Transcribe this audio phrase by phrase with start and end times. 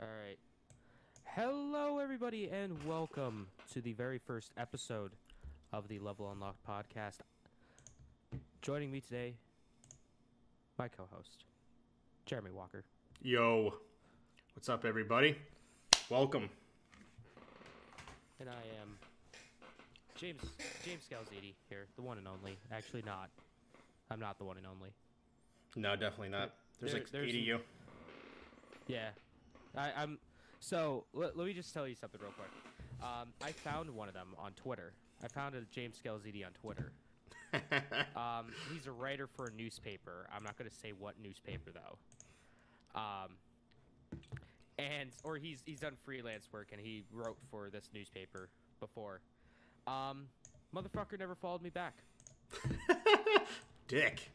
[0.00, 0.38] All right.
[1.24, 5.12] Hello, everybody, and welcome to the very first episode
[5.72, 7.18] of the Level Unlocked podcast.
[8.62, 9.34] Joining me today,
[10.78, 11.44] my co host,
[12.26, 12.84] Jeremy Walker.
[13.22, 13.74] Yo,
[14.54, 15.36] what's up, everybody?
[16.10, 16.48] Welcome.
[18.40, 18.96] And I am
[20.16, 20.42] James
[20.84, 22.56] James Scalziti here, the one and only.
[22.72, 23.30] Actually, not.
[24.10, 24.90] I'm not the one and only.
[25.76, 26.54] No, definitely not.
[26.80, 27.60] There's There- like there's 80 an- you.
[28.86, 29.10] Yeah,
[29.76, 30.18] I, I'm.
[30.60, 32.50] So let, let me just tell you something real quick.
[33.02, 34.92] Um, I found one of them on Twitter.
[35.22, 36.92] I found a James Scalziti on Twitter.
[38.14, 40.28] Um, he's a writer for a newspaper.
[40.34, 43.00] I'm not going to say what newspaper though.
[43.00, 43.36] Um,
[44.78, 48.50] and or he's he's done freelance work and he wrote for this newspaper
[48.80, 49.20] before.
[49.86, 50.26] Um,
[50.74, 51.94] motherfucker never followed me back.
[53.88, 54.30] Dick.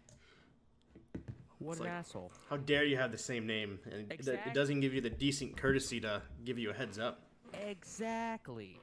[1.64, 2.32] What It's an like- asshole.
[2.50, 3.80] How dare you have the same name?
[3.92, 7.22] And it- it doesn't give you the decent courtesy to give you a heads up.
[7.54, 8.80] Exactly.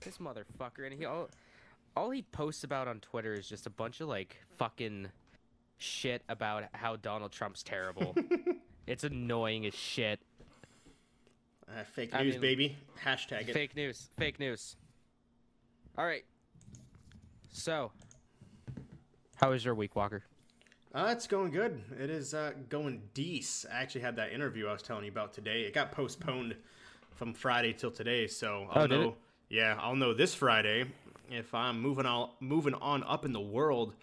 [0.00, 1.28] This motherfucker, and he all,
[1.96, 5.08] all he posts about on Twitter is just a bunch of like fucking
[5.76, 8.14] shit about how Donald Trump's terrible.
[8.86, 10.20] it's annoying as shit.
[11.68, 12.76] Uh, fake I news, mean, baby.
[13.04, 13.52] Hashtag it.
[13.52, 14.08] Fake news.
[14.16, 14.76] Fake news.
[15.98, 16.24] All right.
[17.52, 17.92] So,
[19.36, 20.22] how was your week, Walker?
[20.94, 21.82] Uh, it's going good.
[22.00, 23.66] It is uh, going dece.
[23.70, 25.62] I actually had that interview I was telling you about today.
[25.62, 26.56] It got postponed
[27.14, 29.14] from Friday till today, so I'll Oh, know.
[29.50, 30.84] Yeah, I'll know this Friday
[31.30, 33.94] if I'm moving on, moving on up in the world.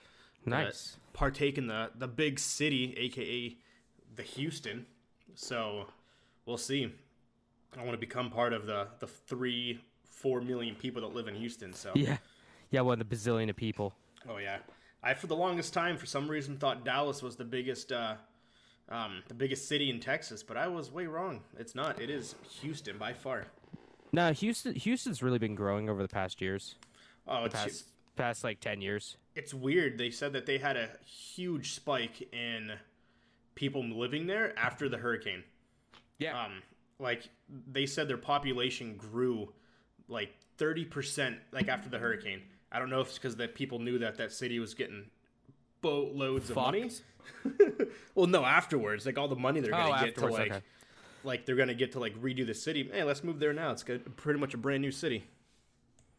[0.45, 0.97] uh, Nice.
[1.14, 3.55] partake in the the big city, aka
[4.16, 4.86] the Houston.
[5.33, 5.88] So
[6.45, 6.92] we'll see.
[7.77, 11.36] I want to become part of the the three four million people that live in
[11.36, 11.73] Houston.
[11.73, 12.17] So Yeah.
[12.72, 13.94] Yeah, one of the bazillion of people.
[14.30, 14.58] oh yeah,
[15.06, 17.92] I for the longest time for some reason thought Dallas was the biggest.
[17.92, 18.16] Uh,
[18.89, 21.42] um, the biggest city in Texas, but I was way wrong.
[21.58, 22.00] It's not.
[22.02, 23.45] It is Houston by far.
[24.11, 24.76] No, Houston.
[24.76, 26.76] Houston's really been growing over the past years.
[27.28, 29.17] Oh, it's, Past, past like ten years.
[29.36, 29.98] it's weird.
[29.98, 32.73] They said that they had a huge spike in
[33.55, 35.44] people living there after the hurricane.
[36.20, 36.45] Yeah.
[36.45, 36.61] um
[36.99, 37.27] like
[37.70, 39.52] they said their population grew
[40.08, 42.42] like 30% like after the hurricane
[42.75, 45.05] i don't know if it's because that people knew that that city was getting
[45.81, 46.89] boatloads of money
[48.15, 50.61] well no afterwards like all the money they're gonna Oh, get to like okay.
[51.23, 53.83] like they're gonna get to like redo the city hey let's move there now it's
[53.83, 55.25] good, pretty much a brand new city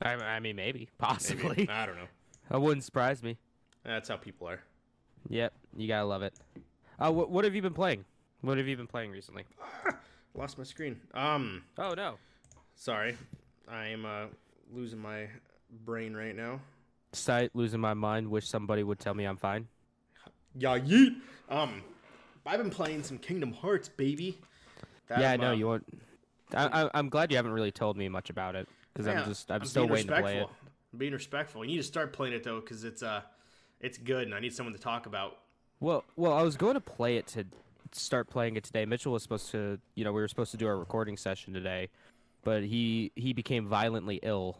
[0.03, 1.49] I, I mean, maybe, possibly.
[1.57, 1.69] Maybe.
[1.71, 2.09] i don't know
[2.51, 3.39] That wouldn't surprise me.
[3.85, 4.61] that's how people are
[5.29, 6.35] Yep, you gotta love it.
[7.01, 8.05] Uh, what, what have you been playing?
[8.43, 9.45] What have you been playing recently?
[10.35, 12.17] lost my screen um Oh no,
[12.75, 13.17] sorry
[13.69, 14.27] i'm uh
[14.73, 15.29] losing my
[15.85, 16.61] brain right now
[17.17, 18.29] sight losing my mind.
[18.29, 19.67] Wish somebody would tell me I'm fine.
[20.55, 21.17] Yeah, yeet.
[21.49, 21.83] Um,
[22.45, 24.39] I've been playing some Kingdom Hearts, baby.
[25.09, 25.87] That, yeah, I know uh, you want.
[26.55, 29.29] I, I, I'm glad you haven't really told me much about it because yeah, I'm
[29.29, 30.49] just I'm, I'm still waiting to play it.
[30.93, 31.65] I'm being respectful.
[31.65, 33.23] You need to start playing it though, because it's uh,
[33.81, 35.39] it's good, and I need someone to talk about.
[35.81, 37.45] Well, well, I was going to play it to
[37.93, 38.87] start playing it today.
[38.87, 41.91] Mitchell was supposed to, you know, we were supposed to do our recording session today,
[42.45, 44.59] but he he became violently ill,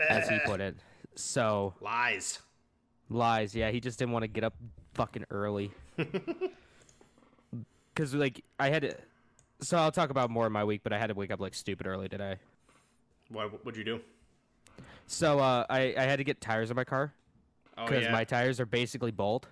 [0.00, 0.76] as he put it.
[1.14, 2.40] So Lies.
[3.08, 3.54] lies.
[3.54, 4.54] Yeah, he just didn't want to get up
[4.94, 5.70] fucking early.
[7.94, 8.96] Cause like I had to.
[9.60, 11.54] So I'll talk about more of my week, but I had to wake up like
[11.54, 12.36] stupid early today.
[13.28, 14.00] What would you do?
[15.06, 17.12] So uh, I I had to get tires on my car
[17.78, 18.12] Oh because yeah.
[18.12, 19.46] my tires are basically bald,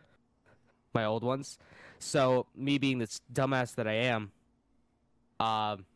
[0.93, 1.59] my old ones.
[2.01, 4.33] So me being this dumbass that I am,
[5.39, 5.87] um,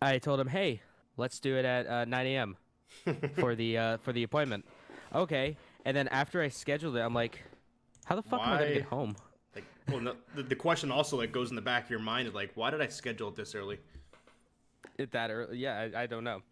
[0.00, 0.80] I told him, "Hey,
[1.18, 2.56] let's do it at uh, 9 a.m.
[3.34, 4.64] for the uh, for the appointment."
[5.14, 7.42] Okay, and then after I scheduled it, I'm like,
[8.04, 9.16] "How the fuck am I gonna get home?"
[9.54, 12.32] like, well, no, the, the question also like goes in the back of your mind,
[12.34, 13.78] like, why did I schedule it this early?
[14.96, 15.58] It that early?
[15.58, 16.42] Yeah, I, I don't know.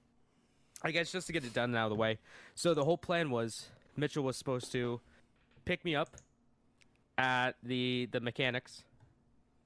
[0.82, 2.18] I guess just to get it done and out of the way.
[2.54, 5.00] So the whole plan was Mitchell was supposed to
[5.64, 6.16] pick me up
[7.18, 8.84] at the the mechanics.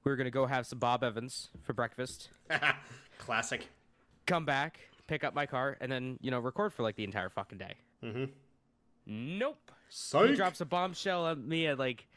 [0.03, 2.29] We were gonna go have some Bob Evans for breakfast.
[3.17, 3.67] Classic.
[4.25, 4.79] Come back,
[5.11, 7.73] pick up my car, and then you know record for like the entire fucking day.
[8.01, 8.25] Mm-hmm.
[9.05, 9.71] Nope.
[10.13, 12.07] He drops a bombshell at me at like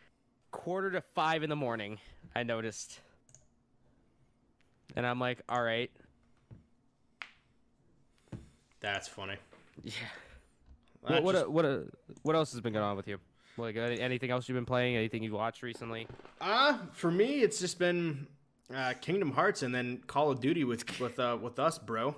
[0.53, 1.99] quarter to five in the morning.
[2.37, 3.01] I noticed,
[4.95, 5.91] and I'm like, all right,
[8.79, 9.37] That's funny.
[9.83, 9.93] yeah.
[11.01, 11.79] What what, just- uh, what uh,
[12.23, 13.19] what else has been going on with you?
[13.57, 14.97] Like anything else you've been playing?
[14.97, 16.07] Anything you've watched recently?
[16.41, 18.27] Uh, for me, it's just been
[18.75, 22.15] uh, Kingdom Hearts and then Call of Duty with with uh, with us, bro.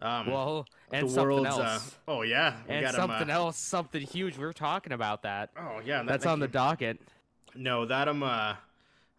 [0.00, 1.58] Um, Well, and the something else.
[1.58, 4.36] uh, oh yeah, we and got 'em, something uh, else, something huge.
[4.38, 5.50] We were talking about that.
[5.56, 7.00] Oh yeah, that, That's that on the docket.
[7.54, 8.54] No, that um uh,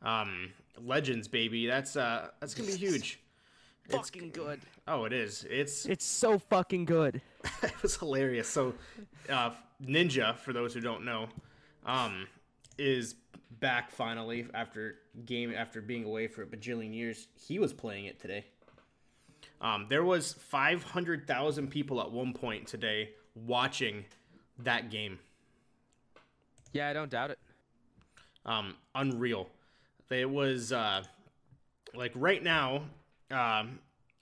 [0.02, 1.66] um Legends baby.
[1.68, 3.20] That's uh that's gonna be huge.
[3.90, 4.62] fucking good.
[4.88, 5.46] Oh, it is.
[5.50, 7.22] It's It's so fucking good.
[7.64, 8.48] it was hilarious.
[8.48, 8.74] So,
[9.30, 9.52] uh,
[9.84, 11.28] Ninja, for those who don't know,
[11.86, 12.28] um,
[12.78, 13.16] is
[13.60, 17.28] back finally after game after being away for a bajillion years.
[17.36, 18.46] He was playing it today.
[19.62, 24.06] Um, there was five hundred thousand people at one point today watching
[24.60, 25.20] that game.
[26.74, 27.40] Yeah, I don't doubt it.
[28.46, 29.50] Um, unreal.
[30.10, 31.04] It was uh,
[31.94, 32.84] like right now.
[33.32, 33.80] Um,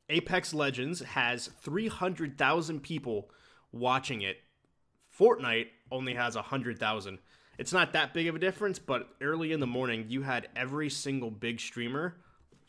[0.10, 3.30] Apex Legends has three hundred thousand people
[3.72, 4.38] watching it.
[5.18, 7.19] Fortnite only has hundred thousand.
[7.57, 10.89] It's not that big of a difference, but early in the morning, you had every
[10.89, 12.16] single big streamer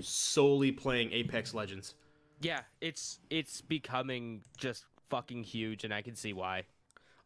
[0.00, 1.94] solely playing Apex Legends.
[2.40, 6.64] Yeah, it's it's becoming just fucking huge, and I can see why.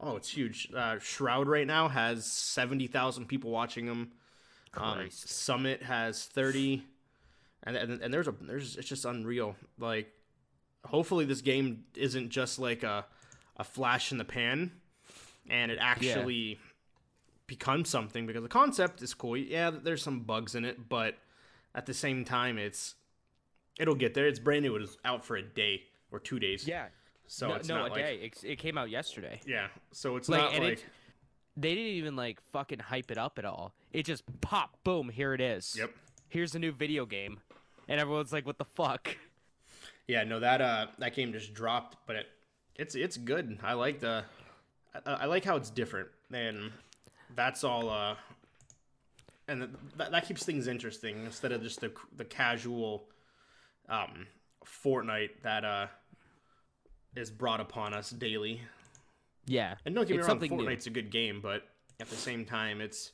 [0.00, 0.69] Oh, it's huge.
[0.75, 4.12] Uh, Shroud right now has seventy thousand people watching him.
[4.75, 6.85] Um, Summit has thirty,
[7.62, 9.55] and, and and there's a there's it's just unreal.
[9.79, 10.11] Like,
[10.85, 13.05] hopefully this game isn't just like a
[13.56, 14.73] a flash in the pan,
[15.49, 16.58] and it actually
[17.47, 19.37] becomes something because the concept is cool.
[19.37, 21.19] Yeah, there's some bugs in it, but
[21.75, 22.94] at the same time, it's
[23.78, 24.26] it'll get there.
[24.26, 24.76] It's brand new.
[24.76, 26.66] It was out for a day or two days.
[26.66, 26.86] Yeah.
[27.26, 28.14] so no, it's no, not a like day.
[28.22, 29.40] It, it came out yesterday.
[29.46, 29.69] yeah.
[29.92, 30.84] So it's Like, not like it,
[31.56, 33.74] they didn't even like fucking hype it up at all.
[33.92, 35.76] It just pop, boom, here it is.
[35.78, 35.90] yep.
[36.28, 37.40] Here's a new video game,
[37.88, 39.16] and everyone's like, "What the fuck?"
[40.08, 42.26] Yeah, no, that uh, that game just dropped, but it,
[42.74, 43.58] it's it's good.
[43.62, 44.24] I like the,
[45.06, 46.72] I, I like how it's different, and
[47.36, 47.90] that's all.
[47.90, 48.14] Uh,
[49.48, 53.04] and that, that keeps things interesting instead of just the the casual,
[53.93, 54.27] um,
[54.65, 55.87] Fortnite that uh,
[57.15, 58.62] is brought upon us daily.
[59.47, 59.75] Yeah.
[59.85, 60.65] And don't get me It's wrong, something new.
[60.65, 61.69] Fortnite's a good game, but
[62.00, 63.12] at the same time, it's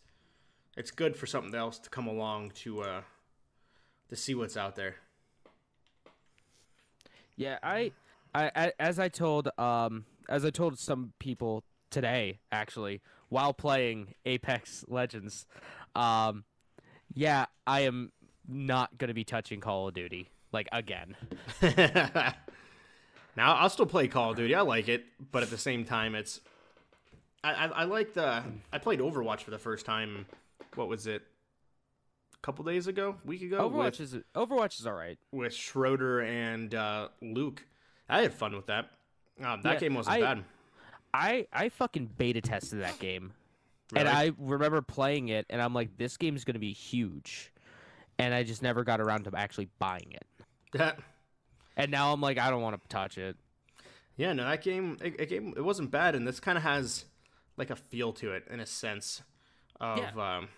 [0.77, 3.01] it's good for something else to come along to uh,
[4.09, 4.97] to see what's out there.
[7.37, 7.93] Yeah, I,
[8.35, 14.15] I, I, as I told, um, as I told some people today, actually, while playing
[14.27, 15.47] Apex Legends,
[15.95, 16.45] um,
[17.15, 18.11] yeah, I am
[18.49, 21.17] not gonna be touching Call of Duty like again.
[21.63, 22.35] now
[23.55, 24.55] I'll still play Call of Duty.
[24.55, 26.41] I like it, but at the same time, it's
[27.45, 30.27] I I, I like the I played Overwatch for the first time.
[30.75, 31.23] What was it?
[32.35, 35.19] A couple days ago, week ago, Overwatch with, is Overwatch is all right.
[35.33, 37.65] with Schroeder and uh, Luke.
[38.09, 38.91] I had fun with that.
[39.45, 40.45] Um, that Yeah, game wasn't I- bad.
[41.15, 43.33] I I fucking beta tested that game,
[43.97, 47.51] and I remember playing it, and I'm like, this game's gonna be huge,
[48.19, 50.27] and I just never got around to actually buying it.
[50.75, 50.99] That
[51.77, 53.37] And now I'm like, I don't want to touch it.
[54.17, 57.05] yeah, no, that game it, it game it wasn't bad, and this kind of has
[57.57, 59.23] like a feel to it in a sense
[59.81, 60.49] of um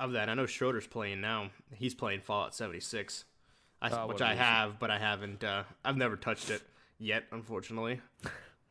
[0.00, 0.28] of that.
[0.28, 1.50] I know Schroeder's playing now.
[1.74, 3.24] He's playing Fallout 76,
[3.80, 4.38] I, Oh, which I it?
[4.38, 5.44] have, but I haven't.
[5.44, 6.62] Uh, I've never touched it
[6.98, 8.00] yet, unfortunately.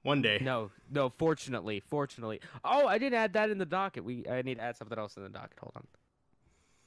[0.02, 0.40] One day.
[0.42, 1.08] No, no.
[1.08, 2.42] Fortunately, fortunately.
[2.66, 4.04] Oh, I didn't add that in the docket.
[4.04, 5.58] We I need to add something else in the docket.
[5.62, 5.88] Hold on.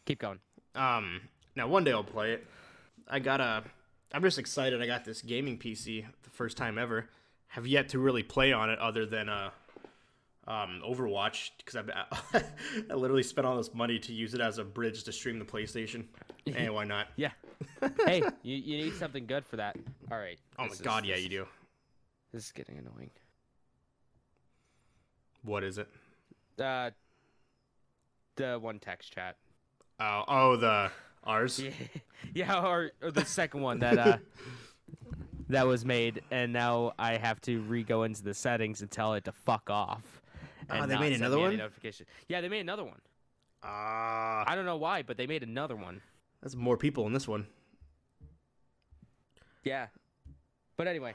[0.04, 0.38] Keep going.
[0.74, 1.22] Um,
[1.54, 2.46] now one day I'll play it.
[3.08, 3.64] I got a.
[4.12, 4.80] I'm just excited.
[4.80, 7.08] I got this gaming PC the first time ever.
[7.48, 9.50] Have yet to really play on it other than uh,
[10.46, 12.04] um, Overwatch because I
[12.90, 15.44] I literally spent all this money to use it as a bridge to stream the
[15.44, 16.04] PlayStation.
[16.46, 17.08] and why not?
[17.16, 17.30] Yeah.
[18.04, 19.76] hey, you, you need something good for that.
[20.10, 20.38] All right.
[20.58, 21.46] Oh my is- god, yeah, you do.
[22.32, 23.10] This is getting annoying.
[25.42, 25.88] What is it?
[26.58, 26.90] Uh,
[28.34, 29.36] the one text chat.
[30.00, 30.90] Oh, oh, the
[31.26, 31.60] ours.
[31.60, 31.70] Yeah,
[32.34, 34.18] yeah, or, or the second one that uh
[35.48, 39.14] that was made, and now I have to re go into the settings and tell
[39.14, 40.22] it to fuck off.
[40.70, 41.56] Oh, and they made another one?
[41.56, 42.06] Notification.
[42.28, 43.00] Yeah, they made another one.
[43.62, 46.00] Ah, I don't know why, but they made another one.
[46.42, 47.46] that's more people in this one.
[49.64, 49.86] Yeah.
[50.76, 51.14] But anyway.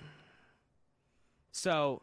[1.51, 2.01] So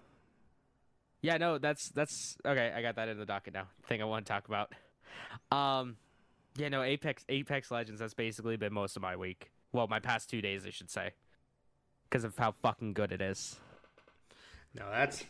[1.22, 3.66] Yeah, no, that's that's okay, I got that in the docket now.
[3.86, 4.72] Thing I want to talk about.
[5.50, 5.96] Um
[6.58, 9.50] yeah, no, Apex Apex Legends that's basically been most of my week.
[9.72, 11.12] Well, my past 2 days I should say.
[12.10, 13.56] Cuz of how fucking good it is.
[14.74, 15.24] No, that's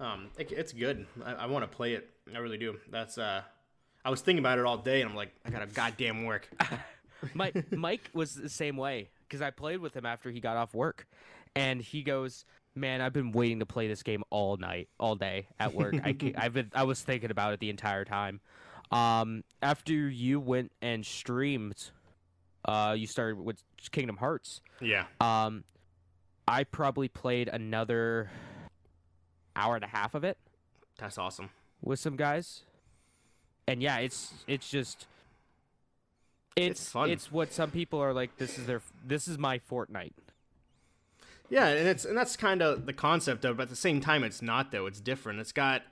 [0.00, 1.06] um, it, it's good.
[1.24, 2.08] I, I want to play it.
[2.34, 2.78] I really do.
[2.90, 3.42] That's uh,
[4.04, 6.48] I was thinking about it all day, and I'm like, I got a goddamn work.
[7.34, 10.74] Mike Mike was the same way because I played with him after he got off
[10.74, 11.06] work,
[11.54, 15.48] and he goes, "Man, I've been waiting to play this game all night, all day
[15.58, 15.94] at work.
[16.02, 18.40] I I've been I was thinking about it the entire time.
[18.90, 21.90] Um, after you went and streamed,
[22.64, 24.60] uh, you started with Kingdom Hearts.
[24.80, 25.64] yeah, Um,
[26.48, 28.30] I probably played another
[29.54, 30.38] hour and a half of it
[30.98, 31.50] that's awesome.
[31.82, 32.62] with some guys.
[33.68, 35.06] And yeah, it's it's just
[36.56, 37.10] It's It's fun.
[37.10, 38.36] It's what some people are like.
[38.38, 38.82] This is their.
[39.06, 40.12] This is my Fortnite.
[41.48, 43.52] Yeah, and it's and that's kind of the concept of.
[43.52, 44.86] it, But at the same time, it's not though.
[44.86, 45.38] It's different.
[45.38, 45.82] It's got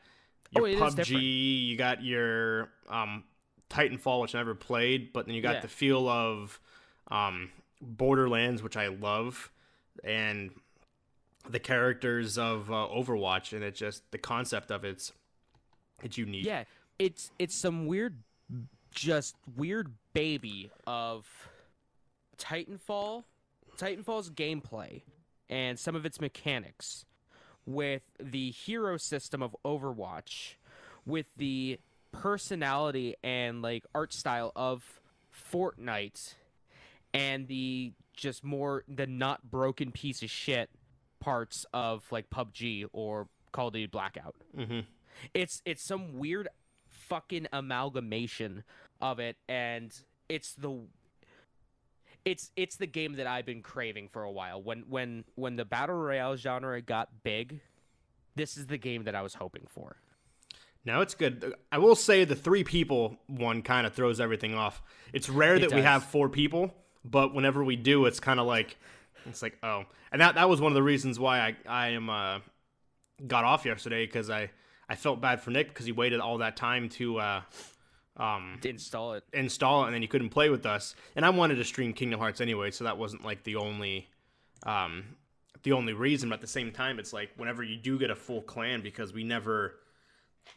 [0.50, 1.66] your Oh, PUBG.
[1.68, 3.24] You got your um,
[3.70, 5.60] Titanfall, which I never played, but then you got Yeah.
[5.60, 6.58] the feel of
[7.10, 7.50] um,
[7.80, 9.50] Borderlands, which I love,
[10.04, 10.50] and
[11.48, 15.12] the characters of uh, Overwatch, and it just the concept of it's
[16.02, 16.44] it's unique.
[16.44, 16.64] Yeah,
[16.98, 18.18] it's it's some weird,
[18.94, 21.26] just weird baby of
[22.36, 23.24] Titanfall,
[23.76, 25.02] Titanfall's gameplay,
[25.48, 27.04] and some of its mechanics,
[27.68, 30.54] with the hero system of Overwatch,
[31.04, 31.78] with the
[32.12, 35.00] personality and like art style of
[35.52, 36.34] Fortnite,
[37.12, 40.70] and the just more the not broken piece of shit
[41.20, 44.34] parts of like PUBG or Call of Duty Blackout.
[44.54, 44.80] Hmm
[45.34, 46.48] it's it's some weird
[46.88, 48.64] fucking amalgamation
[49.00, 50.80] of it and it's the
[52.24, 54.62] it's it's the game that I've been craving for a while.
[54.62, 57.60] When when when the battle royale genre got big,
[58.36, 59.96] this is the game that I was hoping for.
[60.84, 61.54] Now it's good.
[61.70, 64.82] I will say the three people one kind of throws everything off.
[65.12, 68.46] It's rare It that we have four people, but whenever we do, it's kind of
[68.46, 68.76] like
[69.26, 72.08] it's like oh, and that that was one of the reasons why I I am
[72.08, 72.38] uh
[73.26, 74.50] got off yesterday because I
[74.88, 77.42] I felt bad for Nick because he waited all that time to uh
[78.18, 79.24] um To install it.
[79.32, 80.94] install it and then you couldn't play with us.
[81.16, 84.08] And I wanted to stream Kingdom Hearts anyway, so that wasn't like the only
[84.64, 85.04] um
[85.62, 86.28] the only reason.
[86.28, 89.12] But at the same time, it's like whenever you do get a full clan because
[89.12, 89.76] we never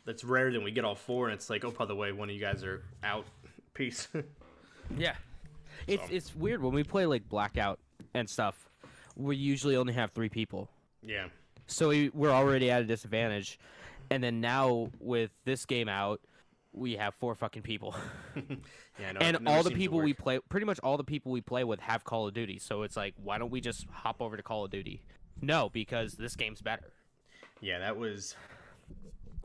[0.06, 2.30] that's rare that we get all four and it's like, oh by the way, one
[2.30, 3.25] of you guys are out.
[3.74, 4.08] Peace.
[4.98, 5.15] Yeah.
[5.88, 6.13] It's So.
[6.13, 7.80] it's weird when we play like Blackout
[8.13, 8.68] and stuff.
[9.15, 10.70] We usually only have 3 people.
[11.03, 11.27] yeah.
[11.68, 13.58] So we, we're already at a disadvantage.
[14.10, 16.20] And then now with this game out,
[16.74, 17.96] we have four fucking people.
[19.00, 21.63] Yeah, no, and all the people we play pretty much all the people we play
[21.63, 24.44] with have call of duty so it's like why don't we just hop over to
[24.44, 25.01] call of duty
[25.42, 26.92] no because this game's better
[27.62, 28.36] Yeah, that was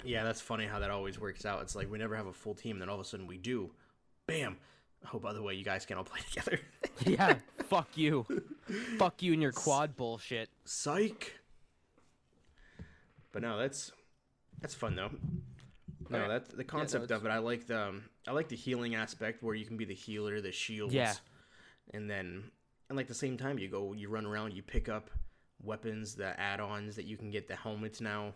[0.04, 1.62] Yeah, that's funny how that always works out.
[1.62, 3.70] It's like we never have a full team, then all of a sudden we do.
[4.26, 4.58] Bam.
[5.14, 6.60] Oh, by the way, you guys can all play together.
[7.04, 7.36] yeah
[7.68, 8.26] fuck you
[8.98, 11.32] fuck you and your quad bullshit Psych.
[13.32, 13.92] But no, that's
[14.60, 15.10] that's fun though.
[16.10, 16.28] No, Okay.
[16.28, 17.30] that's the concept it's- of it.
[17.30, 20.40] I like the um, I like the healing aspect where you can be the healer,
[20.40, 20.94] the shields.
[20.94, 21.14] Yeah.
[21.94, 22.50] And then
[22.88, 25.10] and like the same time you go you run around, you pick up
[25.62, 28.34] weapons, the add-ons that you can get the helmets now.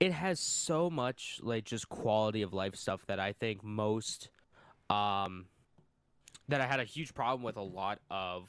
[0.00, 4.30] it has so much like just quality of life stuff that i think most
[4.88, 5.44] um
[6.48, 8.48] that i had a huge problem with a lot of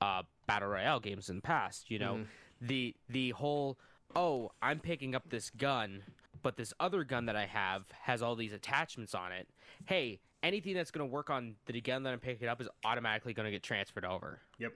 [0.00, 2.26] uh battle royale games in the past you know Mhm.
[2.60, 3.78] the the whole
[4.16, 6.02] oh i'm picking up this gun
[6.46, 9.48] but this other gun that i have has all these attachments on it
[9.86, 13.32] hey anything that's going to work on the gun that i'm picking up is automatically
[13.34, 14.72] going to get transferred over Yep.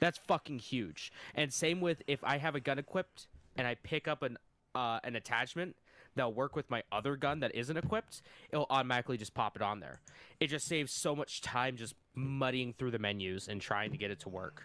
[0.00, 1.12] that's fucking huge.
[1.34, 4.38] And same with if I have a gun equipped and I pick up an
[4.74, 5.76] uh, an attachment
[6.16, 9.80] that'll work with my other gun that isn't equipped, it'll automatically just pop it on
[9.80, 10.00] there.
[10.40, 14.10] It just saves so much time just muddying through the menus and trying to get
[14.10, 14.62] it to work.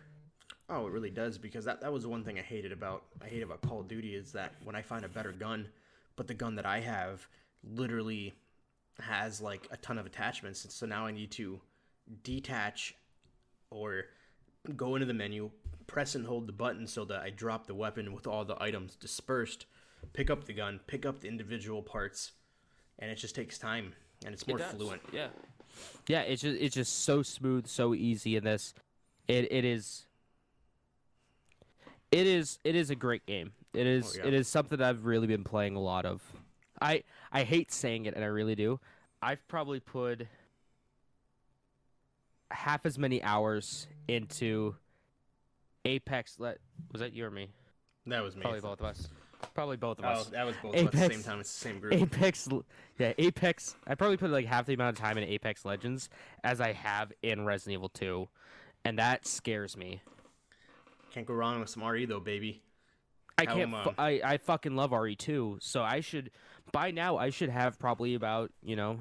[0.69, 3.27] Oh, it really does because that, that was the one thing I hated about I
[3.27, 5.67] hate about Call of Duty is that when I find a better gun,
[6.15, 7.27] but the gun that I have
[7.63, 8.34] literally
[9.00, 11.60] has like a ton of attachments, and so now I need to
[12.24, 12.95] detach
[13.69, 14.05] or
[14.75, 15.51] go into the menu,
[15.88, 18.95] press and hold the button so that I drop the weapon with all the items
[18.95, 19.65] dispersed,
[20.13, 22.31] pick up the gun, pick up the individual parts,
[23.00, 23.93] and it just takes time
[24.25, 25.01] and it's more fluent.
[25.12, 25.27] Yeah.
[26.07, 28.74] Yeah, it's just it's just so smooth, so easy in this.
[29.27, 30.05] It it is
[32.15, 33.51] it is it is a great game.
[33.74, 34.27] It is oh, yeah.
[34.27, 36.22] it is something I've really been playing a lot of.
[36.81, 38.79] I I hate saying it and I really do.
[39.22, 40.27] I've probably put
[42.51, 44.75] half as many hours into
[45.84, 46.60] Apex let
[46.91, 47.50] was that you or me?
[48.07, 48.43] That was me.
[48.43, 49.10] Probably both of us.
[49.53, 50.27] Probably both of Oh, us.
[50.27, 51.39] that was both of us at the same time.
[51.39, 51.93] It's the same group.
[51.93, 52.48] Apex,
[52.98, 53.75] yeah, Apex.
[53.86, 56.10] I probably put like half the amount of time in Apex Legends
[56.43, 58.27] as I have in Resident Evil 2,
[58.86, 60.01] and that scares me.
[61.15, 62.62] Can't go wrong with some RE though, baby.
[63.38, 63.74] I How can't.
[63.74, 65.57] am, um, I I fucking love RE too.
[65.62, 66.29] so I should
[66.74, 69.00] by now I should have probably about you know,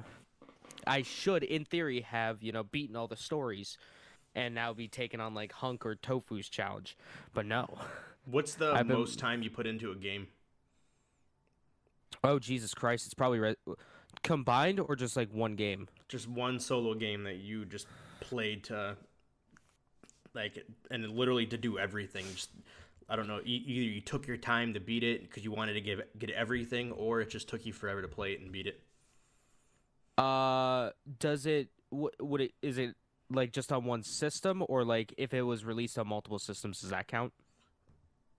[0.87, 3.77] I should in theory have you know beaten all the stories,
[4.33, 6.97] and now be taking on like Hunk or Tofu's challenge,
[7.33, 7.77] but no.
[8.23, 10.27] What's the I've been- most time you put into a game?
[12.23, 13.07] Oh Jesus Christ!
[13.07, 13.55] It's probably re-
[14.23, 15.89] combined or just like one game.
[16.07, 17.87] Just one solo game that you just
[18.21, 18.95] played to,
[20.35, 22.25] like, and literally to do everything.
[22.33, 22.49] Just,
[23.09, 23.39] I don't know.
[23.43, 26.91] Either you took your time to beat it because you wanted to give get everything,
[26.91, 28.81] or it just took you forever to play it and beat it.
[30.17, 31.69] Uh, does it?
[31.89, 32.53] What would it?
[32.61, 32.95] Is it
[33.29, 36.91] like just on one system, or like if it was released on multiple systems, does
[36.91, 37.33] that count?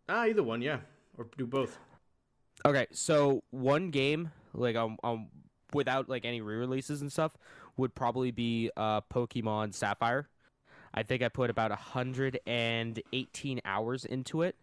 [0.08, 0.78] Ah, either one, yeah,
[1.18, 1.78] or do both.
[2.64, 5.28] Okay, so one game like um, um
[5.72, 7.36] without like any re-releases and stuff
[7.76, 10.28] would probably be uh Pokemon Sapphire.
[10.96, 14.56] I think I put about 118 hours into it,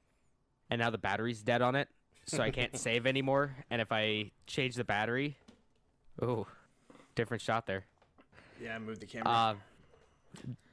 [0.69, 1.87] and now the battery's dead on it,
[2.25, 3.55] so I can't save anymore.
[3.69, 5.37] And if I change the battery,
[6.21, 6.47] oh,
[7.13, 7.85] different shot there.
[8.61, 9.29] Yeah, move the camera.
[9.29, 9.53] Uh,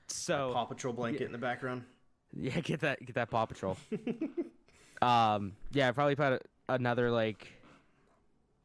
[0.06, 1.84] so Paw Patrol blanket in the background.
[2.32, 3.76] Yeah, get that get that Paw Patrol.
[5.02, 7.48] um, yeah, I probably put another like,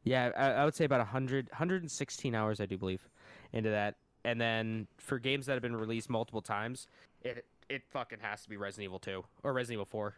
[0.02, 3.06] yeah, I, I would say about 100, 116 hours, I do believe,
[3.52, 3.96] into that.
[4.26, 6.88] And then for games that have been released multiple times,
[7.22, 10.14] it it fucking has to be Resident Evil 2 or Resident Evil 4.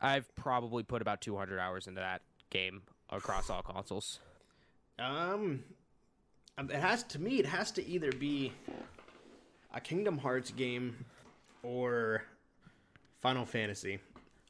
[0.00, 4.20] I've probably put about 200 hours into that game across all consoles.
[5.00, 5.64] Um,
[6.56, 7.40] um, it has to me.
[7.40, 8.52] It has to either be
[9.74, 11.04] a Kingdom Hearts game
[11.64, 12.22] or
[13.20, 13.98] Final Fantasy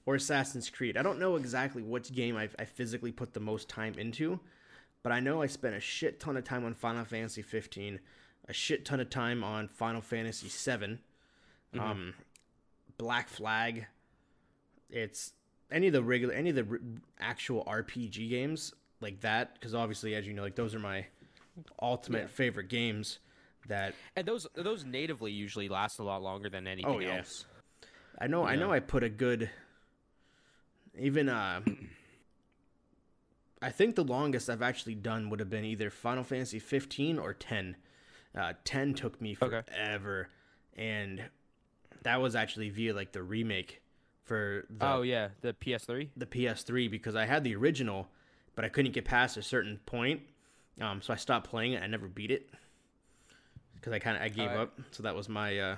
[0.04, 0.98] or Assassin's Creed.
[0.98, 4.38] I don't know exactly which game I've, I physically put the most time into,
[5.02, 8.00] but I know I spent a shit ton of time on Final Fantasy 15,
[8.50, 10.98] a shit ton of time on Final Fantasy 7,
[11.78, 12.12] um,
[12.98, 13.86] Black Flag.
[14.90, 15.32] It's
[15.70, 16.80] any of the regular, any of the r-
[17.20, 21.06] actual RPG games like that, because obviously, as you know, like those are my
[21.80, 22.26] ultimate Yeah.
[22.26, 23.20] favorite games.
[23.68, 27.18] That And those those natively usually last a lot longer than anything Oh, yeah.
[27.18, 27.44] else.
[28.18, 29.48] I know I know I put a good
[30.98, 31.60] even uh
[33.62, 37.34] I think the longest I've actually done would have been either Final Fantasy 15 or
[37.34, 37.76] 10.
[38.36, 39.62] Uh 10 took me Okay.
[39.68, 40.28] forever
[40.76, 41.22] and
[42.02, 43.82] that was actually via like the remake
[44.24, 46.08] for the oh yeah, the PS3.
[46.16, 48.08] the PS3 because I had the original
[48.54, 50.20] but I couldn't get past a certain point.
[50.80, 51.82] Um so I stopped playing it.
[51.82, 52.48] I never beat it
[53.82, 54.58] cuz I kind of I gave Alright.
[54.58, 54.78] up.
[54.92, 55.76] So that was my uh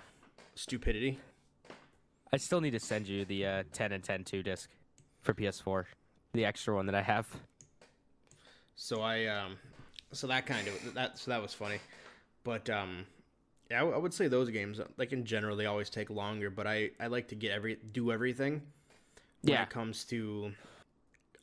[0.54, 1.18] stupidity.
[2.32, 4.70] I still need to send you the uh, 10 and 10 2 disc
[5.20, 5.84] for PS4,
[6.32, 7.26] the extra one that I have.
[8.74, 9.56] So I um
[10.12, 11.78] so that kind of that so that was funny.
[12.44, 13.06] But um
[13.70, 16.50] yeah, I, w- I would say those games like in general they always take longer,
[16.50, 18.62] but I I like to get every do everything
[19.42, 19.62] when Yeah.
[19.62, 20.52] it comes to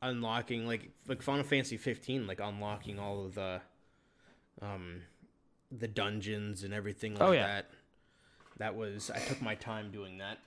[0.01, 3.61] unlocking like like Final Fantasy 15 like unlocking all of the
[4.61, 5.01] um
[5.71, 7.47] the dungeons and everything like Oh, yeah.
[7.47, 7.65] that.
[8.57, 10.37] That was I took my time doing that.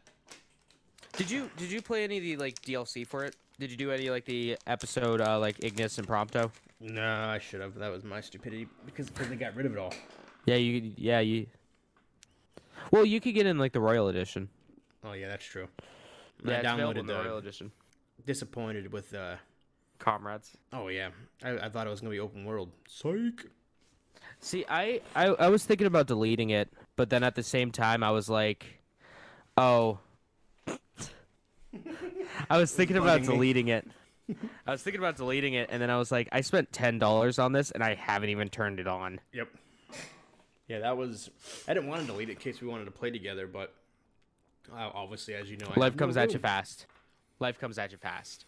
[1.17, 3.37] Did you did you play any of the like DLC for it?
[3.59, 6.51] Did you do any like the episode uh, like Ignis and Prompto?
[6.81, 7.75] No, I should have.
[7.77, 9.93] That was my stupidity because because they got rid of it all.
[10.45, 11.47] Yeah, you yeah, you
[12.91, 14.49] Well, you could get in like the Royal Edition.
[15.05, 15.69] Oh yeah, that's true.
[16.45, 17.71] Yeah, I downloaded in the the Royal Edition.
[18.27, 19.37] disappointed with uh
[19.99, 20.57] Comrades.
[20.73, 21.11] Oh yeah,
[21.45, 22.71] I, I thought it was gonna be open world.
[22.89, 23.47] Psych.
[24.41, 28.03] See, I, I I was thinking about deleting it, but then at the same time
[28.03, 28.67] I was like,
[29.57, 29.99] oh.
[32.51, 33.35] I was thinking about Bugging me.
[33.35, 33.89] deleting it.
[34.67, 37.39] I was thinking about deleting it, and then I was like, I spent ten dollars
[37.39, 39.21] on this, and I haven't even turned it on.
[39.33, 39.49] Yep.
[40.73, 41.29] Yeah, that was.
[41.69, 43.75] I didn't want to delete it in case we wanted to play together, but
[44.73, 46.87] uh, obviously, as you know, I Life have no comes at you fast.
[47.41, 48.47] Life comes at you fast.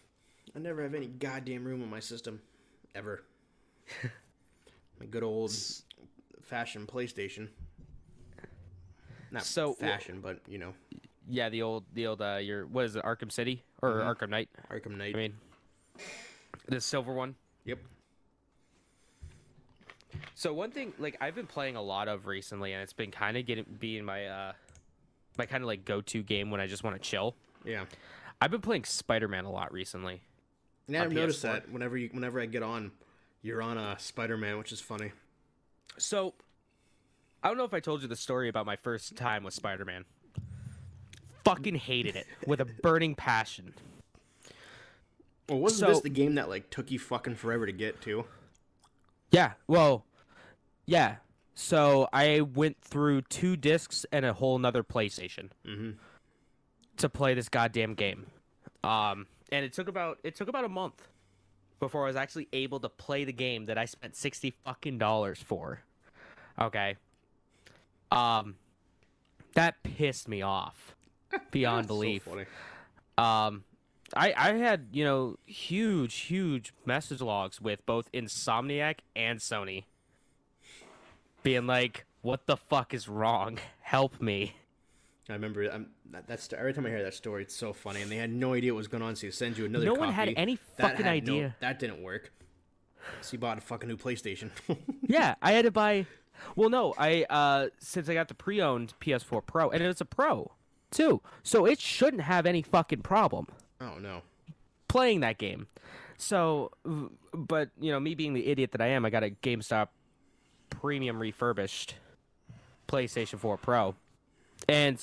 [0.55, 2.41] I never have any goddamn room on my system,
[2.95, 3.21] ever.
[4.99, 5.53] my good old
[6.41, 7.47] fashioned PlayStation.
[9.29, 10.73] Not So, fashion, but you know,
[11.29, 14.15] Yeah, the old, the old, uh, your what is it, Arkham City or Mhm.
[14.15, 14.49] Arkham Knight?
[14.71, 15.13] Arkham Knight.
[15.15, 15.37] I mean,
[16.69, 17.35] the silver one.
[17.65, 17.77] yep.
[20.35, 23.37] So one thing, like I've been playing a lot of recently, and it's been kind
[23.37, 24.53] of getting being my uh,
[25.37, 27.35] my kind of like go to game when I just want to chill.
[27.63, 27.85] Yeah.
[28.41, 30.21] I've been playing Spider Man a lot recently.
[30.87, 31.51] Yeah, I've noticed PS4.
[31.53, 32.91] that whenever you whenever I get on,
[33.41, 35.11] you're on a Spider Man, which is funny.
[35.97, 36.33] So
[37.41, 39.85] I don't know if I told you the story about my first time with Spider
[39.85, 40.05] Man.
[41.43, 43.73] Fucking hated it with a burning passion.
[45.47, 48.25] Well, wasn't So- this the game that like took you fucking forever to get to?
[49.31, 50.05] Yeah, well,
[50.85, 51.15] yeah.
[51.55, 55.91] So I went through two discs and a whole nother PlayStation Mm-hmm.
[56.97, 58.27] to play this goddamn game.
[58.83, 61.07] Um, and it took about it took about a month
[61.79, 65.39] before I was actually able to play the game that I spent sixty fucking dollars
[65.41, 65.81] for.
[66.59, 66.95] Okay.
[68.11, 68.55] Um,
[69.55, 70.95] that pissed me off
[71.51, 72.25] beyond belief.
[72.25, 72.45] So funny.
[73.17, 73.63] Um,
[74.13, 79.85] I I had you know huge huge message logs with both Insomniac and Sony,
[81.43, 83.59] being like, "What the fuck is wrong?
[83.81, 84.55] Help me!"
[85.27, 88.11] I remember um, that, that's every time I hear that story, it's so funny, and
[88.11, 89.85] they had no idea what was going on, so you send you another.
[89.85, 90.37] No one had copy.
[90.37, 91.55] any fucking had no- idea.
[91.61, 92.31] that didn't work.
[93.21, 94.49] So you bought a fucking new PlayStation.
[95.07, 96.07] Yeah, I had to buy
[96.55, 100.51] Well, no, I uh since I got the pre-owned PS4 Pro and it's a Pro
[100.89, 103.47] too, so it shouldn't have any fucking problem
[103.81, 104.21] Oh no.
[104.87, 105.67] playing that game.
[106.17, 106.71] So,
[107.33, 109.89] but you know, me being the idiot that I am, I got a GameStop
[110.69, 111.95] premium refurbished
[112.87, 113.95] PlayStation 4 Pro,
[114.69, 115.01] and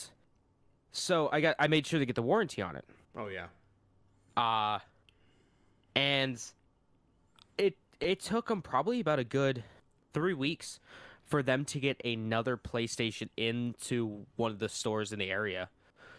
[0.90, 2.84] so I got I made sure to get the warranty on it.
[3.16, 3.46] Oh yeah.
[4.36, 4.78] Uh
[5.94, 6.42] and
[7.58, 9.64] it it took them probably about a good
[10.14, 10.80] three weeks
[11.24, 15.68] for them to get another PlayStation into one of the stores in the area,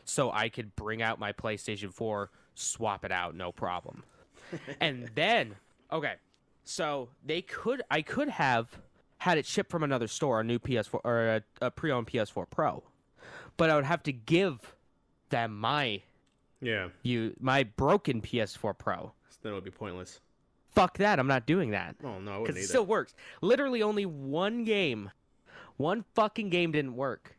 [0.05, 4.03] so I could bring out my PlayStation 4, swap it out, no problem.
[4.79, 5.55] and then,
[5.91, 6.15] okay,
[6.63, 8.77] so they could I could have
[9.17, 12.83] had it shipped from another store, a new PS4 or a, a pre-owned PS4 Pro,
[13.57, 14.75] but I would have to give
[15.29, 16.01] them my
[16.61, 16.89] Yeah.
[17.03, 19.11] you my broken PS4 Pro.
[19.41, 20.19] Then it would be pointless.
[20.71, 21.19] Fuck that!
[21.19, 22.67] I'm not doing that Oh no, because it either.
[22.67, 23.13] still works.
[23.41, 25.11] Literally, only one game,
[25.77, 27.35] one fucking game didn't work,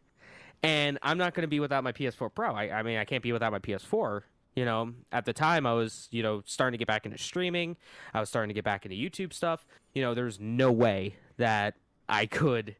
[0.63, 2.53] and I'm not gonna be without my PS4 Pro.
[2.55, 4.23] I, I mean, I can't be without my PS4.
[4.55, 7.77] You know, at the time I was, you know, starting to get back into streaming.
[8.13, 9.67] I was starting to get back into YouTube stuff.
[9.95, 11.75] You know, there's no way that
[12.09, 12.77] I could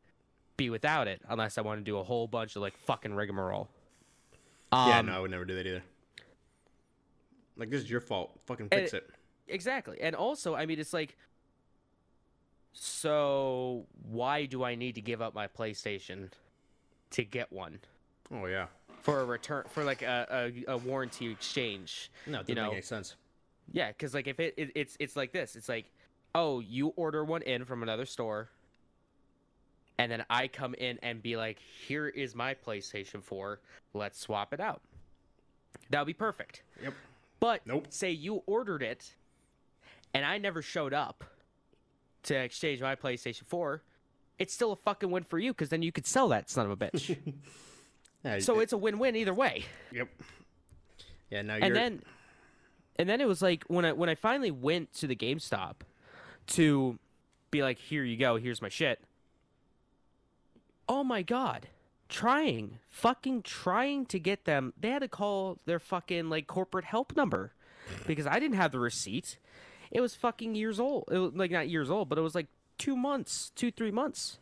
[0.57, 3.69] be without it unless I want to do a whole bunch of like fucking rigmarole.
[4.73, 5.83] yeah, Um, no, I would never do that either.
[7.57, 8.39] Like this is your fault.
[8.47, 9.11] Fucking fix it.
[9.49, 10.01] Exactly.
[10.01, 11.17] And also, I mean, it's like,
[12.73, 16.31] so why do I need to give up my PlayStation
[17.11, 17.79] to get one
[18.33, 18.67] Oh yeah.
[19.05, 22.11] For a return for like a, a, a warranty exchange?
[22.27, 23.17] No, it You doesn't know, make any sense.
[23.71, 25.91] Yeah, because like if it, it it's it's like this, it's like,
[26.35, 28.49] oh, you order one in from another store,
[29.99, 33.61] and then I come in and be like, here is my PlayStation 4,
[33.93, 34.81] let's swap it out.
[35.91, 36.63] That would be perfect.
[36.83, 36.95] Yep.
[37.41, 37.87] But Nope.
[37.91, 39.15] say you ordered it
[40.15, 41.25] and I never showed up
[42.25, 43.83] to exchange my PlayStation 4,
[44.39, 46.73] it's still a fucking win for you because then you could sell that son of
[46.73, 47.17] a bitch.
[48.25, 49.65] Yeah, so it- it's a win-win either way.
[49.93, 50.09] Yep.
[51.31, 51.43] Yeah.
[51.43, 51.75] Now And you're.
[51.75, 52.03] then
[52.97, 55.75] and then it was like when I when I finally went to the GameStop
[56.49, 56.99] to
[57.51, 59.01] be like, here you go, here's my shit.
[60.89, 61.69] Oh my god.
[62.09, 64.73] Trying, fucking trying to get them.
[64.79, 67.53] They had to call their fucking like corporate help number
[68.07, 69.39] because I didn't have the receipt.
[69.91, 71.09] It was fucking years old.
[71.11, 72.47] It was, like not years old, but it was like
[72.79, 74.39] two months, two three months.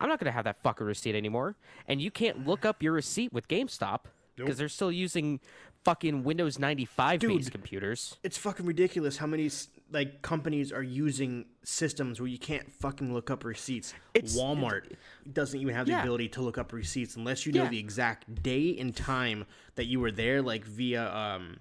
[0.00, 1.56] I'm not gonna have that fucking receipt anymore.
[1.88, 4.00] And you can't look up your receipt with GameStop
[4.36, 4.56] because Nope.
[4.56, 5.40] they're still using
[5.84, 8.16] fucking Windows 95 based computers.
[8.22, 9.50] it's fucking ridiculous how many
[9.92, 13.92] like companies are using systems where you can't fucking look up receipts.
[14.14, 14.96] It's- Walmart
[15.30, 16.00] doesn't even have the Yeah.
[16.02, 17.68] ability to look up receipts unless you know Yeah.
[17.68, 21.60] the exact day and time that you were there, like via um,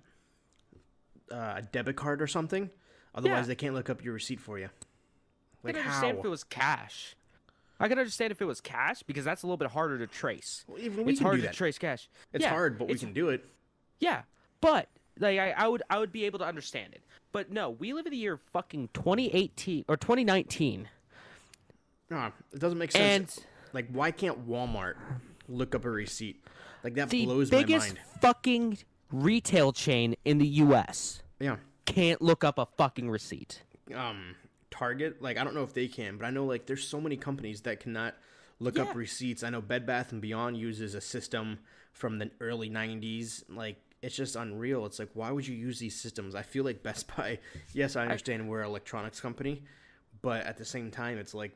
[1.32, 2.70] uh, a debit card or something.
[3.14, 3.48] Otherwise, Yeah.
[3.48, 4.66] they can't look up your receipt for you.
[4.68, 6.08] I Like how?
[6.08, 7.16] if it was cash.
[7.80, 10.64] I can understand if it was cash because that's a little bit harder to trace.
[10.68, 12.08] Well, even we it's can hard do to trace cash.
[12.32, 13.44] It's Yeah, hard, but we can do it.
[14.00, 14.22] Yeah,
[14.62, 17.02] but like I, I would I would be able to understand it.
[17.32, 20.88] But no, we live in the year fucking 2018 or 2019,
[22.10, 23.38] No, it doesn't make sense.
[23.38, 24.96] and like, why can't Walmart
[25.48, 26.44] look up a receipt?
[26.84, 27.68] Like that the blows my mind.
[27.68, 28.00] The biggest mind.
[28.22, 28.78] fucking
[29.12, 31.24] retail chain in the U.S.
[31.40, 31.58] Yeah.
[31.86, 33.64] can't look up a fucking receipt.
[33.96, 34.36] um
[34.74, 37.16] Target, like I don't know if they can, but I know like there's so many
[37.16, 38.16] companies that cannot
[38.60, 38.84] look Yeah.
[38.84, 39.44] up receipts.
[39.44, 41.60] I know Bed Bath and Beyond uses a system
[41.92, 43.44] from the early 90s.
[43.50, 44.86] Like it's just unreal.
[44.88, 46.34] It's like why would you use these systems?
[46.34, 47.38] I feel like Best Buy,
[47.74, 49.64] yes, I understand we're an electronics company,
[50.24, 51.56] but at the same time it's like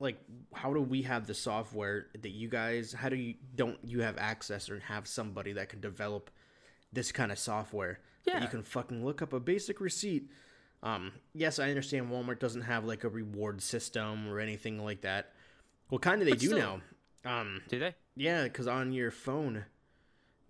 [0.00, 0.18] like
[0.52, 4.16] how do we have the software that you guys how do you don't you have
[4.18, 6.30] access or have somebody that can develop
[6.92, 8.42] this kind of software that Yeah.
[8.42, 10.30] you can fucking look up a basic receipt
[10.82, 15.32] um, yes, I understand Walmart doesn't have like a reward system or anything like that.
[15.90, 16.58] Well, kind of they But do still.
[17.24, 17.40] now.
[17.40, 17.94] Um, Do they?
[18.16, 19.64] yeah, because on your phone,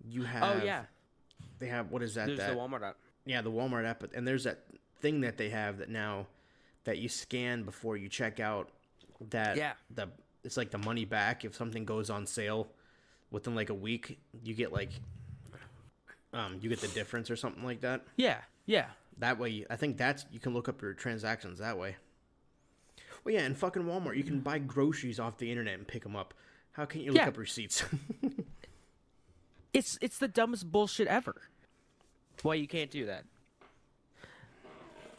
[0.03, 0.61] you have.
[0.61, 0.83] Oh yeah,
[1.59, 2.27] They have what is that?
[2.27, 2.97] there's that the Walmart app.
[3.25, 4.65] yeah, the Walmart app, and there's that
[5.01, 6.27] thing that they have that now
[6.83, 8.69] that you scan before you check out.
[9.31, 9.73] That Yeah.
[9.93, 10.09] the
[10.43, 12.69] it's like the money back if something goes on sale
[13.31, 14.91] within like a week, you get like
[16.33, 18.01] um you get the difference or something like that.
[18.15, 18.85] Yeah, yeah.
[19.19, 21.97] That way, I think that's you can look up your transactions that way.
[23.23, 26.15] Well, yeah, in fucking Walmart, you can buy groceries off the internet and pick them
[26.15, 26.33] up.
[26.71, 27.27] How can you look Yeah.
[27.27, 27.83] up receipts?
[29.71, 31.43] It's it's the dumbest bullshit ever.
[32.41, 33.23] Why you can't do that?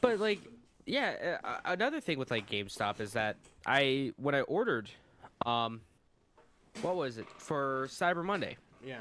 [0.01, 0.41] But like,
[0.87, 1.39] yeah.
[1.45, 4.91] Uh, another thing with like GameStop is that I when I ordered,
[5.47, 5.83] um,
[6.83, 8.57] what was it for Cyber Monday?
[8.85, 8.99] yeah.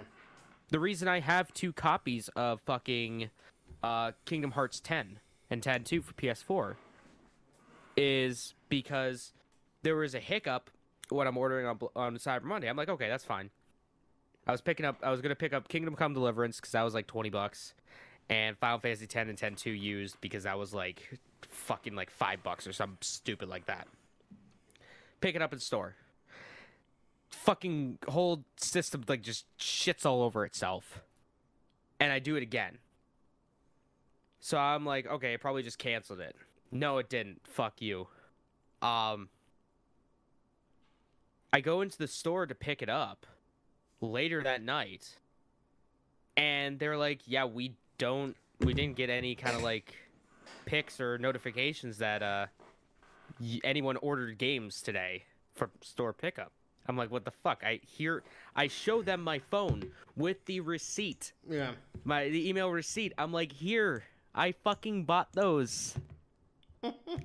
[0.71, 3.31] The reason I have two copies of fucking
[3.83, 6.75] uh, Kingdom Hearts 10 and 10 2 for PS4
[7.97, 9.33] is because
[9.83, 10.69] there was a hiccup
[11.09, 12.69] when I'm ordering on on Cyber Monday.
[12.69, 13.49] I'm like, okay, that's fine.
[14.47, 14.97] I was picking up.
[15.03, 17.73] I was gonna pick up Kingdom Come Deliverance because that was like twenty bucks,
[18.29, 22.43] and Final Fantasy 10 and 10 2 used because that was like fucking like five
[22.43, 23.87] bucks or something stupid like that.
[25.21, 25.95] Pick it up in store.
[27.29, 31.01] Fucking whole system like just shits all over itself,
[31.99, 32.79] and I do it again.
[34.39, 36.35] So I'm like, okay, it probably just canceled it.
[36.71, 37.41] No, it didn't.
[37.45, 38.07] Fuck you.
[38.81, 39.29] Um,
[41.51, 43.25] I go into the store to pick it up
[44.01, 45.17] later that night,
[46.37, 49.95] and they're like, "Yeah, we don't, we didn't get any kind of like
[50.65, 52.45] pics or notifications that uh
[53.39, 55.23] y- anyone ordered games today
[55.55, 56.51] for store pickup."
[56.87, 58.23] I'm like, "What the fuck?" I hear,
[58.55, 61.71] I show them my phone with the receipt, Yeah.
[62.05, 63.11] my the email receipt.
[63.17, 64.03] I'm like, "Here,
[64.39, 65.95] I fucking bought those."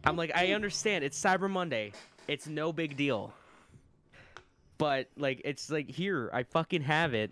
[0.04, 1.04] I'm like, I understand.
[1.04, 1.92] It's Cyber Monday.
[2.26, 3.32] It's no big deal.
[4.78, 7.30] But like, it's like here, I fucking have it.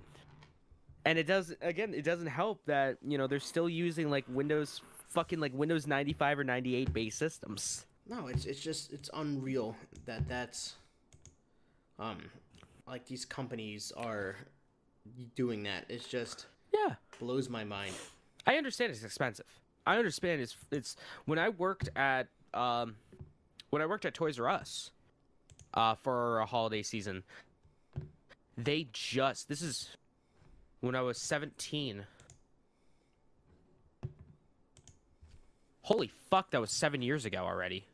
[1.05, 1.95] And it does again.
[1.95, 6.39] It doesn't help that you know they're still using like Windows, fucking like Windows 95
[6.39, 7.87] or 98 base systems.
[8.09, 9.75] No, it's it's just it's unreal
[10.07, 10.75] that that's
[11.99, 12.19] um
[12.87, 14.37] like these companies are
[15.35, 15.87] doing that.
[15.89, 17.95] It's just Yeah, blows my mind.
[18.47, 19.47] I understand it's expensive.
[19.87, 22.97] I understand it's it's when I worked at um
[23.71, 24.91] when I worked at Toys R Us
[25.75, 27.23] uh for a holiday season.
[28.57, 29.97] They just this is
[30.81, 32.05] when I was 17.
[35.83, 37.87] Holy fuck, that was 7 years ago already.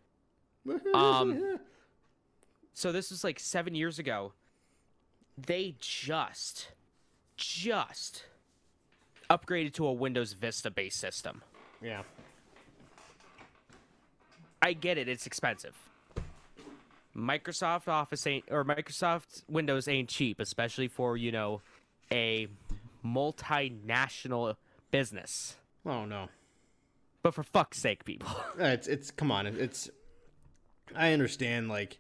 [0.95, 1.59] Um,
[2.75, 4.35] So this was like 7 years ago.
[5.37, 6.69] They just
[7.37, 8.25] just
[9.29, 11.43] upgraded to a Windows Vista based system.
[11.83, 12.03] Yeah.
[14.61, 15.77] I get it, it's expensive.
[17.17, 21.61] Microsoft Office ain't or Microsoft Windows ain't cheap, especially for, you know,
[22.13, 22.49] a
[23.05, 24.57] multinational
[24.91, 25.57] business.
[25.87, 26.29] Oh no.
[27.23, 28.29] But for fuck's sake, people.
[28.61, 29.47] Uh, It's it's come on.
[29.47, 29.89] It's
[30.95, 31.99] I understand like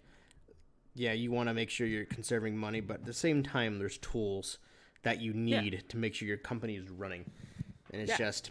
[0.94, 3.98] yeah, you want to make sure you're conserving money, but at the same time there's
[3.98, 4.58] tools
[5.02, 5.60] that you Yeah.
[5.60, 7.30] need to make sure your company is running.
[7.92, 8.18] And it's Yeah.
[8.18, 8.50] just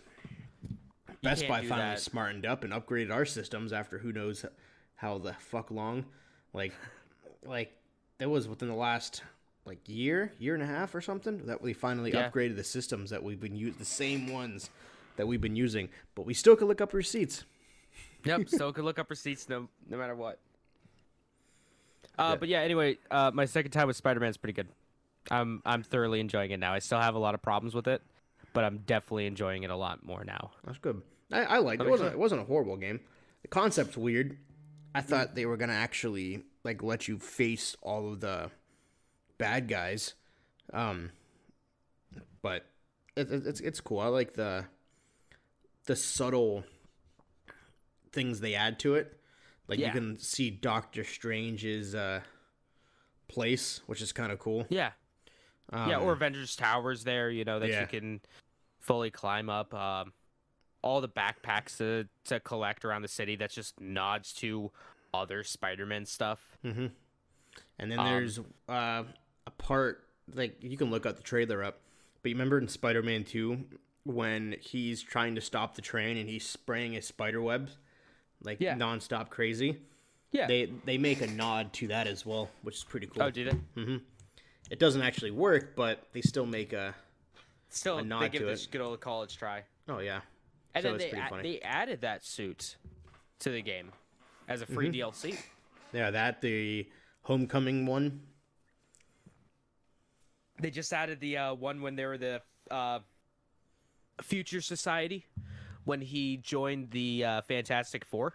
[1.23, 1.99] Best Buy finally that.
[1.99, 4.45] smartened up and upgraded our systems after who knows
[4.95, 6.05] how the fuck long.
[6.53, 6.73] Like
[7.45, 7.73] like
[8.19, 9.23] that was within the last
[9.65, 12.29] like year, year and a half or something that we finally Yeah.
[12.29, 14.69] upgraded the systems that we've been using the same ones
[15.17, 17.43] that we've been using, but we still can look up receipts.
[18.23, 20.39] yep, still could look up receipts no no matter what.
[22.17, 22.35] Uh, Yeah.
[22.37, 24.67] but yeah, anyway, uh, my second time with Spider Man is pretty good.
[25.29, 26.73] I'm I'm thoroughly enjoying it now.
[26.73, 28.01] I still have a lot of problems with it,
[28.57, 30.49] but I'm definitely enjoying it a lot more now.
[30.65, 30.99] That's good.
[31.31, 31.85] I, I liked it.
[31.87, 32.99] It wasn't, it wasn't a horrible game.
[33.43, 34.35] The concept's weird.
[34.95, 38.49] I thought they were gonna actually like let you face all of the
[39.37, 40.15] bad guys,
[40.73, 41.11] um,
[42.41, 42.65] but
[43.15, 43.99] it, it, it's it's cool.
[43.99, 44.65] I like the
[45.85, 46.63] the subtle
[48.11, 49.19] things they add to it.
[49.67, 49.87] Like Yeah.
[49.87, 52.21] you can see Doctor Strange's uh,
[53.27, 54.65] place, which is kind of cool.
[54.69, 54.93] Yeah,
[55.71, 57.81] Um, yeah, or Avengers Towers there, you know, that yeah.
[57.81, 58.21] you can
[58.87, 59.73] fully climb up.
[59.75, 60.13] Um,
[60.81, 63.35] all the backpacks to, to collect around the city.
[63.35, 64.71] That's just nods to
[65.13, 66.57] other Spider-Man stuff.
[66.63, 66.91] And
[67.77, 69.03] then Um, there's uh,
[69.45, 71.79] a part like you can look up the trailer up,
[72.23, 73.65] but you remember in Spider-Man Two
[74.03, 77.77] when he's trying to stop the train and he's spraying his spider webs
[78.41, 78.75] like Yeah.
[78.75, 79.79] nonstop crazy.
[80.31, 80.47] Yeah.
[80.47, 83.23] They they make a nod to that as well, which is pretty cool.
[83.23, 83.99] oh, do they?
[84.69, 86.93] It doesn't actually work, but they still make a
[87.69, 88.71] Still, they give this it.
[88.71, 89.63] good old college try.
[89.89, 90.21] oh yeah.
[90.75, 92.77] And so then they, a- they added that suit
[93.39, 93.91] to the game
[94.47, 94.73] as a Mm-hmm.
[94.75, 95.37] free DLC.
[95.93, 96.87] Yeah, that the
[97.23, 98.21] homecoming one.
[100.59, 102.99] They just added the uh, one when they were the uh,
[104.21, 105.25] Future Society
[105.85, 108.33] when he joined the uh, Fantastic Four,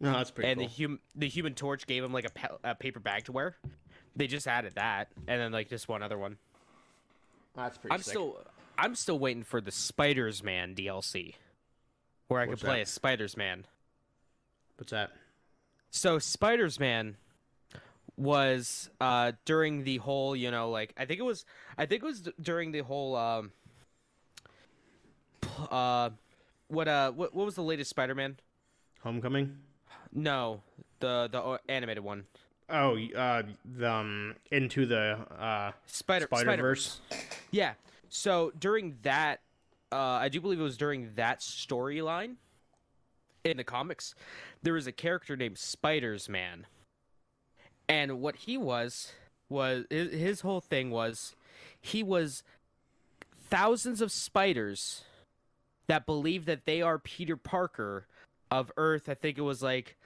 [0.00, 0.68] No, that's pretty and cool.
[0.68, 3.56] the hum- the Human Torch gave him like a, pa- a paper bag to wear.
[4.14, 6.38] They just added that, and then like just one other one.
[7.54, 8.12] that's pretty I'm sick.
[8.12, 8.38] still
[8.78, 11.34] I'm still waiting for the Spiders Man DLC,
[12.28, 12.82] where I What's could play that?
[12.82, 13.66] as Spiders Man.
[14.76, 15.10] What's that?
[15.90, 17.16] So Spiders Man
[18.16, 21.44] was uh during the whole, you know, like I think it was
[21.76, 23.52] I think it was d- during the whole um
[25.40, 26.10] p- uh
[26.68, 28.36] what uh what what was the latest Spider-Man?
[29.02, 29.56] Homecoming?
[30.12, 30.62] No,
[31.00, 32.24] the the uh, animated one.
[32.68, 33.42] Oh, uh
[33.76, 37.00] the um, into the uh Spider Spider-Verse.
[37.50, 37.74] Yeah.
[38.08, 39.40] So during that,
[39.92, 42.36] uh, I do believe it was during that storyline
[43.44, 44.14] in the comics,
[44.62, 46.66] there was a character named Spiders Man,
[47.88, 49.12] And what he was
[49.48, 51.36] was his, whole thing was
[51.80, 52.42] he was
[53.48, 55.04] thousands of spiders
[55.86, 58.06] that believe that they are Peter Parker
[58.50, 59.08] of Earth.
[59.08, 59.96] I think it was like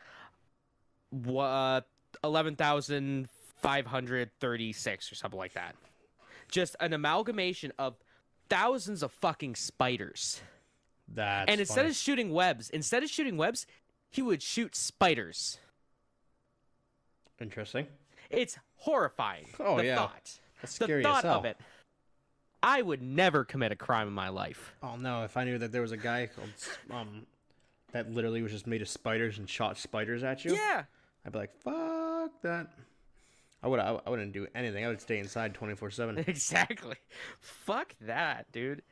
[1.34, 1.80] uh,
[2.22, 5.74] eleven thousand five hundred thirty-six or something like that.
[6.50, 7.96] Just an amalgamation of
[8.48, 10.40] thousands of fucking spiders.
[11.12, 11.88] That's and instead funny.
[11.90, 13.66] of shooting webs, instead of shooting webs,
[14.10, 15.58] he would shoot spiders.
[17.40, 17.86] interesting.
[18.30, 19.46] It's horrifying.
[19.60, 19.96] Oh, the yeah.
[19.96, 20.30] thought.
[20.62, 21.38] That's The thought as hell.
[21.38, 21.56] of it.
[22.62, 24.74] I would never commit a crime in my life.
[24.82, 25.24] Oh no!
[25.24, 26.50] If I knew that there was a guy called
[26.90, 27.26] um
[27.92, 30.84] that literally was just made of spiders and shot spiders at you, Yeah.
[31.24, 32.66] I'd be like, "Fuck that."
[33.62, 33.80] I would.
[33.80, 34.84] I, I wouldn't do anything.
[34.84, 36.18] I would stay inside twenty four seven.
[36.26, 36.96] Exactly.
[37.40, 38.82] Fuck that, dude.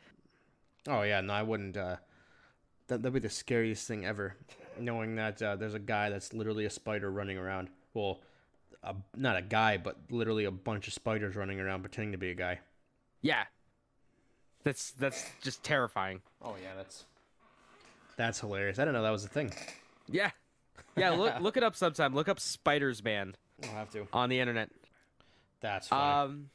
[0.87, 1.77] Oh yeah, no, I wouldn't.
[1.77, 1.97] Uh,
[2.89, 4.37] that that'd be the scariest thing ever,
[4.79, 7.69] knowing that uh, there's a guy that's literally a spider running around.
[7.95, 8.21] Well,
[8.83, 12.31] a, not a guy, but literally a bunch of spiders running around pretending to be
[12.31, 12.61] a guy.
[13.23, 13.45] Yeah.
[14.65, 16.21] That's that's just terrifying.
[16.43, 17.05] Oh yeah, that's
[18.17, 18.79] that's hilarious.
[18.79, 19.53] I didn't know that was a thing.
[20.11, 20.31] Yeah.
[20.97, 22.15] Yeah, look look it up sometime.
[22.15, 24.07] Look up Spiders Man I'll have to.
[24.12, 24.71] on the internet.
[25.61, 26.25] That's fine.
[26.25, 26.51] Um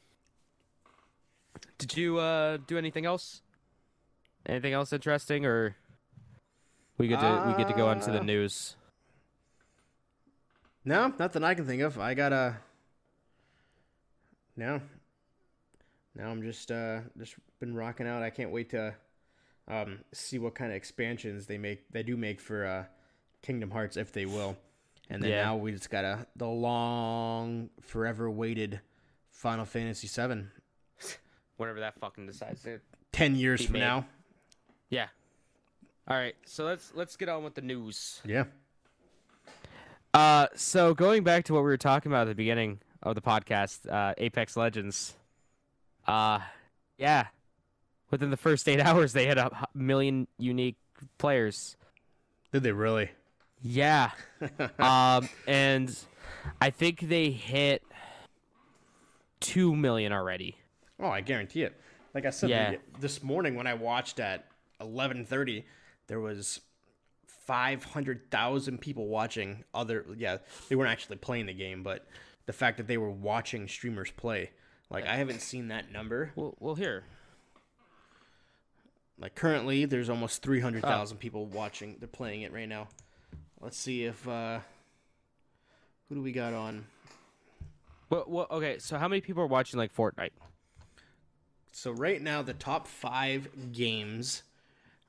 [1.78, 3.42] Did you uh do anything else?
[4.46, 5.76] Anything else interesting or
[6.98, 8.76] we get to we get to go on to the Uh, news.
[10.84, 11.98] no, nothing I can think of.
[11.98, 12.56] I got a.
[14.56, 14.80] No.
[16.14, 18.22] Now I'm just uh just been rocking out.
[18.22, 18.94] I can't wait to
[19.66, 21.90] um see what kind of expansions they make.
[21.90, 22.84] They do make for uh
[23.42, 24.56] Kingdom Hearts if they will.
[25.10, 25.44] And then Yeah.
[25.44, 28.80] now we just got a the long forever waited
[29.30, 30.50] Final Fantasy 7
[31.56, 32.80] Whenever that fucking decides to
[33.12, 33.78] 10 years from made.
[33.80, 34.06] now.
[34.90, 35.08] Yeah.
[36.08, 38.20] All right, so let's let's get on with the news.
[38.24, 38.44] Yeah.
[40.12, 43.20] Uh, so going back to what we were talking about at the beginning of the
[43.22, 45.14] podcast, uh, Apex Legends.
[46.06, 46.40] Uh,
[46.98, 47.26] yeah,
[48.10, 50.76] within the first eight hours, they had a million unique
[51.18, 51.76] players.
[52.52, 53.10] Did they really?
[53.66, 54.10] Yeah,
[54.78, 55.96] um, and
[56.60, 57.82] I think they hit
[59.40, 60.56] two million already.
[61.00, 61.74] Oh, I guarantee it.
[62.12, 62.70] Like I said Yeah.
[62.72, 64.46] the- this morning when I watched at
[64.80, 65.64] 11:30,
[66.08, 66.60] there was
[67.26, 72.06] 500,000 people watching other yeah, they weren't actually playing the game, but
[72.46, 74.50] the fact that they were watching streamers play.
[74.90, 76.32] Like I haven't seen that number.
[76.36, 77.04] Well, well, here.
[79.18, 81.96] Like currently there's almost 300,000 people watching.
[81.98, 82.88] They're playing it right now.
[83.64, 84.58] Let's see if uh
[86.08, 86.84] who do we got on?
[88.10, 88.78] Well, well, okay.
[88.78, 90.32] So how many people are watching like Fortnite?
[91.72, 94.42] So right now the top five games,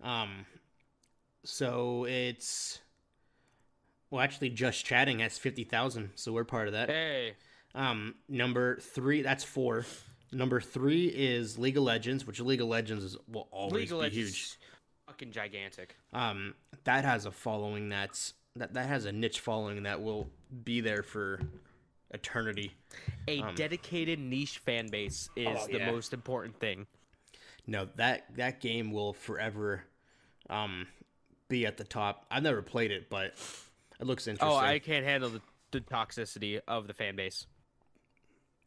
[0.02, 0.46] um,
[1.44, 2.80] so it's
[4.10, 6.90] well actually just chatting has fifty thousand, so we're part of that.
[6.90, 7.34] Hey,
[7.76, 9.86] Um, number three, that's four.
[10.32, 13.98] Number three is League of Legends, which League of Legends is, will always League of
[13.98, 14.58] be Legends, huge.
[15.08, 15.98] fucking gigantic.
[16.14, 20.30] Um, that has a following that's that that has a niche following that will
[20.64, 21.40] be there for
[22.12, 22.72] eternity.
[23.28, 25.92] A dedicated niche fan base is Um, Oh, the yeah.
[25.92, 26.88] most important thing.
[27.68, 29.84] No, that that game will forever
[30.50, 30.88] um
[31.50, 32.26] be at the top.
[32.32, 33.34] I've never played it, but
[34.00, 34.50] it looks interesting.
[34.50, 35.42] Oh, I can't handle the,
[35.72, 37.46] the toxicity of the fan base.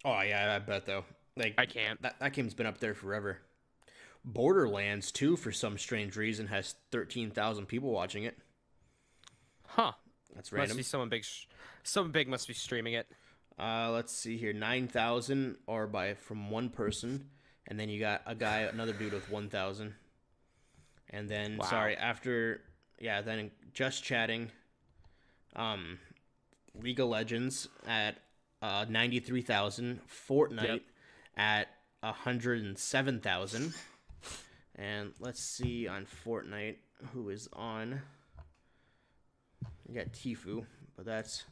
[0.04, 1.04] Oh, yeah, I bet though.
[1.36, 2.00] Like I can't.
[2.02, 3.38] that that game's been up there forever.
[4.24, 8.36] Borderlands too, for some strange reason, has thirteen thousand people watching it.
[9.78, 9.92] Huh.
[10.34, 10.70] That's random.
[10.70, 11.24] Must be someone big.
[11.24, 11.46] sh-
[11.84, 13.06] Someone big must be streaming it.
[13.58, 17.28] Uh, let's see here, nine thousand are by from one person,
[17.66, 19.94] and then you got a guy, another dude with one thousand,
[21.10, 21.66] and then Wow.
[21.66, 22.62] sorry after
[23.00, 24.50] yeah, then just chatting,
[25.56, 25.98] um,
[26.74, 28.16] League of Legends at
[28.62, 30.82] uh ninety three thousand, Fortnite Yep.
[31.36, 31.68] at
[32.04, 33.74] hundred and seven thousand,
[34.76, 36.76] and let's see on Fortnite
[37.12, 38.02] who is on.
[39.88, 41.44] You got Tfue, but that's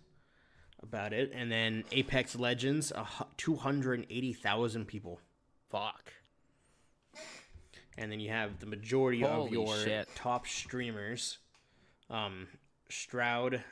[0.83, 1.33] about it.
[1.35, 5.21] And then Apex Legends, a hu- 280,000 people.
[5.71, 6.13] Fuck.
[7.99, 10.09] And then you have the majority of your shit.
[10.15, 11.39] top streamers.
[12.11, 12.47] Um,
[12.89, 13.65] Shroud,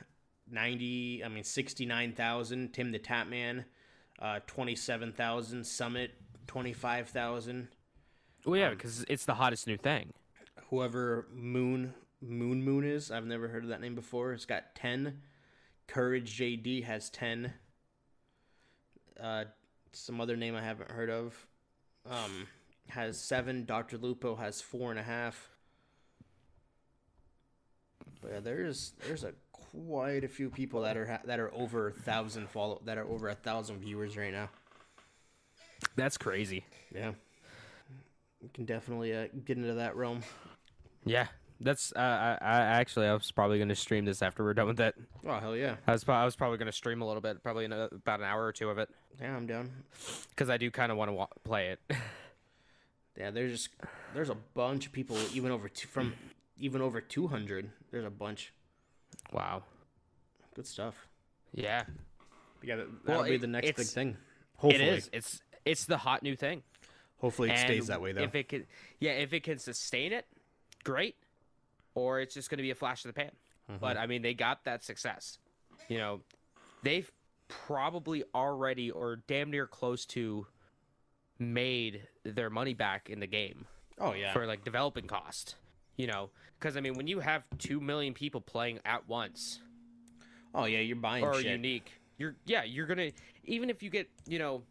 [0.49, 2.73] 90, I mean, 69,000.
[2.73, 3.65] Tim the Tatman,
[4.19, 5.63] uh, 27,000.
[5.65, 6.11] Summit,
[6.47, 7.67] 25,000.
[8.45, 10.11] Well, Um, yeah, because it's the hottest new thing.
[10.69, 11.93] Whoever Moon
[12.27, 14.33] Moon Moon is, I've never heard of that name before.
[14.33, 15.21] It's got 10.
[15.87, 17.53] Courage JD has 10.
[19.21, 19.45] Uh,
[19.91, 21.47] some other name I haven't heard of
[22.09, 22.47] um,
[22.89, 23.65] has seven.
[23.65, 23.97] Dr.
[23.97, 25.49] Lupo has four and a half.
[28.21, 31.91] But yeah, there's there's a quite a few people that are that are over a
[31.91, 34.49] thousand follow that are over a thousand viewers right now.
[35.95, 36.65] That's crazy.
[36.93, 37.11] Yeah,
[38.41, 40.21] you can definitely uh, get into that realm.
[41.05, 41.27] Yeah,
[41.61, 41.91] that's.
[41.95, 44.95] Uh, I, I actually I was probably gonna stream this after we're done with it.
[45.27, 45.75] Oh hell yeah!
[45.87, 48.19] I was pro- I was probably gonna stream a little bit, probably in a, about
[48.19, 48.89] an hour or two of it,
[49.21, 49.71] Yeah, I'm down.
[50.29, 51.79] because I do kind of want to wa- play it.
[53.17, 53.69] Yeah, there's just
[54.13, 56.13] there's a bunch of people even over two, from
[56.59, 57.69] even over 200.
[57.89, 58.51] There's a bunch.
[59.31, 59.63] wow.
[60.53, 61.07] Good stuff.
[61.53, 61.83] Yeah.
[62.61, 64.17] Yeah, that, Well, that'll be the next big thing.
[64.57, 65.09] Hopefully, It is.
[65.13, 66.63] It's it's the hot new thing.
[67.19, 68.23] hopefully it And stays that way though.
[68.23, 68.65] If it can,
[68.99, 70.25] yeah, if it can sustain it,
[70.83, 71.15] great.
[71.95, 73.31] Or it's just going to be a flash in the pan.
[73.69, 73.79] Mm-hmm.
[73.81, 75.39] But I mean, they got that success.
[75.89, 76.21] You know,
[76.83, 77.09] they've
[77.47, 80.45] probably already or damn near close to
[81.39, 83.65] made their money back in the game
[83.99, 85.55] oh yeah, for like developing cost.
[85.97, 86.29] You know,
[86.59, 89.59] because I mean, when you have two million people playing at once
[90.55, 91.45] oh yeah, you're buying or shit.
[91.45, 93.11] unique, you're yeah, you're gonna
[93.43, 94.63] even if you get you know,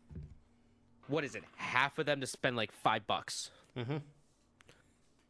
[1.06, 4.00] what is it, half of them to spend like five bucks, Mhm.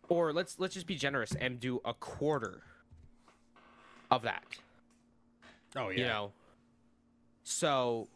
[0.09, 2.63] Or let's let's just be generous and do a quarter
[4.11, 4.45] of that.
[5.77, 6.33] Oh yeah, You know,
[7.43, 8.09] so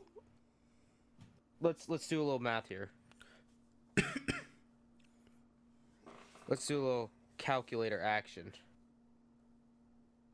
[1.61, 2.91] let's let's do a little math here.
[6.49, 8.53] let's do a little calculator action.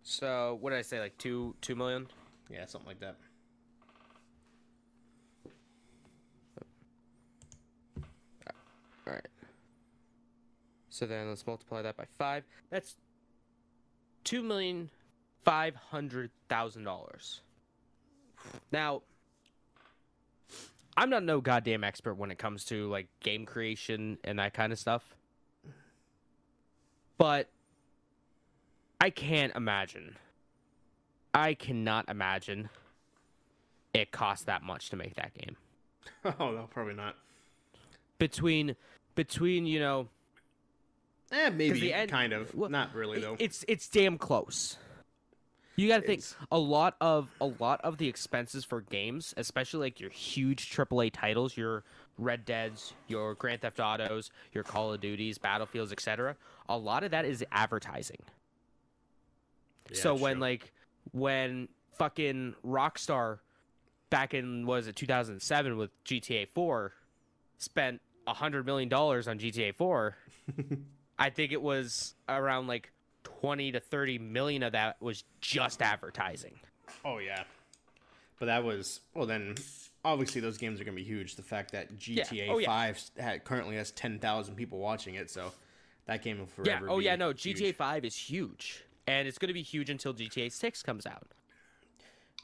[0.03, 1.01] So what did I say?
[1.01, 2.09] Like two two million?
[2.51, 3.17] yeah, something like that.
[10.95, 12.45] So then let's multiply that by five.
[12.71, 12.95] That's
[14.23, 14.91] two million
[15.43, 17.41] five hundred thousand dollars.
[18.71, 19.03] Now,
[20.97, 24.73] I'm not no goddamn expert when it comes to like game creation and that kind
[24.73, 25.17] of stuff,
[27.19, 27.49] but
[29.01, 30.17] I can't imagine.
[31.35, 32.69] I cannot imagine
[33.93, 35.57] it cost that much to make that game
[36.39, 37.17] oh no, probably not.
[38.19, 38.77] between
[39.17, 40.09] between you know
[41.35, 42.55] Eh, maybe end- kind of.
[42.55, 43.37] well, not really though.
[43.39, 44.77] It's it's damn close.
[45.77, 49.35] You got to think It's- a lot of a lot of the expenses for games,
[49.37, 51.83] especially like your huge AAA titles, your
[52.17, 56.37] Red Dead's, your Grand Theft Autos, your Call of Duties, Battlefields, etc.
[56.69, 58.21] A lot of that is advertising.
[59.91, 60.41] Yeah, so when true.
[60.43, 60.73] like
[61.11, 61.69] when
[61.99, 63.41] fucking Rockstar
[64.11, 66.93] back in was it 2007 with GTA 4
[67.59, 70.17] spent a hundred million dollars on GTA 4,
[71.19, 72.91] I think it was around like
[73.25, 76.59] 20 to 30 million of that was just advertising.
[77.05, 77.45] Oh yeah,
[78.39, 79.27] but that was well.
[79.27, 79.55] Then
[80.05, 81.37] obviously those games are gonna be huge.
[81.37, 82.67] The fact that GTA Oh, yeah.
[82.67, 85.53] Five ha currently has ten thousand people watching it, so
[86.07, 86.93] that game will forever Yeah.
[86.93, 87.17] Oh yeah.
[87.17, 87.29] No.
[87.31, 87.59] huge.
[87.61, 91.29] GTA 5 is huge, and it's going to be huge until GTA 6 comes out.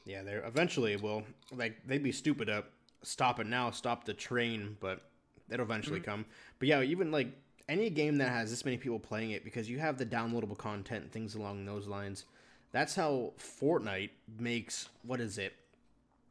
[0.07, 1.25] Yeah, they're eventually will.
[1.55, 2.65] Like they'd be stupid to
[3.03, 5.03] stop it now, stop the train, but
[5.51, 6.11] it'll eventually Mm-hmm.
[6.11, 6.25] come.
[6.59, 7.29] But yeah, even like
[7.71, 11.05] any game that has this many people playing it, because you have the downloadable content
[11.05, 12.25] and things along those lines.
[12.73, 15.55] That's how Fortnite makes what is it,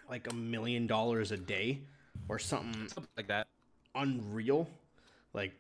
[0.10, 1.80] like a million dollars a day,
[2.28, 3.48] or something Something like that.
[3.96, 4.70] unreal.
[5.34, 5.54] Like,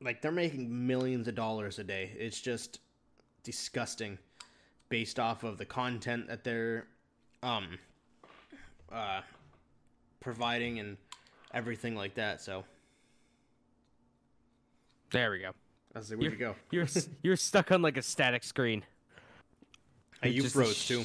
[0.00, 2.12] like they're making millions of dollars a day.
[2.18, 2.80] It's just
[3.42, 4.18] disgusting,
[4.88, 6.86] based off of the content that they're,
[7.42, 7.78] um,
[8.90, 9.20] uh,
[10.20, 10.96] providing and
[11.52, 12.40] everything like that.
[12.40, 12.64] So,
[15.10, 15.50] There we go.
[15.94, 16.54] I the way to go.
[16.70, 16.86] You're
[17.22, 18.84] you're stuck on like a static screen.
[20.22, 21.04] Hey, you Just- froze too.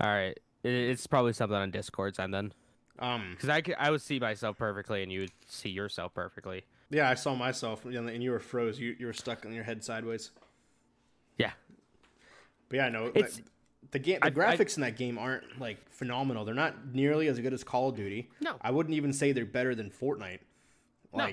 [0.00, 0.38] All right.
[0.62, 2.52] It- It's probably something on Discord's end then.
[3.00, 6.64] Um, Because I, could, I would see myself perfectly and you would see yourself perfectly.
[6.90, 8.78] yeah, I saw myself, and you were froze.
[8.80, 10.30] You you were stuck on your head sideways.
[11.38, 11.52] Yeah.
[12.68, 13.44] But yeah, no, It's- like,
[13.92, 16.44] the game, the I've- graphics in that game aren't like phenomenal.
[16.44, 18.28] They're not nearly as good as Call of Duty.
[18.40, 18.56] No.
[18.60, 20.40] I wouldn't even say they're better than Fortnite.
[21.14, 21.32] No.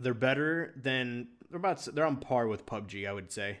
[0.00, 3.08] They're better than they're about they're on par with PUBG.
[3.08, 3.58] I would say.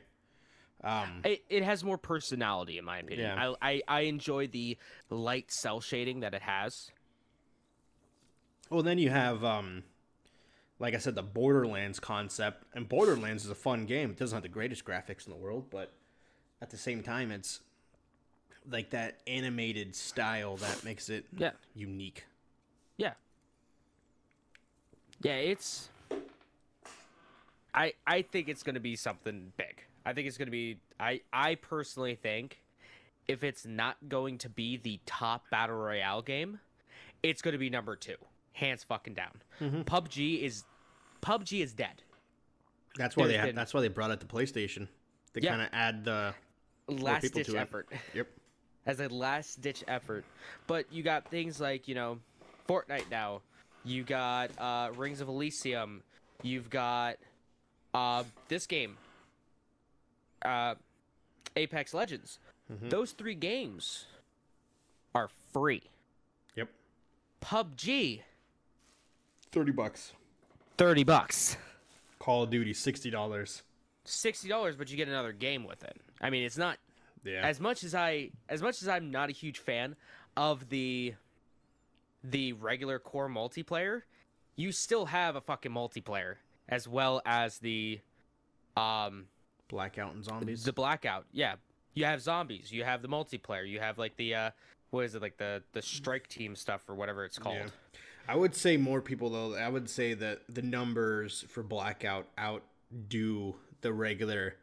[0.84, 3.28] Um, It, it has more personality, in my opinion.
[3.36, 3.52] Yeah.
[3.60, 4.76] I, I, I enjoy the
[5.10, 6.90] light cell shading that it has.
[8.68, 9.84] well, then you have, um,
[10.80, 14.10] like I said, the Borderlands concept, and Borderlands is a fun game.
[14.10, 15.92] It doesn't have the greatest graphics in the world, but
[16.60, 17.60] at the same time, it's
[18.68, 21.52] like that animated style that makes it Yeah.
[21.76, 22.24] unique.
[22.96, 23.12] Yeah.
[25.20, 25.90] Yeah, it's.
[27.74, 29.82] I I think it's gonna be something big.
[30.04, 30.78] I think it's gonna be.
[31.00, 32.62] I I personally think,
[33.28, 36.60] if it's not going to be the top battle royale game,
[37.22, 38.16] it's gonna be number two,
[38.52, 39.40] hands fucking down.
[39.60, 40.64] PUBG is,
[41.22, 42.02] PUBG is dead.
[42.96, 44.88] That's why they There's have, been- that's why they brought it to PlayStation
[45.34, 45.50] to Yeah.
[45.50, 46.34] kind of add the
[46.88, 47.58] last ditch to it.
[47.60, 47.88] effort.
[48.14, 48.28] Yep.
[48.86, 50.24] As a last ditch effort.
[50.66, 52.18] But you got things like, you know,
[52.68, 53.40] Fortnite now.
[53.84, 56.02] You got uh, Rings of Elysium.
[56.42, 57.16] You've got
[57.94, 58.96] uh, this game,
[60.44, 60.74] uh,
[61.56, 62.38] Apex Legends.
[62.70, 62.90] Mhm.
[62.90, 64.06] Those three games
[65.14, 65.82] are free.
[66.56, 66.70] Yep.
[67.40, 68.22] PUBG,
[69.50, 70.14] Thirty bucks.
[70.78, 71.58] 30 bucks.
[72.18, 73.62] Call of Duty, sixty dollars.
[74.06, 76.00] $60, but you get another game with it.
[76.20, 76.78] I mean, it's not
[77.22, 77.46] Yeah.
[77.46, 79.94] as much as I as much as I'm not a huge fan
[80.36, 81.14] of the
[82.24, 84.02] the regular core multiplayer,
[84.56, 86.36] you still have a fucking multiplayer
[86.68, 88.00] as well as the
[88.76, 89.26] um
[89.68, 90.64] Blackout and zombies.
[90.64, 91.24] the blackout.
[91.32, 91.54] Yeah.
[91.94, 94.50] You have zombies, you have the multiplayer, you have like the uh
[94.90, 97.56] what is it like the the strike team stuff or whatever it's called.
[97.56, 97.66] Yeah.
[98.28, 99.54] I would say more people though.
[99.54, 104.56] I would say that the numbers for Blackout outdo the regular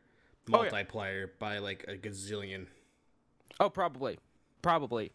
[0.51, 1.25] Oh, yeah.
[1.37, 2.65] by like a gazillion.
[3.59, 4.17] Oh, probably.
[4.61, 5.11] Probably.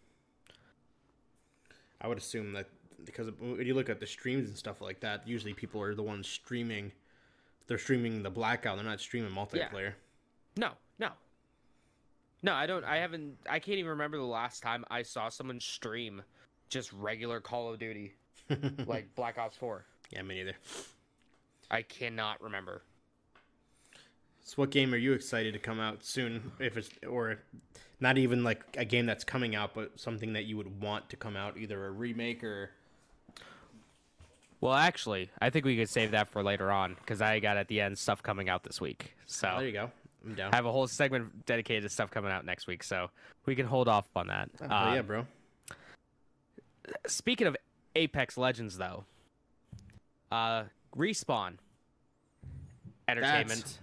[2.00, 2.68] I would assume that
[3.04, 6.02] because when you look at the streams and stuff like that, usually people are the
[6.02, 6.92] ones streaming.
[7.66, 8.76] They're streaming the Blackout.
[8.76, 9.92] They're not streaming multiplayer.
[10.56, 11.08] No, no.
[12.42, 15.60] No, I don't I haven't I can't even remember the last time I saw someone
[15.60, 16.22] stream
[16.68, 18.14] just regular Call of Duty
[18.86, 19.84] like Black Ops 4.
[20.10, 20.54] yeah, me neither.
[21.70, 22.82] I cannot remember.
[24.42, 26.52] So, what game are you excited to come out soon?
[26.58, 27.38] If it's or
[27.98, 31.16] not even like a game that's coming out, but something that you would want to
[31.16, 32.70] come out, either a remake or
[34.64, 37.68] Well, actually, I think we could save that for later on because I got at
[37.68, 39.14] the end stuff coming out this week.
[39.26, 39.90] So there you go.
[40.24, 40.54] I'm down.
[40.54, 42.82] I have a whole segment dedicated to stuff coming out next week.
[42.82, 43.10] So
[43.44, 44.48] we can hold off on that.
[44.62, 45.26] Oh, Uh, yeah, bro.
[47.06, 47.58] Speaking of
[47.94, 49.04] Apex Legends, though,
[50.32, 50.62] uh,
[50.96, 51.58] Respawn
[53.06, 53.80] Entertainment.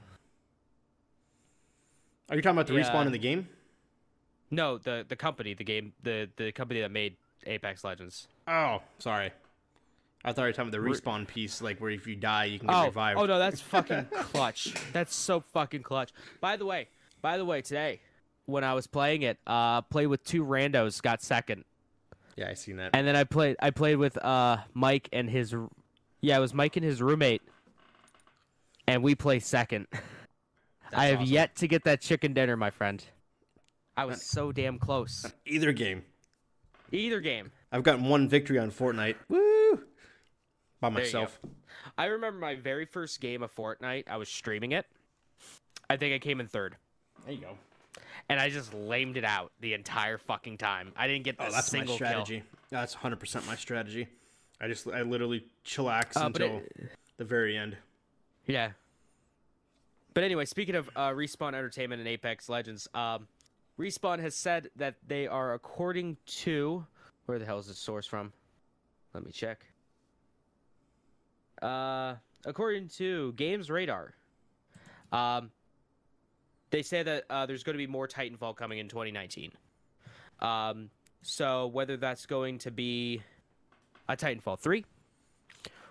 [2.32, 2.89] Are you talking about the yeah.
[2.89, 3.47] respawn in the game?
[4.49, 8.27] No, the the company, the game, the the company that made Apex Legends.
[8.47, 9.32] Oh, sorry.
[10.24, 12.59] I thought you were talking about the respawn piece, like where if you die, you
[12.59, 13.19] can get Oh, revived.
[13.19, 14.74] oh no, that's fucking clutch.
[14.93, 16.11] That's so fucking clutch.
[16.39, 16.88] By the way,
[17.22, 18.01] by the way, today
[18.45, 21.63] when I was playing it, uh, played with two randos, got second,
[22.36, 22.91] Yeah, I seen that.
[22.93, 25.55] and then I played I played with uh Mike and his,
[26.22, 27.41] yeah, it was Mike and his roommate,
[28.88, 29.88] and we play second.
[30.93, 31.34] I have awesome.
[31.34, 33.03] yet to get that chicken dinner, my friend.
[33.95, 35.26] I was so damn close.
[35.45, 36.03] Either game.
[36.91, 37.51] Either game.
[37.72, 39.15] I've gotten one victory on Fortnite.
[39.30, 39.82] Woo!
[40.82, 41.19] By There you go.
[41.21, 41.39] myself.
[41.97, 44.05] I remember my very first game of Fortnite.
[44.09, 44.86] I was streaming it.
[45.89, 46.75] I think I came in third.
[47.25, 47.57] There you go.
[48.29, 50.91] and I just lamed it out the entire fucking time.
[50.95, 52.07] I didn't get a Oh, that's my single kill.
[52.07, 52.43] strategy.
[52.69, 54.07] That's 100% my strategy.
[54.59, 56.61] I just, I literally chillax Uh, but until
[57.17, 57.75] the very end.
[58.47, 58.71] Yeah.
[60.13, 63.27] But anyway, speaking of uh, Respawn Entertainment and Apex Legends, um,
[63.79, 66.86] Respawn has said that they are according to
[67.25, 68.32] where the hell is this source from?
[69.13, 69.65] Let me check.
[71.62, 74.14] Uh, according to Games Radar,
[75.12, 75.51] um,
[76.72, 79.51] they say that uh, there's going to be more Titanfall coming in 2019.
[80.39, 80.89] Um,
[81.22, 83.22] so whether that's going to be
[84.09, 84.86] a Titanfall 3,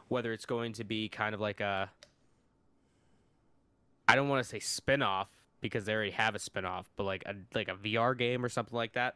[0.08, 1.90] whether it's going to be kind of like a
[4.08, 7.34] I don't want to say spin-off because they already have a spin-off, but like a
[7.54, 9.14] like a VR game or something like that.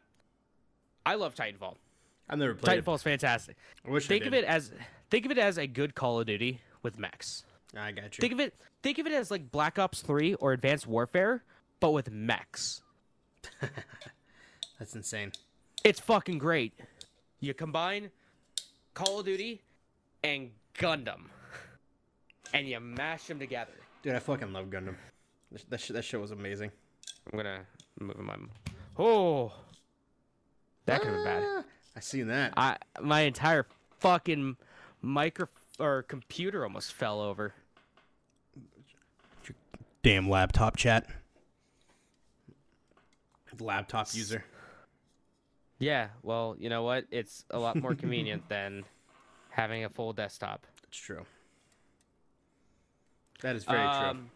[1.05, 1.75] I love Titanfall.
[2.29, 3.57] I've never played Titanfall's fantastic.
[3.85, 4.71] I wish Think of it as
[5.09, 7.43] think of it as a good Call of Duty with mechs.
[7.75, 8.21] I got you.
[8.21, 8.53] Think of it
[8.83, 11.43] think of it as like Black Ops 3 or Advanced Warfare
[11.79, 12.81] but with mechs.
[14.79, 15.31] That's insane.
[15.83, 16.73] It's fucking great.
[17.39, 18.11] You combine
[18.93, 19.61] Call of Duty
[20.23, 21.25] and Gundam
[22.53, 23.73] and you mash them together.
[24.01, 24.95] Dude, I fucking love Gundam.
[25.51, 26.71] That, that, sh- that show was amazing.
[27.31, 27.61] I'm gonna
[27.99, 28.35] move my.
[28.97, 29.51] Oh,
[30.85, 31.43] that could have been bad.
[31.45, 31.63] Ah,
[31.95, 32.53] I seen that.
[32.55, 33.65] I my entire
[33.99, 34.57] fucking
[35.01, 35.47] micro
[35.79, 37.53] or computer almost fell over.
[40.03, 41.07] Damn laptop chat.
[43.59, 44.43] Laptop user.
[45.79, 47.05] Yeah, well, you know what?
[47.11, 48.83] It's a lot more convenient than
[49.49, 50.65] having a full desktop.
[50.87, 51.25] It's true.
[53.41, 54.07] That is very true.
[54.07, 54.29] Um,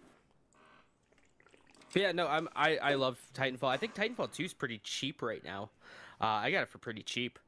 [1.94, 3.70] but yeah, no, I'm I I love Titanfall.
[3.70, 5.70] I think Titanfall 2 is pretty cheap right now.
[6.22, 7.40] Uh, I got it for pretty cheap.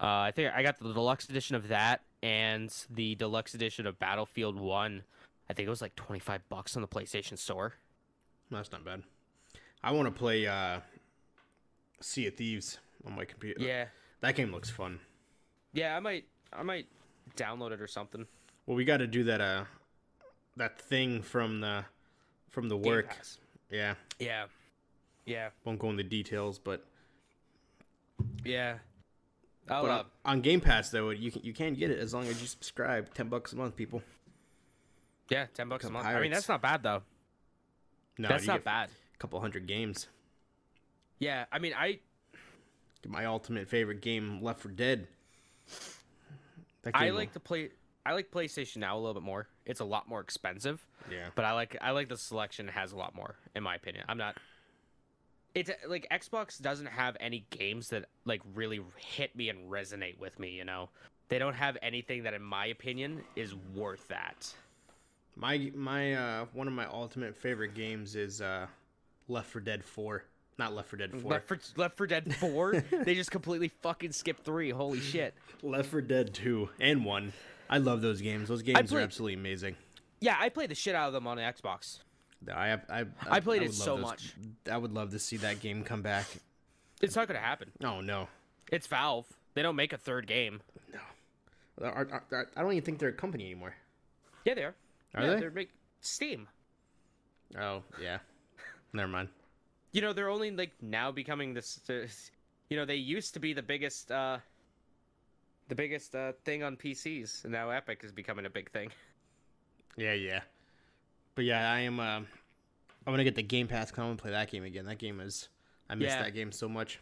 [0.00, 3.98] Uh, I think I got the deluxe edition of that and the deluxe edition of
[3.98, 5.02] Battlefield 1.
[5.50, 7.74] I think it was like 25 bucks on the PlayStation Store.
[8.50, 9.02] That's not bad.
[9.82, 10.80] I want to play uh,
[12.00, 13.62] Sea of Thieves on my computer.
[13.62, 13.86] Yeah.
[14.22, 15.00] That game looks fun.
[15.74, 16.86] Yeah, I might I might
[17.36, 18.26] download it or something.
[18.64, 19.64] Well, we got to do that uh
[20.56, 21.84] that thing from the
[22.48, 23.18] from the work.
[23.70, 23.94] Yeah.
[24.18, 24.46] Yeah.
[25.26, 25.50] Yeah.
[25.64, 26.86] Won't go into details, but
[28.44, 28.78] Yeah.
[29.68, 32.12] I'll, but uh, on, on Game Pass though, you can you can get it as
[32.14, 33.12] long as you subscribe.
[33.14, 34.02] Ten bucks a month, people.
[35.30, 36.06] yeah, ten bucks a month.
[36.06, 37.02] I mean, that's not bad though.
[38.18, 38.90] No, that's not bad.
[39.14, 40.08] A couple hundred games.
[41.18, 42.00] Yeah, I mean, I
[43.08, 45.06] My ultimate favorite game, Left 4 Dead.
[46.82, 47.70] That I game- like to play.
[48.06, 49.48] I like PlayStation now a little bit more.
[49.64, 51.28] It's a lot more expensive, Yeah.
[51.34, 54.04] but I like I like the selection has a lot more in my opinion.
[54.08, 54.36] I'm not.
[55.54, 60.38] It's like Xbox doesn't have any games that like really hit me and resonate with
[60.38, 60.50] me.
[60.50, 60.88] You know,
[61.28, 64.52] they don't have anything that, in my opinion, is worth that.
[65.36, 68.66] My my uh one of my ultimate favorite games is uh
[69.28, 70.24] Left 4 Dead 4.
[70.58, 71.30] Not Left 4 Dead 4.
[71.30, 74.70] Left for Left for Dead Four, they just completely fucking skipped three.
[74.70, 75.34] Holy shit!
[75.62, 77.32] Left 4 Dead 2 and 1.
[77.70, 78.48] I love those games.
[78.48, 79.76] Those games are absolutely amazing.
[80.20, 81.98] Yeah, I played the shit out of them on the Xbox.
[82.52, 84.34] I have I I played it so those- much.
[84.70, 86.26] I would love to see that game come back.
[87.00, 87.70] It's not gonna happen.
[87.82, 88.28] Oh no.
[88.72, 89.26] It's Valve.
[89.54, 90.60] They don't make a third game.
[90.92, 91.86] No.
[91.86, 92.22] Are-
[92.56, 93.74] I don't even think they're a company anymore.
[94.44, 94.74] Yeah, they are.
[95.14, 95.40] Are yeah, they?
[95.40, 95.70] They're make
[96.00, 96.48] Steam.
[97.58, 98.18] Oh, yeah.
[98.92, 99.28] Never mind.
[99.92, 101.80] You know, they're only like now becoming this.
[102.68, 104.38] You know, they used to be the biggest, uh
[105.68, 108.90] the biggest uh, thing on PCs, and now Epic is becoming a big thing.
[109.96, 110.40] Yeah, yeah.
[111.34, 111.98] But yeah, I am.
[112.00, 112.26] Uh, I'm
[113.06, 113.90] gonna get the Game Pass.
[113.90, 114.86] Come and play that game again.
[114.86, 115.48] That game is.
[115.90, 116.22] I miss Yeah.
[116.22, 117.00] that game so much.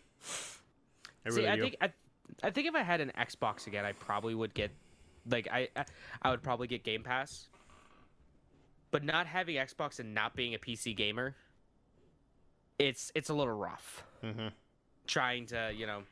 [1.24, 1.62] I See, I do.
[1.62, 1.92] think I,
[2.42, 4.72] I think if I had an Xbox again, I probably would get,
[5.30, 5.68] like, I,
[6.22, 7.48] I, would probably get Game Pass.
[8.90, 11.36] But not having Xbox and not being a PC gamer,
[12.78, 14.02] it's it's a little rough.
[14.22, 14.50] Mhm.
[15.06, 16.02] Trying to you know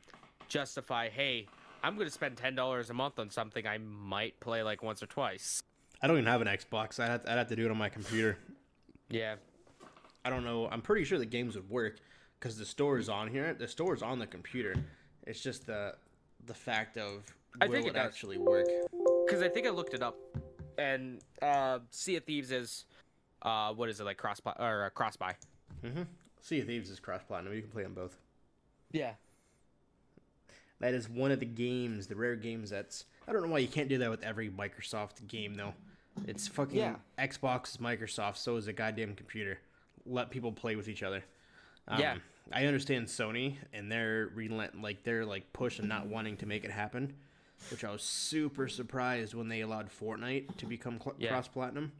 [0.47, 1.47] justify, hey,
[1.83, 5.03] I'm going to spend ten dollars a month on something I might play like once
[5.03, 5.61] or twice.
[6.01, 6.99] I don't even have an Xbox.
[6.99, 8.37] I'd have, I'd have to do it on my computer.
[9.09, 9.35] Yeah,
[10.25, 10.67] I don't know.
[10.71, 11.97] I'm pretty sure the games would work
[12.39, 13.53] because the store is on here.
[13.53, 14.75] The store is on the computer.
[15.27, 15.95] It's just the
[16.47, 17.23] the fact of
[17.59, 18.67] I will think it, it actually work?
[19.25, 20.17] because I think I looked it up,
[20.77, 22.85] and uh, Sea of Thieves is,
[23.41, 25.35] uh, what is it like cross or uh, cross buy?
[25.83, 26.03] Mm-hmm.
[26.41, 27.53] Sea of Thieves is cross platinum.
[27.53, 28.17] You can play them both.
[28.91, 29.13] Yeah.
[30.79, 33.05] That is one of the games, the rare games that's.
[33.27, 35.75] I don't know why you can't do that with every Microsoft game though.
[36.27, 36.95] It's fucking Yeah.
[37.17, 39.59] Xbox Microsoft, so is a goddamn computer.
[40.05, 41.23] Let people play with each other.
[41.87, 42.17] Um, Yeah.
[42.51, 46.65] I understand Sony and their relent like their like push and not wanting to make
[46.65, 47.13] it happen,
[47.69, 51.29] which I was super surprised when they allowed Fortnite to become cl- Yeah.
[51.29, 51.93] cross platinum.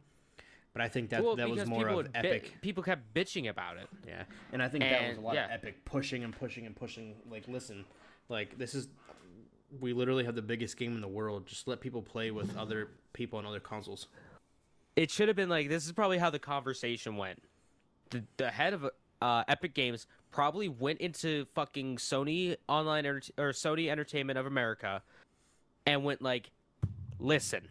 [0.74, 2.54] But I think that well, that was more of would bi- Epic.
[2.62, 3.88] people kept bitching about it.
[4.06, 5.44] Yeah, and I think that was a lot yeah.
[5.46, 7.14] of Epic pushing and pushing and pushing.
[7.30, 7.84] Like, listen,
[8.30, 8.88] like this is,
[9.80, 11.46] we literally have the biggest game in the world.
[11.46, 14.08] Just let people play with other people on other consoles.
[14.96, 17.42] It should have been like this is probably how the conversation went.
[18.10, 23.50] The the head of uh, Epic Games probably went into fucking Sony Online Enter- or
[23.52, 25.02] Sony Entertainment of America
[25.86, 26.50] and went like,
[27.18, 27.68] "Listen,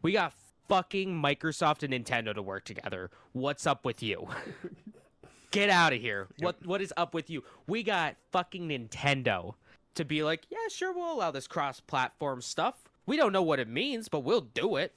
[0.00, 0.32] we got
[0.68, 3.10] fucking Microsoft and Nintendo to work together.
[3.32, 4.28] What's up with you?"
[5.50, 6.28] Get out of here.
[6.38, 7.44] What what is up with you?
[7.66, 9.54] We got fucking Nintendo
[9.96, 12.84] to be like, yeah, sure, we'll allow this cross-platform stuff.
[13.06, 14.94] We don't know what it means, but we'll do it.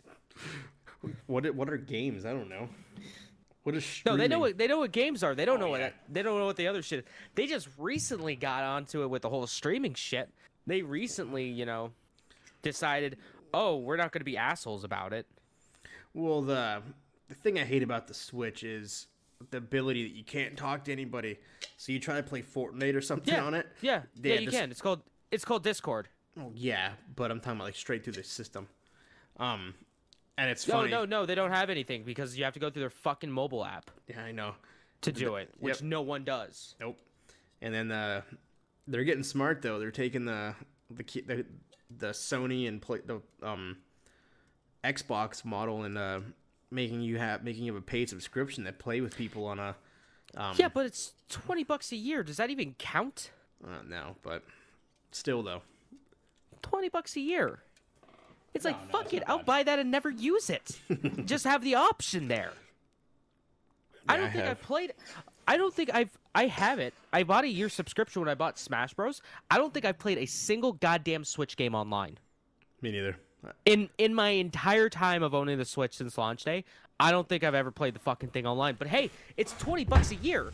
[1.28, 2.26] What are- what are games?
[2.26, 2.70] I don't know.
[3.64, 5.36] What is No, they know what they know what games are.
[5.36, 7.00] They don't Oh, know what they don't know what the other shit.
[7.00, 7.06] Is.
[7.36, 10.30] They just recently got onto it with the whole streaming shit.
[10.66, 11.92] They recently, you know,
[12.62, 13.18] decided,
[13.54, 15.28] oh, we're not going to be assholes about it.
[16.14, 16.82] Well, the
[17.28, 19.08] the thing I hate about the Switch is
[19.52, 21.40] the ability that you can't talk to anybody.
[21.78, 23.68] So you try to play Fortnite or something Yeah, on it.
[23.82, 24.40] yeah, Yeah, yeah.
[24.42, 24.72] You can.
[24.72, 26.10] It's called it's called Discord.
[26.40, 28.68] Oh yeah, but I'm talking about like straight through the system.
[29.38, 29.74] Um,
[30.38, 30.92] and it's No, funny.
[30.92, 31.26] no, no.
[31.26, 34.22] They don't have anything because you have to go through their fucking mobile app Yeah,
[34.24, 34.56] I know.
[35.02, 35.84] to do it, which Yep.
[35.84, 36.76] no one does.
[36.80, 36.98] Nope.
[37.62, 38.22] And then uh,
[38.88, 39.80] they're getting smart though.
[39.80, 40.54] They're taking the
[40.92, 41.46] the key- the,
[41.98, 43.78] the Sony and play, the um
[44.84, 46.20] Xbox model and uh,
[46.72, 49.76] making you have making you have a paid subscription that play with people on a
[50.36, 52.24] um, Yeah, but it's twenty bucks a year.
[52.24, 53.32] Does that even count?
[53.66, 54.44] uh, no, but
[55.12, 55.62] still though.
[56.62, 57.60] Twenty bucks a year.
[58.54, 59.24] It's like no, fuck it's it.
[59.28, 60.80] I'll buy that and never use it.
[61.26, 62.52] Just have the option there.
[64.08, 64.62] I don't I think I have.
[64.62, 64.94] played.
[65.48, 66.10] I don't think I've.
[66.36, 66.94] I have it.
[67.14, 69.22] I bought a year subscription when I bought Smash Bros.
[69.52, 72.18] I don't think I've played a single goddamn Switch game online
[72.82, 73.18] Me neither.
[73.66, 76.64] In in my entire time of owning the Switch since launch day.
[77.00, 78.76] I don't think I've ever played the fucking thing online.
[78.78, 80.52] But hey, it's twenty bucks a year.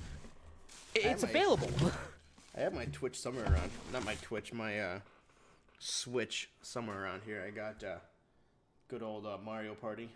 [0.96, 1.70] I- It's available.
[2.58, 3.70] I have my Twitch somewhere around.
[3.92, 5.00] Not my Twitch, my uh,
[5.80, 7.44] Switch somewhere around here.
[7.46, 7.96] I got uh,
[8.88, 10.10] good old uh, Mario Party.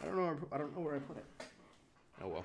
[0.00, 0.22] I don't know.
[0.26, 1.24] Where, I don't know where I put it.
[2.22, 2.44] Oh well.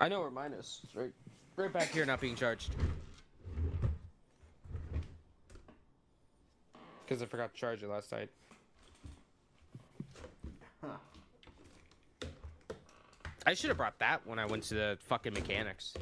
[0.00, 0.80] I know where mine is.
[0.84, 1.12] It's right,
[1.56, 2.74] right back here, not being charged.
[7.04, 8.30] Because I forgot to charge it last night.
[13.44, 15.94] I should have brought that when I went to the fucking mechanics.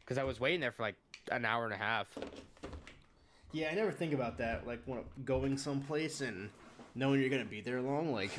[0.00, 0.96] Because I was waiting there for like
[1.32, 2.06] an hour and a half.
[3.52, 4.66] Yeah, I never think about that.
[4.66, 6.50] Like when going someplace and
[6.94, 8.30] knowing you're gonna be there long, like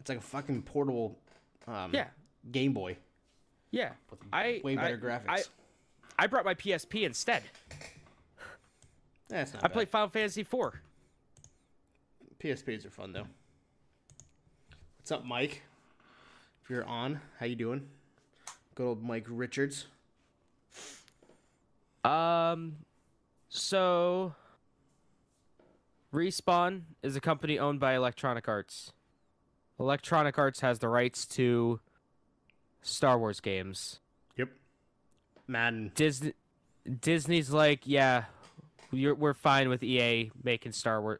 [0.00, 1.18] it's like a fucking portable
[1.66, 2.06] um, Yeah.
[2.50, 2.96] Game Boy.
[3.70, 3.90] Yeah.
[4.10, 5.48] With I way better I- graphics.
[6.18, 7.42] I, I brought my PSP instead.
[9.28, 9.62] That's not.
[9.62, 9.72] I bad.
[9.74, 10.54] played Final Fantasy IV.
[12.42, 13.26] PSPs are fun though.
[14.98, 15.62] What's up, Mike?
[16.62, 17.88] If you're on, how you doing?
[18.76, 19.86] Good old Mike Richards.
[22.04, 22.76] Um,
[23.48, 24.34] so
[26.14, 28.92] Respawn is a company owned by Electronic Arts.
[29.80, 31.80] Electronic Arts has the rights to
[32.82, 33.98] Star Wars games.
[34.36, 34.50] Yep.
[35.48, 35.90] Madden.
[35.96, 36.34] Disney
[37.00, 38.26] Disney's like, yeah,
[38.92, 41.18] you're, we're fine with EA making Star Wars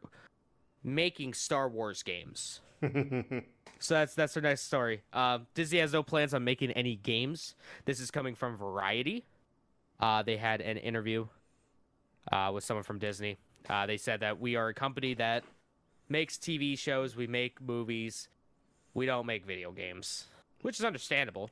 [0.95, 2.61] making Star Wars games.
[3.81, 5.03] So that's that's their next story.
[5.13, 7.55] Uh, Disney has no plans on making any games.
[7.85, 9.23] This is coming from Variety.
[10.01, 11.27] Uh, they had an interview
[12.29, 13.37] uh, with someone from Disney.
[13.69, 15.45] Uh, they said that we are a company that
[16.09, 18.27] makes TV shows, we make movies,
[18.93, 20.25] we don't make video games,
[20.61, 21.49] which is understandable.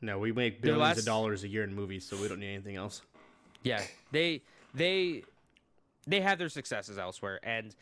[0.00, 2.54] no, we make billions last- of dollars a year in movies, so we don't need
[2.54, 3.02] anything else.
[3.64, 3.82] Yeah,
[4.12, 4.42] they
[4.72, 5.24] they
[6.06, 7.74] they have their successes elsewhere, and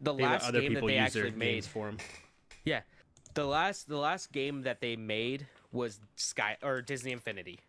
[0.00, 1.98] the They last game that they actually made for them.
[2.64, 2.82] Yeah,
[3.32, 7.60] the last the last game that they made was Sky or Disney Infinity.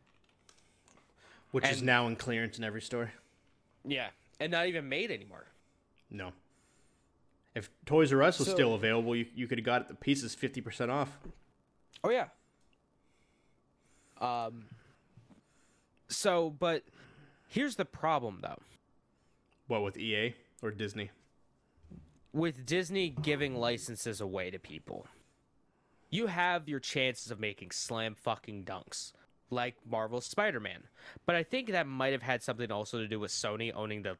[1.51, 3.11] Which is now in clearance in every store.
[3.85, 4.07] Yeah,
[4.41, 5.45] and not even made anymore.
[6.11, 6.33] No.
[7.55, 9.95] If Toys R Us was So- still available, you, you could have got it the
[9.95, 11.17] pieces 50% off.
[12.03, 12.27] Oh yeah.
[14.19, 14.65] Um.
[16.09, 16.83] So, but
[17.47, 18.59] here's the problem though.
[19.67, 21.11] What, with EA or Disney?
[22.33, 25.07] With Disney giving licenses away to people,
[26.09, 29.13] you have your chances of making slam fucking dunks
[29.51, 30.83] like Marvel's Spider-Man.
[31.25, 34.17] But I think that might have had something also to do with Sony owning the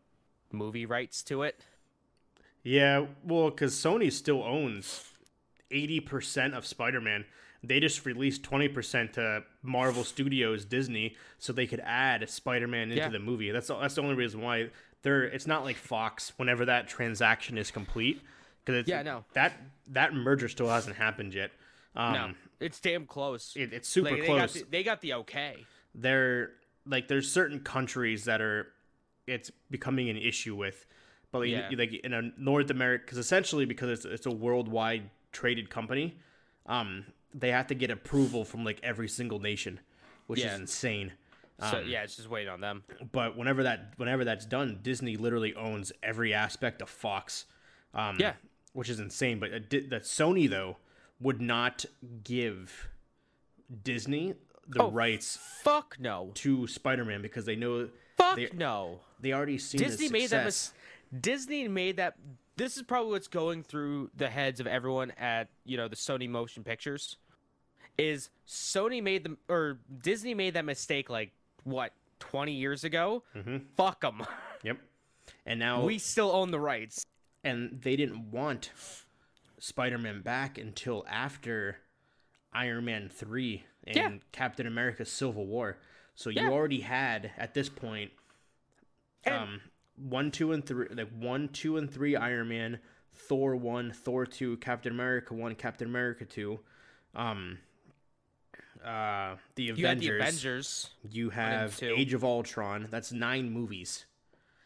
[0.52, 1.60] movie rights to it.
[2.64, 5.06] Yeah, well, because Sony still owns
[5.72, 7.26] 80% of Spider Man.
[7.64, 12.96] They just released 20% to Marvel Studios Disney so they could add Spider Man into
[12.98, 13.10] Yeah.
[13.10, 13.52] the movie.
[13.52, 14.70] That's, that's the only reason why.
[15.02, 18.22] They're, it's not like Fox whenever that transaction is complete.
[18.66, 19.24] Cause it's, Yeah, no.
[19.34, 19.54] That,
[19.88, 21.52] that merger still hasn't happened yet.
[21.96, 23.54] Um, No, it's damn close.
[23.56, 24.40] it, it's super like, they close.
[24.40, 25.66] got the, they got the okay.
[25.96, 26.52] there
[26.86, 28.68] like there's certain countries that are
[29.28, 30.86] it's becoming an issue with
[31.32, 31.70] but like, Yeah.
[31.78, 36.18] like in a north america because essentially because it's, it's a worldwide traded company
[36.68, 39.80] um they have to get approval from like every single nation
[40.28, 40.54] which Yeah.
[40.54, 41.14] is insane
[41.62, 42.84] So Um, yeah, it's just waiting on them.
[43.12, 47.46] but whenever that whenever that's done disney literally owns every aspect of fox
[47.94, 48.34] um Yeah.
[48.74, 50.78] which is insane but uh, that sony though
[51.20, 51.86] would not
[52.24, 52.90] give
[53.84, 54.36] disney
[54.68, 56.32] the Oh, rights Fuck no.
[56.36, 59.00] to Spider-Man because they know Fuck they, no.
[59.20, 60.46] they already seen Disney made that.
[60.46, 60.74] Mis-
[61.20, 62.14] Disney made that.
[62.56, 66.30] This is probably what's going through the heads of everyone at you know the Sony
[66.30, 67.18] Motion Pictures.
[67.98, 71.32] Is Sony made them or Disney made that mistake like
[71.64, 73.24] what twenty years ago?
[73.36, 73.58] Mm-hmm.
[73.76, 74.22] Fuck them.
[74.64, 74.78] Yep.
[75.46, 77.06] And now we still own the rights.
[77.44, 78.72] and they didn't want
[79.60, 81.78] Spider-Man back until after
[82.52, 84.12] Iron Man 3 and Yeah.
[84.32, 85.78] Captain America Civil War.
[86.16, 86.44] So Yeah.
[86.44, 88.12] you already had at this point
[89.24, 89.62] And- um
[89.96, 92.80] 1 2 and 3 like 1 2 and 3 Iron Man,
[93.14, 96.60] Thor 1, Thor 2, Captain America 1, Captain America 2.
[97.16, 97.60] Um
[98.84, 100.08] uh the You had Avengers.
[100.08, 100.90] the Avengers.
[101.12, 101.82] You have.
[101.84, 102.88] Age of Ultron.
[102.90, 104.06] That's 9 movies.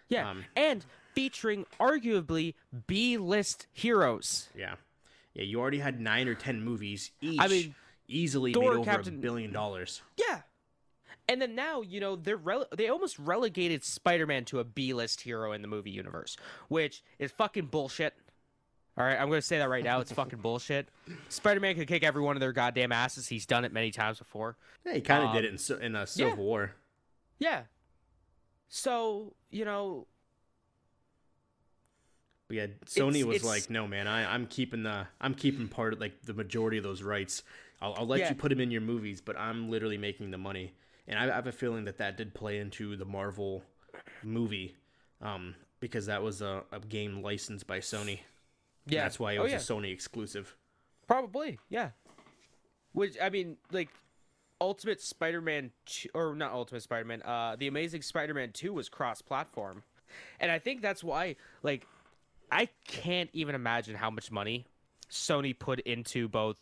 [0.09, 0.85] Yeah, Um, and
[1.15, 2.53] featuring arguably
[2.87, 4.49] B-list heroes.
[4.55, 4.75] Yeah.
[5.33, 7.39] Yeah, you already had nine or ten movies each.
[7.39, 7.73] I mean,
[8.07, 10.03] easily Thor, made over Captain- a billion dollars.
[10.17, 10.41] Yeah.
[11.27, 15.51] And then now, you know, they're rele- they almost relegated Spider-Man to a B-list hero
[15.53, 16.37] in the movie universe,
[16.67, 18.13] which is fucking bullshit.
[18.95, 20.01] All right, I'm going to say that right now.
[20.01, 20.87] It's fucking bullshit.
[21.29, 23.27] Spider-Man could kick every one of their goddamn asses.
[23.27, 24.55] He's done it many times before.
[24.85, 26.35] Yeah, he kind of Um, did it in, in a Civil yeah.
[26.39, 26.75] War.
[27.39, 27.63] Yeah.
[28.69, 30.07] So, you know,
[32.47, 35.67] But yeah, Sony It's- was it's- like, "No, man, I, I'm keeping the I'm keeping
[35.69, 37.41] part of like the majority of those rights.
[37.81, 38.29] I'll, I'll let Yeah.
[38.29, 40.73] you put them in your movies, but I'm literally making the money."
[41.07, 43.63] And I, I have a feeling that that did play into the Marvel
[44.23, 44.75] movie,
[45.21, 48.19] um, because that was a, a game licensed by Sony.
[48.85, 49.03] And yeah.
[49.03, 49.57] that's why it oh, was yeah.
[49.57, 50.55] a Sony exclusive.
[51.07, 51.89] Probably, yeah.
[52.93, 53.89] Which I mean, like,
[54.63, 59.83] Ultimate Spider-Man 2, or not Ultimate Spider-Man, uh The Amazing Spider-Man 2 was cross-platform.
[60.39, 61.85] And I think that's why like
[62.51, 64.65] I can't even imagine how much money
[65.09, 66.57] Sony put into both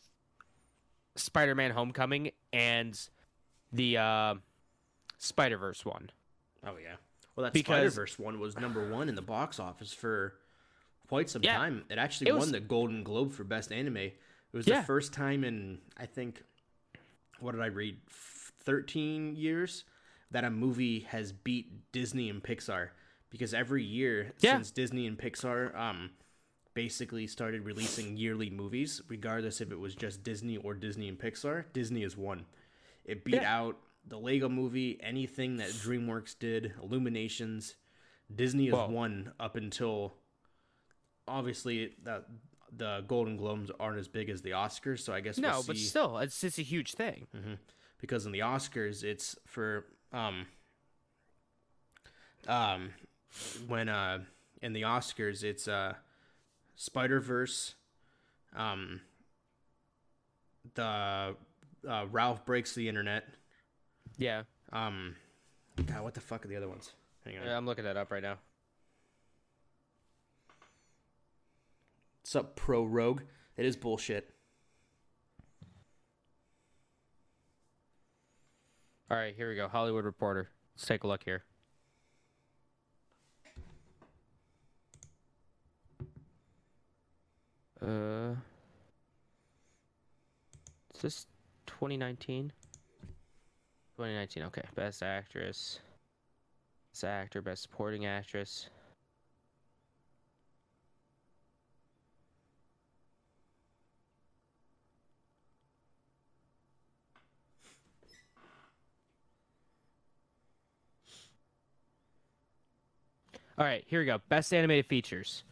[1.15, 2.99] Spider-Man Homecoming and
[3.71, 4.35] the uh
[5.19, 6.09] Spider-Verse one.
[6.65, 6.95] Oh yeah.
[7.35, 10.33] Well, that Because- Spider Verse one was number one in the box office for
[11.11, 11.57] quite some Yeah.
[11.57, 11.83] time.
[11.89, 13.97] It actually It won was- the Golden Globe for best anime.
[13.97, 14.15] It
[14.53, 14.79] was Yeah.
[14.79, 16.41] the first time in I think
[17.41, 17.99] what did I read?
[18.07, 19.83] Thirteen years
[20.29, 22.91] that a movie has beat Disney and Pixar
[23.29, 24.55] because every year Yeah.
[24.55, 26.11] since Disney and Pixar um
[26.73, 31.65] basically started releasing yearly movies, regardless if it was just Disney or Disney and Pixar,
[31.73, 32.45] Disney has won.
[33.03, 33.53] It beat Yeah.
[33.59, 37.75] out the Lego movie, anything that DreamWorks did, Illuminations.
[38.33, 40.15] Disney has Well- won up until
[41.31, 42.23] obviously the
[42.75, 45.77] the Golden Globes aren't as big as the Oscars, so I guess No, we'll but
[45.77, 47.27] still, it's it's a huge thing.
[47.99, 50.45] because in the Oscars it's for um
[52.47, 52.93] um
[53.67, 54.19] when uh
[54.61, 55.93] in the Oscars it's uh
[56.75, 57.75] Spider Verse
[58.55, 59.01] um
[60.75, 61.35] the
[61.87, 63.25] uh, Ralph breaks the internet
[64.17, 64.43] Yeah.
[64.71, 65.15] um
[65.85, 66.91] God what the fuck are the other ones
[67.25, 68.37] hang on Yeah, I'm looking that up right now.
[72.33, 73.23] What's up Pro Rogue
[73.57, 74.29] it is bullshit
[79.09, 79.67] All right, here we go.
[79.67, 80.49] Hollywood Reporter.
[80.73, 81.43] Let's take a look here.
[87.85, 88.35] Uh,
[90.95, 91.25] is this
[91.67, 92.53] 2019?
[93.97, 94.43] 2019.
[94.43, 95.81] Okay, best actress,
[96.93, 98.69] best actor, best supporting actress.
[113.57, 114.19] All right, here we go.
[114.29, 115.43] Best animated features.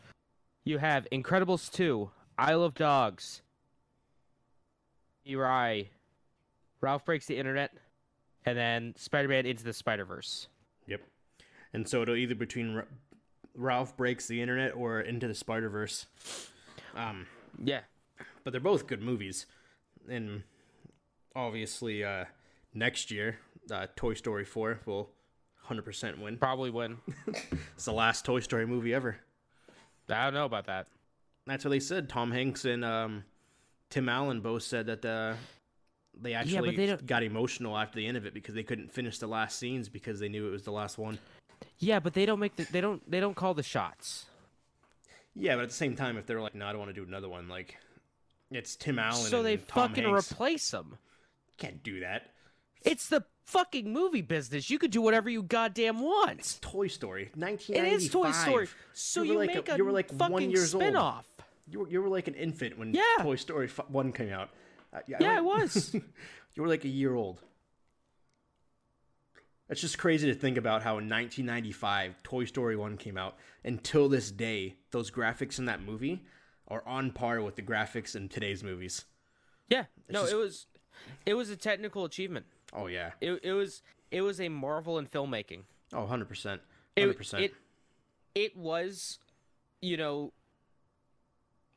[0.64, 3.42] You have Incredibles 2, Isle of Dogs,
[5.28, 5.88] Mirai,
[6.82, 7.72] Ralph Breaks the Internet,
[8.46, 10.48] and then Spider-Man Into the Spider-Verse.
[10.88, 11.02] Yep.
[11.74, 12.84] And so it'll either between Ra-
[13.56, 16.06] Ralph breaks the internet or into the Spider Verse.
[16.96, 17.28] Um,
[17.62, 17.82] Yeah.
[18.44, 19.46] but they're both good movies.
[20.08, 20.44] And
[21.36, 22.26] obviously, uh,
[22.74, 23.40] next year,
[23.70, 25.12] uh, Toy Story 4 will
[25.70, 26.38] 100% win.
[26.38, 26.98] Probably win.
[27.76, 29.18] It's the last Toy Story movie ever.
[30.10, 30.88] I don't know about that.
[31.46, 32.10] That's what they said.
[32.10, 33.24] Tom Hanks and um,
[33.90, 35.34] Tim Allen both said that uh,
[36.20, 39.28] they actually they got emotional after the end of it because they couldn't finish the
[39.28, 41.18] last scenes because they knew it was the last one.
[41.78, 44.26] Yeah, but they don't make the they don't they don't call the shots.
[45.36, 47.08] Yeah, but at the same time, if they're like, no, I don't want to do
[47.08, 47.78] another one, like,
[48.52, 49.16] it's Tim Allen.
[49.16, 50.32] so they Tom fucking Hanks.
[50.32, 50.98] replace them.
[51.58, 52.32] Can't do that.
[52.84, 54.70] It's the fucking movie business.
[54.70, 56.60] You could do whatever you goddamn want.
[56.62, 58.02] Toy Story, It 1995.
[58.02, 58.68] is Toy Story.
[58.94, 60.84] So You you, like make a- a, you were like one fucking years old.
[60.84, 61.26] spin-off.
[61.68, 63.04] You were, you were like an infant when Yeah.
[63.22, 64.50] Toy Story one came out.
[64.94, 65.94] Uh, Yeah, I was.
[66.56, 67.42] you were like a year old.
[69.70, 73.38] It's just crazy to think about how in 1995 Toy Story 1 came out.
[73.64, 76.24] Until this day, those graphics in that movie
[76.68, 79.06] are on par with the graphics in today's movies.
[79.70, 79.86] Yeah.
[80.10, 80.66] No, just- it was
[81.26, 82.46] it was a technical achievement.
[82.74, 83.12] Oh yeah.
[83.22, 85.64] It, it was it was a marvel in filmmaking.
[85.94, 86.60] Oh, 100%.
[86.96, 87.42] It, 100%.
[87.42, 87.54] it
[88.36, 89.18] it was,
[89.82, 90.34] you know,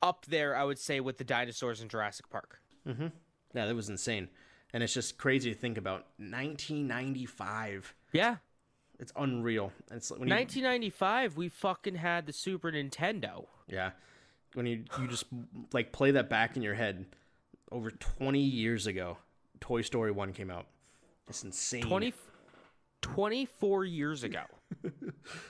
[0.02, 0.56] up there.
[0.56, 2.60] I would say with the dinosaurs in Jurassic Park.
[2.86, 3.08] Mm-hmm.
[3.54, 4.28] Yeah, that was insane.
[4.72, 7.94] And it's just crazy to think about 1995.
[8.12, 8.36] Yeah.
[8.98, 9.72] It's unreal.
[9.90, 13.46] It's like when you, 1995, we fucking had the Super Nintendo.
[13.66, 13.90] yeah,
[14.54, 15.24] when you you just
[15.72, 17.06] like play that back in your head.
[17.72, 19.16] Over 20 years ago,
[19.60, 20.66] Toy Story 1 came out.
[21.32, 21.82] It's insane.
[21.82, 22.12] 20,
[23.00, 24.42] 24 years ago.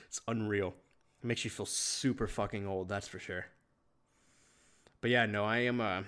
[0.07, 0.75] It's unreal.
[1.21, 3.47] It makes you feel super fucking old, that's for sure.
[5.01, 6.03] But yeah, no, I am uh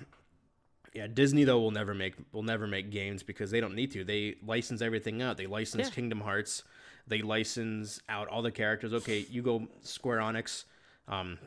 [0.94, 4.04] yeah, Disney though will never make will never make games because they don't need to.
[4.06, 5.36] They license everything out.
[5.36, 5.94] They license Yeah.
[5.94, 6.64] Kingdom Hearts.
[7.08, 8.94] They license out all the characters.
[8.94, 10.66] Okay, you go Square Enix.
[11.08, 11.38] Um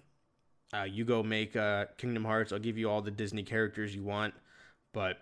[0.74, 2.53] uh, you go make uh, Kingdom Hearts.
[2.53, 4.35] I'll give you all the Disney characters you want,
[4.93, 5.16] but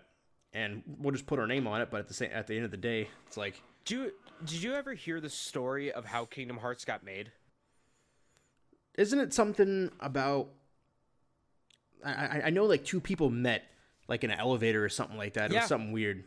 [0.53, 1.89] and we'll just put our name on it.
[1.91, 4.11] But at the same at the end of the day, it's like Did you,
[4.45, 7.31] did you ever hear the story of how Kingdom Hearts got made?
[8.97, 10.49] isn't it something about
[12.03, 13.63] I, I I know like two people met
[14.07, 15.51] like in an elevator or something like that.
[15.51, 15.59] It Yeah.
[15.61, 16.23] was something weird.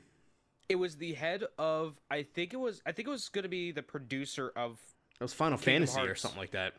[0.69, 3.49] It was the head of I think it was I think it was going to
[3.49, 4.79] be the producer of
[5.21, 6.75] It was Final Kingdom Fantasy or something like that.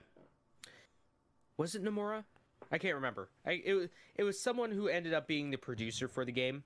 [1.58, 2.24] was it Nomura?
[2.72, 3.30] I can't remember.
[3.46, 6.64] I, it was it was someone who ended up being the producer for the game,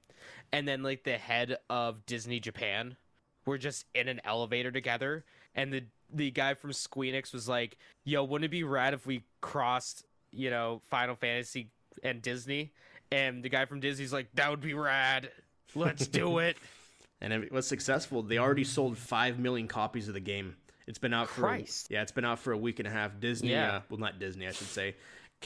[0.52, 2.96] and then like the head of Disney Japan
[3.46, 5.26] were just in an elevator together,
[5.56, 5.84] and the
[6.14, 10.50] the guy from Squeenix was like, "Yo, wouldn't it be rad if we crossed, you
[10.50, 11.70] know, Final Fantasy
[12.04, 12.72] and Disney?"
[13.12, 15.30] And the guy from Disney's like, "That would be rad.
[15.74, 16.58] Let's do it."
[17.22, 18.22] and it was successful.
[18.22, 20.56] They already sold five million copies of the game.
[20.86, 21.88] It's been out for Christ.
[21.90, 23.20] yeah, it's been out for a week and a half.
[23.20, 23.78] Disney, Yeah.
[23.78, 24.96] uh, well, not Disney, I should say,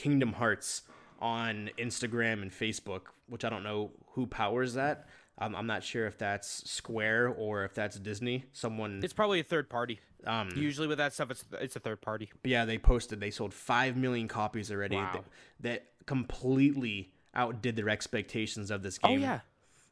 [0.00, 0.82] Kingdom Hearts
[1.20, 5.08] on Instagram and Facebook, which I don't know who powers that.
[5.38, 8.44] Um, I'm not sure if that's Square or if that's Disney.
[8.52, 10.00] Someone, It's probably a third party.
[10.26, 12.30] um, Usually with that stuff, it's it's a third party.
[12.42, 14.96] But yeah, they posted they sold five million copies already.
[14.96, 15.10] Wow.
[15.12, 15.24] That,
[15.60, 19.10] that completely outdid their expectations of this game.
[19.10, 19.20] Oh game.
[19.22, 19.40] yeah,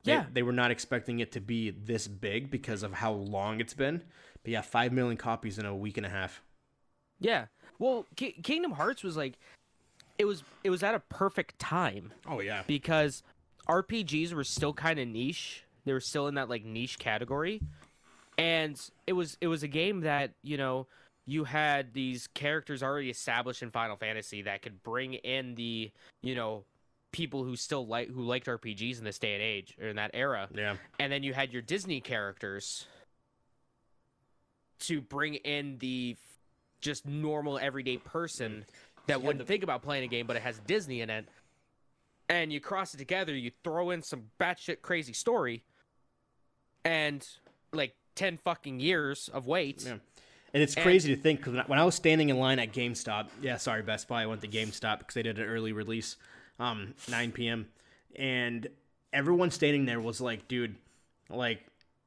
[0.05, 0.27] They, yeah.
[0.33, 4.03] they were not expecting it to be this big because of how long it's been.
[4.43, 6.43] But yeah, five million copies in a week and a half.
[7.21, 7.47] Yeah.
[7.79, 9.39] Well, Ki- Kingdom Hearts was like
[10.19, 13.23] it was it was at a perfect time Oh yeah, because
[13.69, 15.65] RPGs were still kind of niche.
[15.85, 17.63] They were still in that like niche category.
[18.37, 20.87] And it was it was a game that, you know,
[21.27, 25.91] you had these characters already established in Final Fantasy that could bring in the,
[26.23, 26.65] you know,
[27.13, 30.11] people who still like who liked RPGs in this day and age or in that
[30.15, 32.87] era yeah, and then you had your Disney characters
[34.81, 36.17] to bring in the
[36.81, 38.65] just normal everyday person
[39.09, 41.27] that wouldn't think about playing a game, but it has Disney in it.
[42.31, 45.65] And you cross it together, you throw in some batshit crazy story,
[46.85, 47.27] and
[47.73, 49.85] like ten fucking years of wait.
[49.85, 49.97] yeah.
[50.55, 53.59] And it's crazy to think because when I was standing in line at GameStop, yeah,
[53.59, 56.17] sorry, Best Buy, I went to GameStop because they did an early release,
[56.59, 57.69] um, 9 p.m.
[58.17, 58.67] And
[59.13, 60.77] everyone standing there was like, dude,
[61.29, 61.67] like,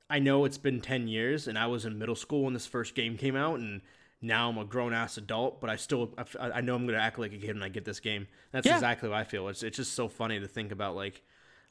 [0.09, 2.95] I know it's been 10 years and I was in middle school when this first
[2.95, 3.81] game came out and
[4.21, 7.03] now I'm a grown ass adult, but I still, I, I know I'm going to
[7.03, 8.27] act like a kid when I get this game.
[8.51, 8.75] That's Yeah.
[8.75, 9.47] exactly what I feel.
[9.47, 11.21] It's, it's just so funny to think about like,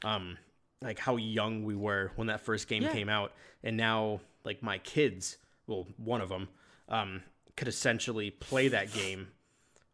[0.05, 0.37] um,
[0.83, 2.93] like how young we were when that first game Yeah.
[2.93, 3.33] came out.
[3.63, 6.49] And now like my kids, well, one of them,
[6.89, 7.23] um,
[7.57, 9.29] could essentially play that game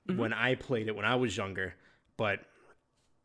[0.09, 0.21] Mm-hmm.
[0.21, 1.75] when I played it when I was younger,
[2.17, 2.39] but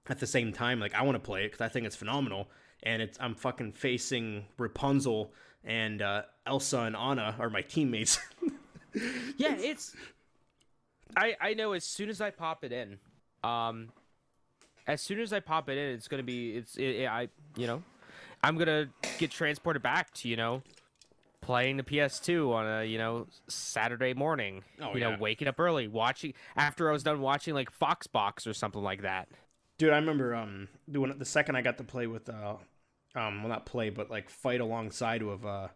[0.09, 2.49] at the same time, like I want to play it because I think it's phenomenal.
[2.81, 5.31] And it's I'm fucking facing Rapunzel
[5.63, 8.17] and uh, Elsa and Anna are my teammates.
[9.37, 9.95] yeah, it's.
[11.15, 12.97] I I know as soon as I pop it in,
[13.43, 13.89] um,
[14.87, 17.67] as soon as I pop it in, it's gonna be it's it, it- I you
[17.67, 17.83] know,
[18.43, 18.87] I'm gonna
[19.17, 20.61] get transported back to you know,
[21.41, 24.63] playing the PS2 on a you know Saturday morning.
[24.81, 28.53] Oh, you know, waking up early, watching after I was done watching like Foxbox or
[28.53, 29.27] something like that.
[29.77, 32.55] Dude, I remember um doing the second I got to play with uh
[33.15, 35.67] um well not play but like fight alongside with uh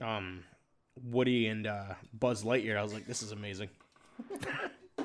[0.00, 0.44] um
[1.04, 2.76] Woody and uh Buzz Lightyear.
[2.76, 3.68] I was like, this is amazing.
[4.98, 5.04] I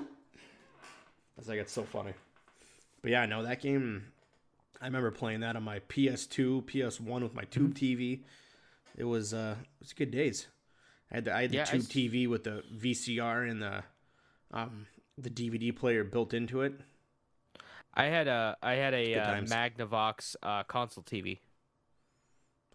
[1.38, 2.14] was like, it's so funny.
[3.02, 4.06] But yeah, no, that game.
[4.82, 8.20] I remember playing that on my PS2, PS1 with my tube TV.
[8.98, 10.48] It was uh, it was good days.
[11.12, 13.84] I had the, I had the Yeah, tube s- TV with the VCR and the
[14.52, 14.88] um
[15.18, 16.74] the DVD player built into it.
[17.94, 19.42] I had a I had a uh.
[19.42, 21.40] Magnavox uh, console TV.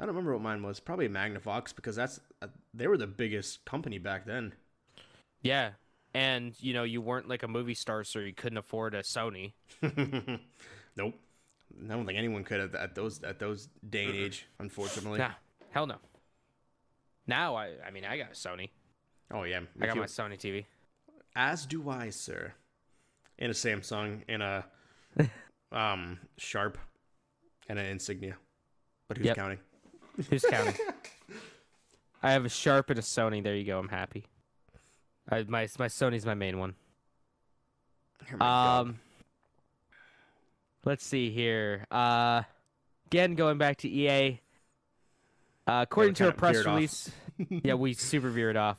[0.01, 0.79] I don't remember what mine was.
[0.81, 4.53] Probably a Magnavox because that's uh, they were the biggest company back then.
[5.43, 5.71] Yeah,
[6.15, 9.53] and you know you weren't like a movie star, so you couldn't afford a Sony.
[10.97, 11.15] nope.
[11.85, 15.19] I don't think anyone could at, at those at those day and age, unfortunately.
[15.19, 15.31] Nah,
[15.71, 15.97] hell no.
[17.27, 18.71] Now I I mean I got a Sony.
[19.33, 20.65] Oh yeah, I got you- my Sony TV.
[21.37, 22.53] as do I, sir.
[23.41, 24.65] And a Samsung and a
[25.73, 26.79] um Sharp
[27.69, 28.37] and an Insignia.
[29.09, 29.37] But who's Yep.
[29.37, 29.59] counting?
[30.29, 30.75] Who's counting?
[32.23, 33.43] I have a Sharp and a Sony.
[33.43, 33.79] There you go.
[33.79, 34.25] I'm happy.
[35.29, 36.75] I, my my Sony's my main one.
[38.41, 38.99] Um,
[40.85, 41.87] let's see here.
[41.91, 42.43] Uh,
[43.07, 44.41] again, going back to EA.
[45.67, 47.11] Uh, according to a press release,
[47.51, 48.79] yeah, we super veered off.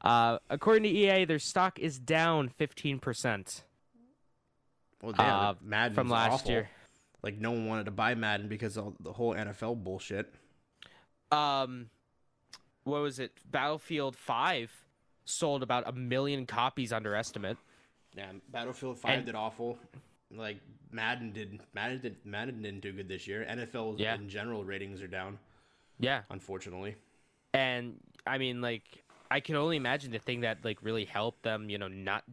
[0.00, 3.62] Uh, according to EA, their stock is down 15%
[5.02, 6.50] well, damn, uh, Madden from last awful.
[6.50, 6.70] year.
[7.22, 10.32] Like no one wanted to buy Madden because of the whole NFL bullshit.
[11.30, 11.90] Um,
[12.84, 13.32] what was it?
[13.50, 14.70] Battlefield 5
[15.24, 17.58] sold about a million copies under estimate.
[18.16, 19.78] Yeah, Battlefield Five And- did awful.
[20.30, 20.58] Like
[20.90, 21.60] Madden did.
[21.74, 22.16] Madden did.
[22.24, 23.44] Madden didn't do good this year.
[23.48, 24.14] NFL Yeah.
[24.14, 25.38] in general ratings are down,
[25.98, 26.96] Yeah, unfortunately.
[27.52, 31.68] and I mean, like, I can only imagine the thing that like really helped them,
[31.70, 32.24] you know, not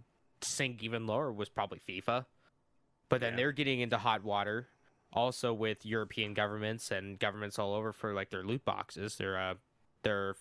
[0.41, 2.25] sink even lower was probably FIFA.
[3.09, 3.37] But then Yeah.
[3.37, 4.67] they're getting into hot water,
[5.15, 9.53] also with European governments and governments all over for like their loot boxes, their uh,
[10.03, 10.35] their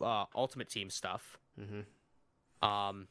[0.00, 1.38] uh, Ultimate Team stuff.
[1.60, 2.66] Mm-hmm.
[2.68, 3.08] Um,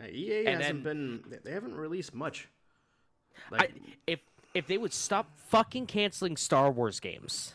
[0.00, 1.40] Uh, EA hasn't then- been.
[1.44, 2.48] they- haven't released much.
[3.52, 3.68] I,
[4.06, 4.20] if
[4.54, 7.52] if they would stop fucking canceling Star Wars games,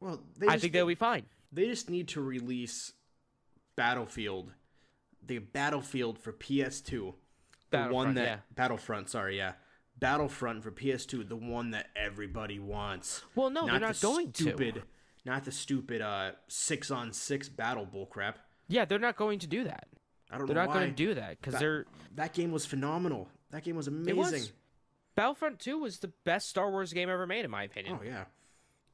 [0.00, 1.26] well, they I think they'll be fine.
[1.52, 2.92] they just need to release
[3.76, 4.52] Battlefield,
[5.24, 7.14] the Battlefield for PS2,
[7.70, 8.36] the one that yeah.
[8.54, 9.08] Battlefront.
[9.10, 9.52] Sorry, yeah,
[9.98, 13.22] Battlefront for PS2, the one that everybody wants.
[13.34, 14.42] Well, no, they're the not going to.
[14.42, 14.82] stupid,
[15.24, 18.34] Not the stupid uh six on six battle bullcrap.
[18.68, 19.86] Yeah, they're not going to do that.
[20.30, 20.54] I don't know.
[20.54, 21.86] They're not going to do that because they're
[22.16, 23.28] That game was phenomenal.
[23.50, 24.16] That game was amazing.
[24.16, 24.52] Was.
[25.14, 27.98] Battlefront 2 was the best Star Wars game ever made, in my opinion.
[27.98, 28.24] Oh yeah,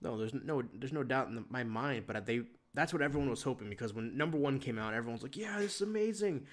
[0.01, 2.05] no, there's no, there's no doubt in the, my mind.
[2.07, 2.43] But they,
[2.75, 5.77] that's what everyone was hoping because when number one came out, everyone's like, "Yeah, this
[5.77, 6.47] is amazing."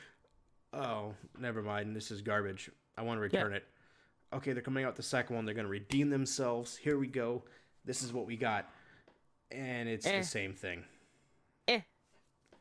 [0.73, 1.95] Oh, never mind.
[1.95, 2.71] This is garbage.
[2.97, 3.63] I want to return it.
[4.31, 5.45] Okay, they're coming out the second one.
[5.45, 6.77] They're gonna redeem themselves.
[6.77, 7.43] Here we go.
[7.85, 8.71] This is what we got,
[9.51, 10.19] and it's Eh.
[10.19, 10.83] the same thing.
[11.67, 11.81] Eh.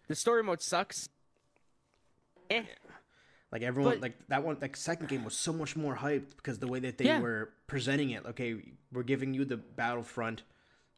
[0.07, 1.09] The story mode sucks.
[2.51, 2.64] Eh.
[3.53, 6.59] Like everyone, But- like that one, like second game was so much more hyped because
[6.59, 7.21] the way that they Yeah.
[7.21, 8.25] were presenting it.
[8.25, 10.43] Okay, we're giving you the Battlefront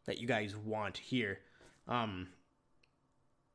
[0.05, 1.39] that you guys want here,
[1.87, 2.31] um,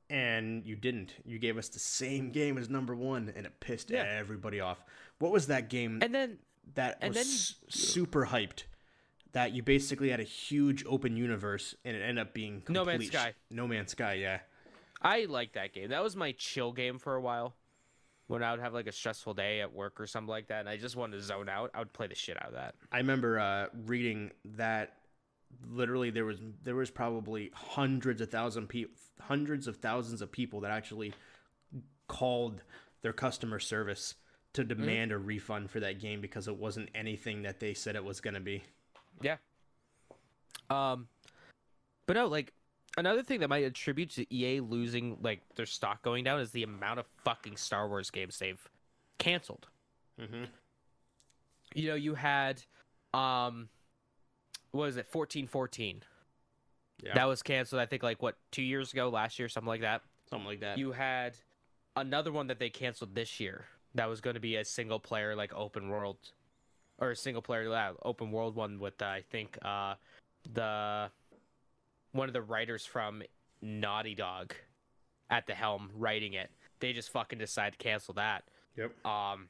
[0.08, 1.14] and you didn't.
[1.24, 4.02] You gave us the same game as number one, and it pissed Yeah.
[4.04, 4.82] everybody off.
[5.18, 6.38] What was that game And then
[6.74, 8.64] that and was then s- super hyped?
[9.32, 13.08] That you basically had a huge open universe, and it ended up being No Man's
[13.08, 13.34] Sky.
[13.50, 14.38] No Man's Sky, yeah.
[15.02, 15.90] I liked that game.
[15.90, 17.54] That was my chill game for a while.
[18.28, 20.68] When I would have like a stressful day at work or something like that, and
[20.68, 22.74] I just wanted to zone out, I would play the shit out of that.
[22.90, 24.94] I remember uh, reading that
[25.70, 30.60] literally there was there was probably hundreds of thousand people, hundreds of thousands of people
[30.62, 31.12] that actually
[32.08, 32.62] called
[33.02, 34.14] their customer service
[34.56, 38.04] to demand a refund for that game because it wasn't anything that they said it
[38.04, 38.62] was going to be.
[39.22, 39.36] Yeah.
[40.68, 41.08] Um,
[42.06, 42.52] but no, like
[42.98, 46.62] another thing that might attribute to EA losing like their stock going down is the
[46.62, 48.68] amount of fucking Star Wars games they've
[49.18, 49.68] canceled.
[50.20, 50.44] Mm-hmm.
[51.74, 52.62] You know, you had,
[53.12, 53.68] um,
[54.72, 56.02] what is it, fourteen fourteen?
[57.02, 57.80] Yeah, That was canceled.
[57.80, 60.02] I think like what two years ago, last year, something like that.
[60.30, 60.78] something like that.
[60.78, 61.36] You had
[61.94, 63.66] another one that they canceled this year.
[63.96, 66.18] That was going to be a single player like open world,
[66.98, 69.94] or a single player open world one with uh, I think uh,
[70.52, 71.10] the
[72.12, 73.22] one of the writers from
[73.62, 74.54] Naughty Dog
[75.30, 76.50] at the helm writing it.
[76.80, 78.44] They just fucking decided to cancel that.
[78.76, 78.92] yep.
[79.04, 79.48] Um,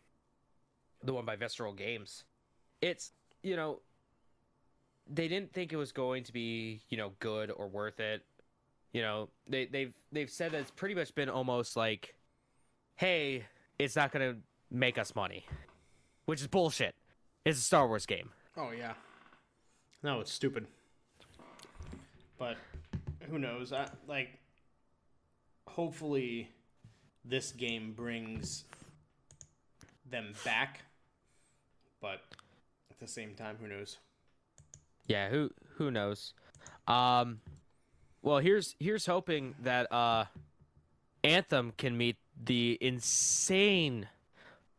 [1.02, 2.24] the one by Visceral Games.
[2.80, 3.80] It's you know
[5.08, 8.24] they didn't think it was going to be you know good or worth it.
[8.92, 12.14] You know they they've they've said that it's pretty much been almost like,
[12.96, 13.44] hey,
[13.78, 14.36] it's not gonna
[14.70, 15.46] make us money,
[16.24, 16.94] which is bullshit.
[17.44, 18.30] It's a Star Wars game.
[18.56, 18.94] Oh yeah.
[20.02, 20.66] No, it's stupid.
[22.38, 22.56] But
[23.28, 23.72] who knows?
[23.72, 24.38] I like
[25.68, 26.50] hopefully
[27.24, 28.64] this game brings
[30.10, 30.82] them back.
[32.00, 32.20] But
[32.90, 33.98] at the same time, who knows?
[35.06, 36.34] Yeah, who who knows?
[36.86, 37.40] Um,
[38.22, 40.26] well, here's here's hoping that uh,
[41.24, 44.08] Anthem can meet the insane,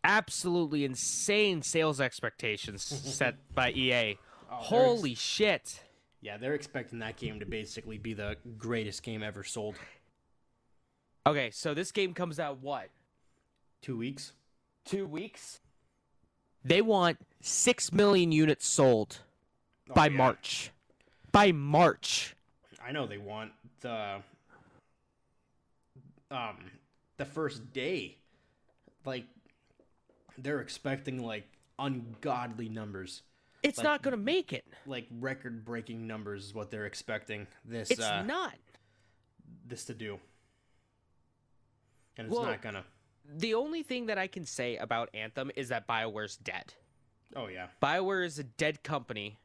[0.03, 2.83] absolutely insane sales expectations
[3.15, 3.89] set by EA.
[3.89, 5.81] Oh, they're ex- Holy shit!
[6.21, 9.75] Yeah, they're expecting that game to basically be the greatest game ever sold.
[11.25, 12.89] Okay, so this game comes out what?
[13.81, 14.33] Two weeks?
[14.85, 15.59] Two weeks.
[16.63, 19.19] They want six million units sold
[19.89, 20.17] Oh, by yeah.
[20.17, 20.71] March.
[21.31, 22.35] By March.
[22.83, 23.51] I know they want
[23.81, 24.21] the
[26.31, 26.57] um
[27.17, 28.17] the first day.
[29.05, 29.25] Like
[30.37, 31.47] they're expecting like
[31.79, 33.23] ungodly numbers.
[33.63, 34.65] It's Like- not gonna make it.
[34.85, 38.55] Like record breaking numbers is what they're expecting this It's uh not.
[39.65, 40.19] this to do.
[42.17, 42.85] And it's Well- not gonna
[43.29, 46.73] The only thing that I can say about Anthem is that BioWare's dead.
[47.35, 47.67] Oh yeah.
[47.81, 49.37] BioWare is a dead company.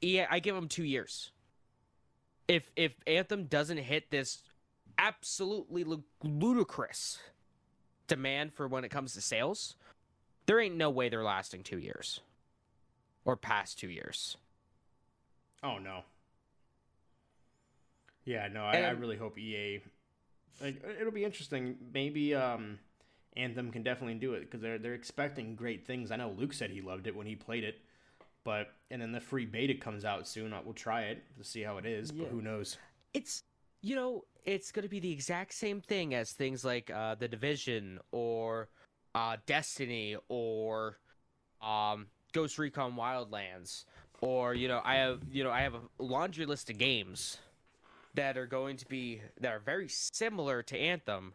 [0.00, 1.32] Yeah, I give them two years.
[2.48, 4.42] If if Anthem doesn't hit this
[4.98, 5.84] absolutely
[6.22, 7.18] ludicrous
[8.06, 9.76] demand for when it comes to sales,
[10.46, 12.20] there ain't no way they're lasting two years
[13.24, 14.36] or past two years.
[15.62, 16.02] Oh no.
[18.24, 19.80] Yeah, no, I, I really hope EA.
[20.60, 21.76] Like, it'll be interesting.
[21.94, 22.78] Maybe um,
[23.36, 26.10] Anthem can definitely do it because they're they're expecting great things.
[26.10, 27.76] I know Luke said he loved it when he played it,
[28.42, 30.52] but and then the free beta comes out soon.
[30.64, 32.24] We'll try it to see how it is, Yeah.
[32.24, 32.78] but who knows?
[33.14, 33.44] It's
[33.86, 37.28] you know it's going to be the exact same thing as things like uh, the
[37.28, 38.68] Division or
[39.14, 40.98] uh, Destiny or
[41.62, 43.84] um, Ghost Recon Wildlands
[44.20, 47.38] or you know I have you know I have a laundry list of games
[48.14, 51.34] that are going to be that are very similar to Anthem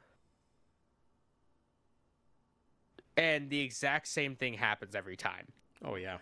[3.16, 5.48] and the exact same thing happens every time.
[5.86, 6.18] Oh yeah.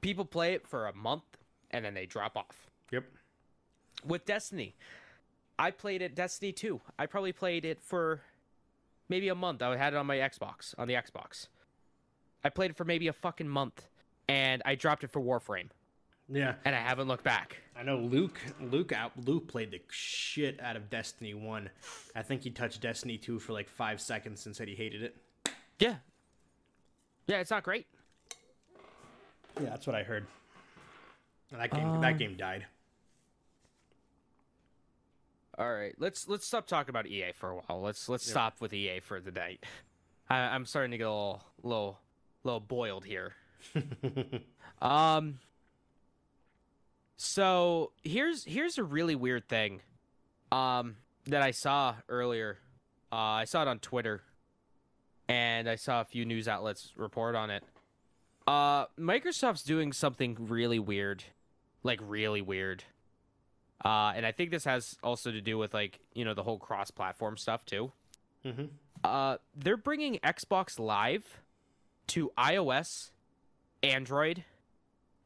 [0.00, 1.38] People play it for a month
[1.70, 2.66] and then they drop off.
[2.90, 3.04] Yep.
[4.04, 4.74] With Destiny,
[5.58, 6.80] I played it Destiny 2.
[6.98, 8.20] I probably played it for
[9.08, 9.62] maybe a month.
[9.62, 11.48] I had it on my Xbox, on the Xbox.
[12.44, 13.88] I played it for maybe a fucking month
[14.28, 15.68] and I dropped it for Warframe
[16.28, 16.54] Yeah.
[16.64, 17.56] and I haven't looked back.
[17.76, 18.38] I know Luke.
[18.60, 19.12] Luke out.
[19.24, 21.70] Luke played the shit out of Destiny One.
[22.14, 25.16] I think he touched Destiny Two for like five seconds and said he hated it.
[25.78, 25.96] Yeah.
[27.26, 27.86] Yeah, it's not great.
[29.60, 30.26] Yeah, that's what I heard.
[31.52, 32.00] That game.
[32.00, 32.66] that Um, game died.
[35.58, 37.82] All right, let's let's stop talking about EA for a while.
[37.82, 39.64] Let's let's stop with EA for the night.
[40.30, 41.98] I, I'm starting to get a little little
[42.44, 43.34] little boiled here.
[44.82, 45.40] um.
[47.16, 49.80] So here's here's a really weird thing,
[50.52, 50.94] um,
[51.26, 52.58] that I saw earlier.
[53.10, 54.22] Uh, I saw it on Twitter,
[55.28, 57.64] and I saw a few news outlets report on it.
[58.46, 61.24] Uh, Microsoft's doing something really weird,
[61.82, 62.84] like really weird.
[63.84, 66.58] Uh, and I think this has also to do with like you know the whole
[66.58, 67.92] cross-platform stuff too.
[68.44, 68.64] mm-hmm.
[69.04, 71.24] Uh, they're bringing Xbox Live
[72.08, 73.10] to iOS,
[73.82, 74.44] Android,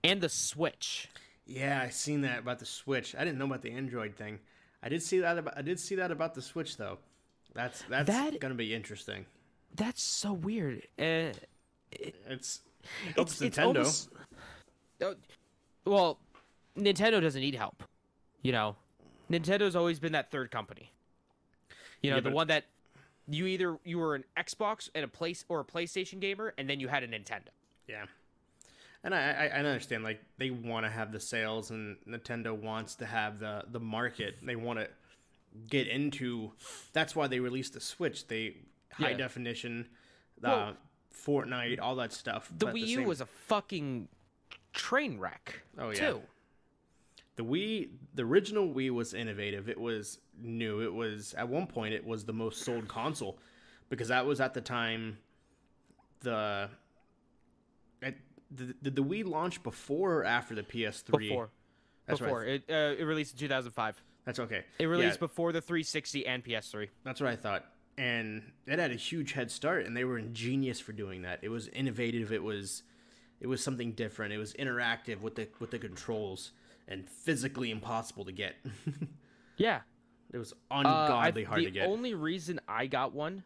[0.05, 1.09] and the Switch.
[1.47, 3.15] Yeah, I seen that about the Switch.
[3.17, 4.39] I didn't know about the Android thing.
[4.83, 5.39] I did see that.
[5.39, 6.99] About, I did see that about the Switch though.
[7.55, 9.25] That's that's That- gonna be interesting.
[9.75, 10.87] That's so weird.
[10.99, 11.33] Uh,
[11.93, 12.61] It's
[13.07, 13.67] it helps it's, it's Nintendo.
[13.79, 14.11] almost-
[15.01, 15.15] Uh,
[15.87, 16.19] well,
[16.77, 17.83] Nintendo doesn't need help.
[18.43, 18.77] You know,
[19.31, 20.91] Nintendo's always been that third company.
[22.03, 22.65] You know, Yeah, the one that
[23.29, 26.81] you either you were an Xbox and a place or a PlayStation gamer, and then
[26.81, 27.49] you had a Nintendo.
[27.89, 28.05] Yeah.
[29.05, 32.95] And I, I, I understand like they want to have the sales and Nintendo wants
[32.97, 34.37] to have the the market.
[34.43, 34.89] They want to
[35.69, 36.53] get into.
[36.93, 38.27] That's why they released the Switch.
[38.27, 38.57] They
[38.93, 39.17] high Yeah.
[39.17, 39.89] definition,
[40.41, 40.77] the Well-
[41.15, 42.51] Fortnite, all that stuff.
[42.59, 44.09] The Wii U same- was a fucking
[44.73, 45.61] train wreck.
[45.79, 46.11] Oh, yeah.
[46.11, 46.23] Too.
[47.37, 47.91] The Wii.
[48.15, 49.69] The original Wii was innovative.
[49.69, 50.81] It was new.
[50.83, 53.39] It was at one point it was the most sold console
[53.89, 55.19] because that was at the time
[56.21, 56.69] the.
[58.03, 58.15] At,
[58.55, 61.19] did, did the Wii launch before or after the PS3?
[61.19, 61.51] Before.
[62.07, 64.03] That's before it, uh, it released in 2005.
[64.25, 64.65] That's okay.
[64.79, 66.89] It released Yeah, before the 360 and PS3.
[67.05, 67.65] that's what I thought.
[67.99, 71.41] And it had a huge head start, and they were ingenious for doing that.
[71.43, 72.33] It was innovative.
[72.33, 72.83] It was,
[73.41, 74.33] it was something different.
[74.33, 76.53] It was interactive with the with the controls,
[76.89, 78.55] and physically impossible to get.
[79.59, 79.81] Yeah.
[80.33, 81.85] it was Uh, I- ungodly hard to get.
[81.85, 83.45] The only reason I got one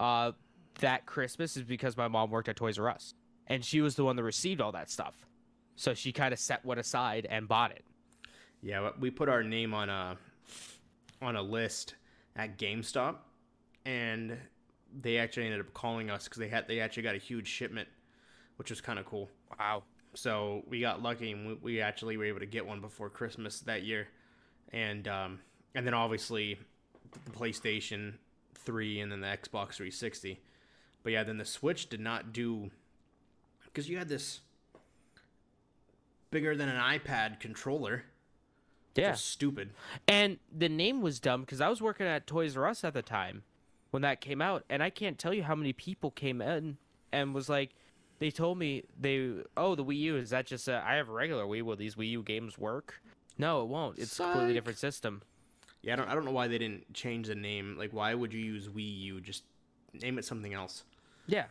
[0.00, 0.32] uh,
[0.80, 3.14] that Christmas is because my mom worked at Toys R Us,
[3.46, 5.26] and she was the one that received all that stuff.
[5.76, 7.84] So she kind of set one aside and bought it.
[8.62, 10.16] Yeah, we put our name on a
[11.22, 11.94] on a list
[12.34, 13.16] at GameStop,
[13.84, 14.36] and
[15.02, 17.88] they actually ended up calling us because they had they actually got a huge shipment,
[18.56, 19.28] which was kind of cool.
[19.58, 19.82] Wow.
[20.14, 23.82] So we got lucky and we, actually were able to get one before Christmas that
[23.82, 24.08] year,
[24.72, 25.40] and um,
[25.74, 26.58] and then obviously
[27.24, 28.14] the PlayStation
[28.54, 30.40] Three and then the Xbox 360.
[31.02, 32.70] But yeah, then the Switch did not do
[33.64, 34.40] because you had this
[36.30, 38.04] bigger than an iPad controller.
[38.94, 39.14] Yeah.
[39.14, 39.70] stupid.
[40.06, 43.02] And the name was dumb because I was working at Toys R Us at the
[43.02, 43.42] time
[43.90, 46.78] when that came out, and I can't tell you how many people came in
[47.12, 47.70] and was like,
[48.18, 51.12] they told me they, oh, the Wii U is that just a, I have a
[51.12, 51.62] regular Wii.
[51.62, 53.00] Will these Wii U games work?
[53.38, 53.98] No, it won't.
[53.98, 55.22] It's a completely different system.
[55.82, 57.76] Yeah, I don't I don't know why they didn't change the name.
[57.76, 59.20] Like, why would you use Wii U?
[59.20, 59.42] Just
[59.92, 60.84] name it something else.
[61.26, 61.46] Yeah.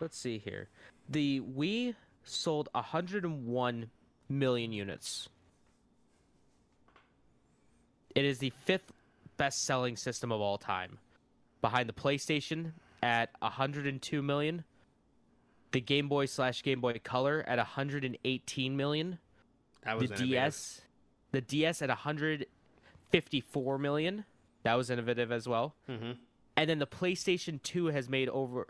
[0.00, 0.68] Let's see here.
[1.08, 1.94] The Wii
[2.24, 3.90] sold 101
[4.28, 5.28] million units.
[8.14, 8.92] It is the fifth
[9.36, 10.98] best selling system of all time,
[11.60, 14.64] behind the PlayStation at 102 million,
[15.72, 19.18] the Game Boy slash Game Boy Color at 118 million,
[19.84, 20.28] That the was innovative.
[20.28, 20.80] DS,
[21.32, 24.24] the DS at 154 million.
[24.62, 26.18] That was innovative as well Mhm.
[26.56, 28.68] and then the PlayStation 2 has made over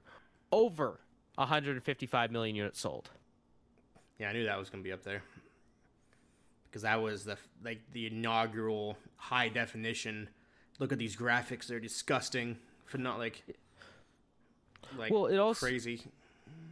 [0.51, 1.01] over
[1.37, 3.11] 155 million units sold.
[4.19, 5.23] Yeah, I knew that was gonna be up there
[6.65, 10.29] because that was the like the inaugural high definition.
[10.79, 12.59] Look at these graphics; they're disgusting.
[12.87, 13.45] For not like
[14.97, 16.05] like Well, it also crazy.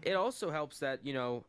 [0.03, 1.45] It also helps that, you know,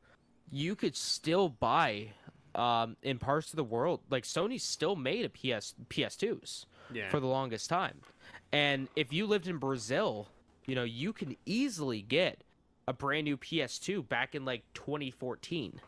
[0.52, 2.10] you could still buy
[2.54, 7.20] um in parts of the world like Sony still made a PS PS2s Yeah, for
[7.22, 8.02] the longest time.
[8.52, 10.28] And if you lived in Brazil,
[10.66, 12.44] you know, you can easily get
[12.88, 15.80] a brand new PS2 back in like 2014.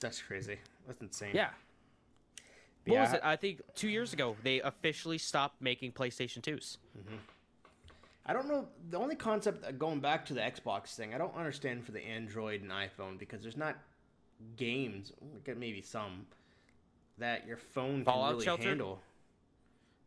[0.00, 0.58] that's crazy.
[0.86, 1.30] That's insane.
[1.32, 1.50] Yeah.
[2.86, 3.20] What yeah, was it?
[3.24, 6.76] I think two years ago they officially stopped making PlayStation 2s.
[8.26, 8.68] I don't know.
[8.90, 12.00] The only concept uh, going back to the Xbox thing, I don't understand for the
[12.04, 13.76] Android and iPhone because there's not
[14.56, 15.12] games,
[15.56, 16.26] maybe some
[17.18, 18.68] that your phone can Fallout really Shelter?
[18.68, 19.00] handle.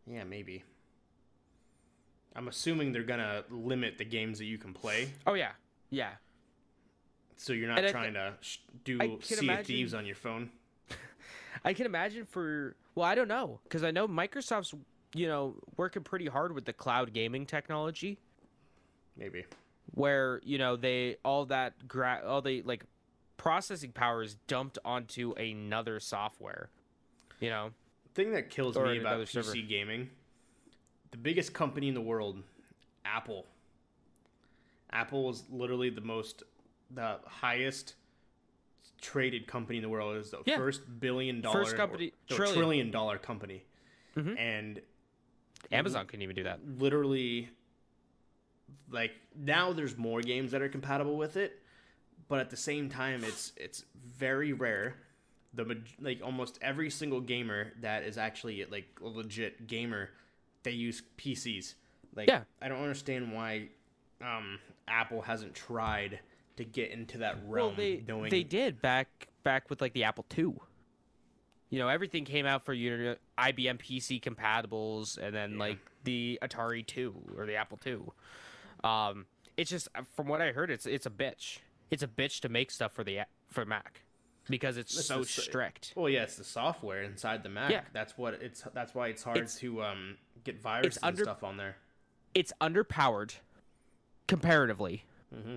[0.09, 0.63] Yeah, maybe.
[2.35, 5.51] I'm assuming they're gonna limit the games that you can play, Oh yeah,
[5.89, 6.11] yeah.
[7.35, 10.51] so you're not And trying to sh- do can Sea of Thieves on your phone.
[11.65, 14.73] I can imagine for well, I don't know because I know Microsoft's
[15.17, 18.17] you know working pretty hard with the cloud gaming technology
[19.17, 19.45] Maybe.
[19.93, 22.83] where you know they all that gra- all the like
[23.37, 26.69] processing power is dumped onto another software.
[27.39, 27.69] You know,
[28.05, 29.57] The thing that kills Or me about PC server.
[29.67, 30.09] gaming,
[31.11, 32.41] the biggest company in the world,
[33.05, 33.45] Apple.
[34.91, 36.41] Apple is literally the most,
[36.89, 37.93] the highest
[39.01, 40.15] traded company in the world.
[40.15, 40.57] It is the Yeah.
[40.57, 42.55] first billion dollar, First company- or- no, trillion.
[42.57, 43.65] trillion dollar company,
[44.15, 44.35] Mhm.
[44.39, 44.81] and
[45.71, 46.59] Amazon couldn't even do that.
[46.77, 47.49] literally,
[48.89, 51.59] like now there's more games that are compatible with it,
[52.27, 53.83] but at the same time, it's it's
[54.17, 54.95] very rare.
[55.53, 60.09] The like almost every single gamer that is actually like a legit gamer,
[60.63, 61.75] they use PCs.
[62.15, 62.41] Like Yeah.
[62.61, 63.69] I don't understand why
[64.21, 66.19] um, Apple hasn't tried
[66.57, 67.69] to get into that realm.
[67.69, 70.55] Well, they knowing they did back back with like the Apple II.
[71.69, 75.57] You know, everything came out for IBM PC compatibles, and then Yeah.
[75.59, 77.99] like the Atari II or the Apple II.
[78.83, 79.25] Um,
[79.57, 81.59] it's just uh, from what I heard, it's it's a bitch.
[81.91, 84.01] It's a bitch to make stuff for the for Mac
[84.49, 85.93] because it's so just- strict.
[85.95, 87.69] Well, yeah, it's the software inside the Mac.
[87.71, 87.81] Yeah.
[87.91, 88.61] That's what it's.
[88.73, 91.77] That's why it's hard It's- to um, get viruses under- and stuff on there.
[92.33, 93.35] It's underpowered
[94.27, 95.03] comparatively,
[95.33, 95.55] hmm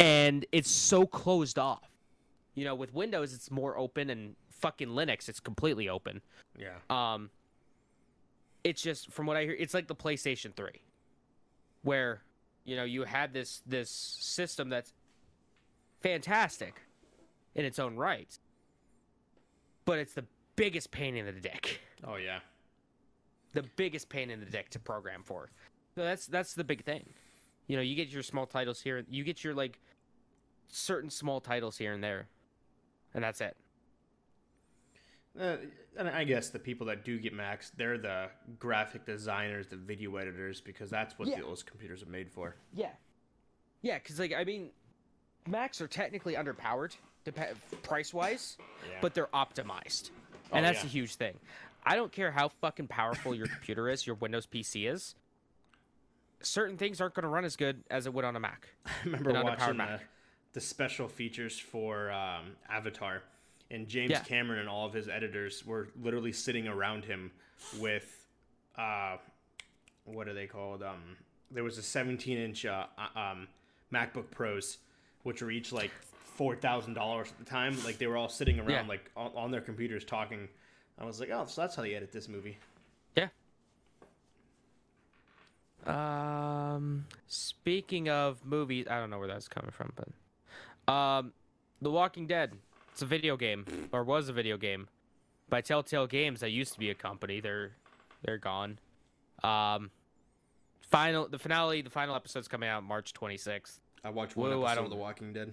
[0.00, 1.90] and it's so closed off.
[2.58, 6.20] You know, with Windows, it's more open, and fucking Linux, it's completely open.
[6.58, 6.78] Yeah.
[6.90, 7.30] Um,
[8.64, 10.82] it's just from what I hear, it's like the PlayStation Three,
[11.82, 12.22] where
[12.64, 14.92] you know you had this this system that's
[16.00, 16.82] fantastic
[17.54, 18.36] in its own right,
[19.84, 20.24] but it's the
[20.56, 22.40] biggest pain in the dick, Oh yeah.
[23.52, 25.50] the biggest pain in the dick to program for.
[25.94, 27.08] So that's that's the big thing.
[27.68, 29.78] You know, you get your small titles here, you get your like
[30.68, 32.26] certain small titles here and there,
[33.14, 33.56] and that's it.
[35.38, 35.56] Uh,
[35.96, 38.28] and I guess the people that do get Macs, they're the
[38.58, 41.40] graphic designers, the video editors, because that's what Yeah.
[41.40, 42.56] those computers are made for.
[42.72, 42.90] Yeah.
[43.82, 44.70] Yeah, because, like, I mean,
[45.46, 48.58] Macs are technically underpowered dep- price wise,
[48.88, 48.98] Yeah.
[49.00, 50.10] but they're optimized.
[50.50, 50.82] Oh, And that's yeah.
[50.84, 51.38] the huge thing.
[51.84, 55.14] I don't care how fucking powerful your computer is, your Windows PC is.
[56.40, 58.68] Certain things aren't going to run as good as it would on a Mac.
[58.86, 60.00] I remember watching the, Mac.
[60.58, 63.22] The special features for um, Avatar,
[63.70, 64.24] and James Yeah.
[64.24, 67.30] Cameron and all of his editors were literally sitting around him
[67.78, 68.26] with,
[68.76, 69.18] uh,
[70.04, 70.82] what are they called?
[70.82, 71.16] Um,
[71.52, 73.46] there was a 17 inch uh, uh, um,
[73.94, 74.78] MacBook Pros,
[75.22, 75.92] which were each like
[76.34, 77.76] four thousand dollars at the time.
[77.84, 78.84] Like they were all sitting around Yeah.
[78.88, 80.48] like on, on their computers talking.
[80.98, 82.58] I was like, oh, so that's how they edit this movie.
[83.16, 83.28] Yeah.
[85.86, 90.08] Um, speaking of movies, I don't know where that's coming from, but
[90.88, 91.32] um,
[91.82, 92.52] The Walking Dead.
[92.92, 94.88] It's a video game, or was a video game,
[95.48, 96.40] by Telltale Games.
[96.40, 97.40] That used to be a company.
[97.40, 97.72] They're
[98.24, 98.78] they're gone.
[99.44, 99.90] Um,
[100.80, 103.78] final the finale, the final episode's coming out March 26th.
[104.04, 105.52] I watched one Whoa, I episode of The Walking Dead.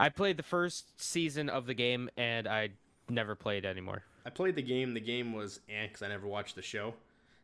[0.00, 2.70] I played the first season of the game, and I
[3.08, 4.02] never played anymore.
[4.26, 4.94] I played the game.
[4.94, 6.94] The game was eh, because I never watched the show.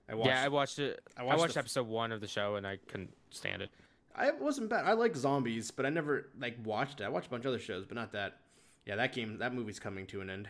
[0.08, 0.28] I watched.
[0.28, 1.00] yeah, I watched it.
[1.16, 3.62] I I watched watched, the f- episode one of the show, and I couldn't stand
[3.62, 3.70] it.
[4.18, 4.84] I wasn't bad.
[4.84, 7.04] I like zombies, but I never like watched it.
[7.04, 8.38] I watched a bunch of other shows, but not that.
[8.86, 10.48] Yeah, that game, that movie's coming to an end.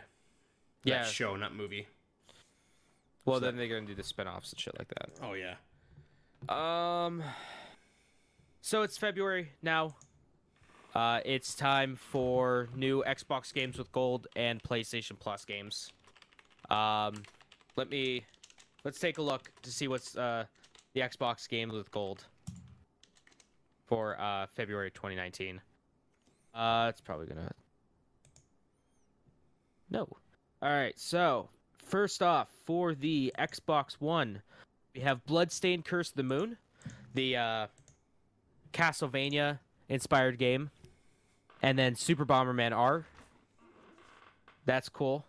[0.84, 1.02] Yeah.
[1.02, 1.86] That show, not movie.
[3.24, 5.10] Well, So- then they're gonna do the spin-offs and shit like that.
[5.22, 5.56] Oh yeah.
[6.48, 7.22] Um.
[8.60, 9.96] So it's February now.
[10.94, 15.92] Uh, it's time for new Xbox games with gold and PlayStation Plus games.
[16.70, 17.22] Um,
[17.76, 18.24] let me
[18.84, 20.44] let's take a look to see what's uh
[20.94, 22.24] the Xbox games with gold
[23.88, 25.60] for uh February 2019.
[26.54, 27.50] Uh, it's probably gonna.
[29.90, 30.08] No.
[30.60, 30.98] All right.
[30.98, 31.48] So
[31.84, 34.42] first off, for the Xbox One,
[34.94, 36.56] we have Bloodstained Curse of the Moon,
[37.14, 37.66] the uh,
[38.72, 39.58] Castlevania
[39.88, 40.70] inspired game,
[41.62, 43.06] and then Super Bomberman R.
[44.66, 45.24] That's cool.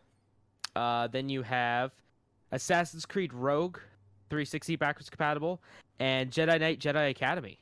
[0.75, 1.93] Uh, then you have
[2.51, 3.77] Assassin's Creed Rogue,
[4.29, 5.61] 360 backwards compatible,
[5.99, 7.59] and Jedi Knight Jedi Academy.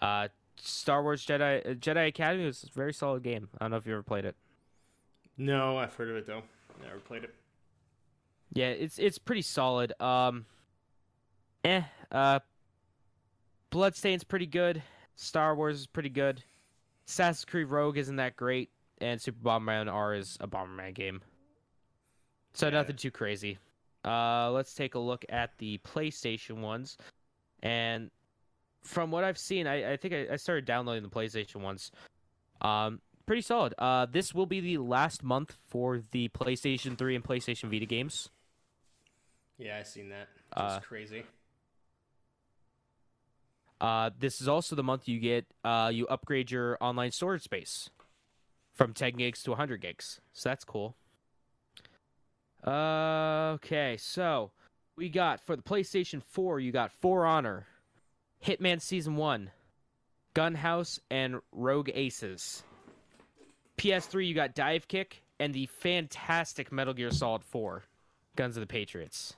[0.00, 3.48] Uh, Star Wars Jedi uh, Jedi Academy was a very solid game.
[3.58, 4.36] I don't know if you ever played it.
[5.36, 6.42] No, I've heard of it though.
[6.82, 7.34] Never played it.
[8.52, 9.92] Yeah, it's it's pretty solid.
[10.00, 10.46] Um,
[11.64, 11.82] eh.
[12.10, 12.40] Uh,
[13.70, 14.82] Bloodstain's pretty good.
[15.16, 16.42] Star Wars is pretty good.
[17.06, 18.70] Assassin's Creed Rogue isn't that great,
[19.00, 21.20] and Super Bomberman R is a Bomberman game.
[22.54, 22.72] So Yeah.
[22.72, 23.58] nothing too crazy.
[24.04, 26.96] Uh, let's take a look at the PlayStation ones,
[27.62, 28.10] and
[28.82, 31.90] from what I've seen, I, I think I, I started downloading the PlayStation ones.
[32.60, 33.74] Um, pretty solid.
[33.78, 38.30] Uh, this will be the last month for the PlayStation 3 and PlayStation Vita games.
[39.58, 40.28] Yeah, I seen that.
[40.52, 41.24] Uh, It's crazy.
[43.80, 47.90] Uh, this is also the month you get uh, you upgrade your online storage space
[48.74, 50.20] from 10 gigs to 100 gigs.
[50.32, 50.96] So that's cool.
[52.66, 54.50] Uh, okay, so
[54.96, 57.66] we got for the PlayStation 4, you got For Honor,
[58.44, 59.50] Hitman Season 1,
[60.34, 62.62] Gunhouse, and Rogue Aces.
[63.76, 67.84] PS3, you got Divekick and the fantastic Metal Gear Solid 4,
[68.36, 69.34] Guns of the Patriots.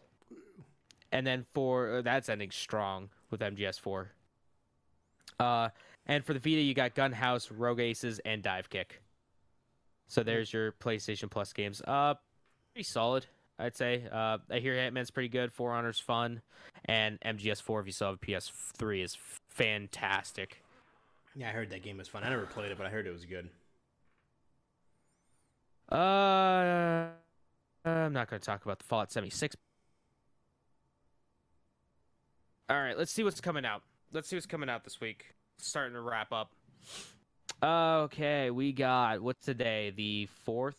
[1.12, 4.06] And then for uh, that's ending strong with MGS4.
[5.38, 5.68] Uh,
[6.06, 9.00] and for the Vita, you got Gunhouse, Rogue Aces, and Divekick.
[10.08, 11.82] So there's your PlayStation Plus games.
[11.86, 12.14] Uh,
[12.72, 13.26] pretty solid,
[13.60, 14.04] I'd say.
[14.10, 15.52] Uh, I hear Hitman's pretty good.
[15.52, 16.40] For Honor's fun,
[16.86, 19.18] and MGS4 if you still have a PS3 is
[19.48, 20.62] fantastic.
[21.36, 22.24] Yeah, I heard that game was fun.
[22.24, 23.48] I never played it, but I heard it was good.
[25.92, 27.08] Uh,
[27.84, 29.56] I'm not going to talk about the Fallout 76.
[32.68, 33.82] All right, let's see what's coming out.
[34.12, 35.34] Let's see what's coming out this week.
[35.58, 36.52] Starting to wrap up.
[37.62, 39.92] Okay, we got what's today?
[39.94, 40.76] The fourth,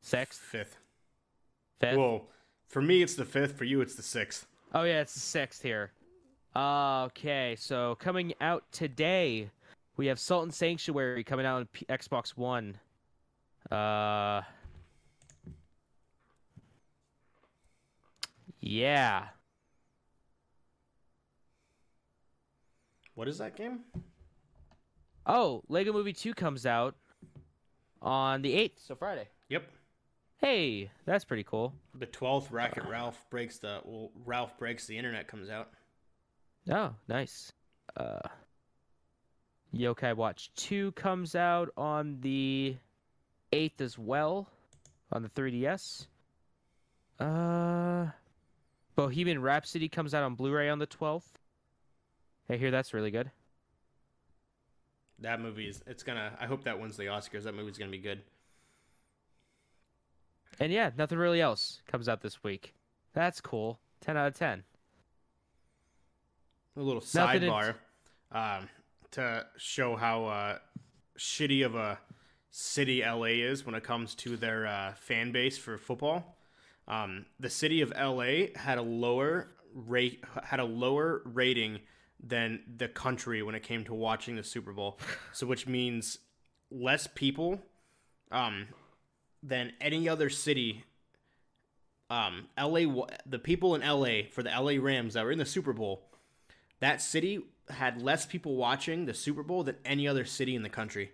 [0.00, 0.78] sixth, Fifth.
[1.80, 1.96] Fifth.
[1.96, 2.28] Well,
[2.68, 3.56] for me it's the fifth.
[3.58, 4.46] For you it's the sixth.
[4.74, 5.92] Oh yeah, it's the sixth here.
[6.56, 9.50] Okay, so coming out today,
[9.96, 12.78] we have Salt and Sanctuary coming out on P- Xbox One.
[13.70, 14.42] Uh,
[18.60, 19.24] yeah.
[23.14, 23.80] What is that game?
[25.26, 26.94] Oh, Lego Movie Two comes out
[28.02, 29.28] on the eighth, so Friday.
[30.44, 31.72] Hey, that's pretty cool.
[31.98, 32.50] The twelfth.
[32.50, 33.80] Wreck-It Ralph breaks the.
[33.82, 35.70] Well, Ralph breaks the internet comes out.
[36.70, 37.50] Oh, nice.
[37.96, 38.18] Uh,
[39.74, 42.76] Yokai Watch 2 comes out on the
[43.52, 44.46] 8th as well
[45.12, 46.08] on the 3DS.
[47.18, 48.10] Uh,
[48.96, 51.22] Bohemian Rhapsody comes out on Blu-ray on the 12th.
[52.50, 53.30] I hear that's really good.
[55.20, 55.82] That movie is.
[55.86, 56.36] It's gonna.
[56.38, 57.44] I hope that wins the Oscars.
[57.44, 58.20] That movie's gonna be good.
[60.60, 62.74] And yeah, nothing really else comes out this week.
[63.12, 63.80] That's cool.
[64.00, 64.62] 10 out of 10.
[66.76, 67.74] A little sidebar
[68.32, 68.68] um,
[69.12, 70.58] to show how uh,
[71.18, 71.98] shitty of a
[72.50, 76.36] city LA is when it comes to their uh, fan base for football.
[76.86, 81.80] Um, the city of LA had a lower rate had a lower rating
[82.22, 84.98] than the country when it came to watching the Super Bowl.
[85.32, 86.18] So which means
[86.70, 87.60] less people
[88.30, 88.68] um,
[89.46, 90.84] than any other city.
[92.10, 95.72] Um, LA the people in LA for the LA Rams that were in the Super
[95.72, 96.02] Bowl
[96.80, 97.40] that city
[97.70, 101.12] had less people watching the Super Bowl than any other city in the country,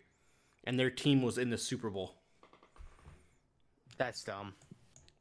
[0.65, 2.16] and their team was in the Super Bowl.
[3.98, 4.55] That's dumb.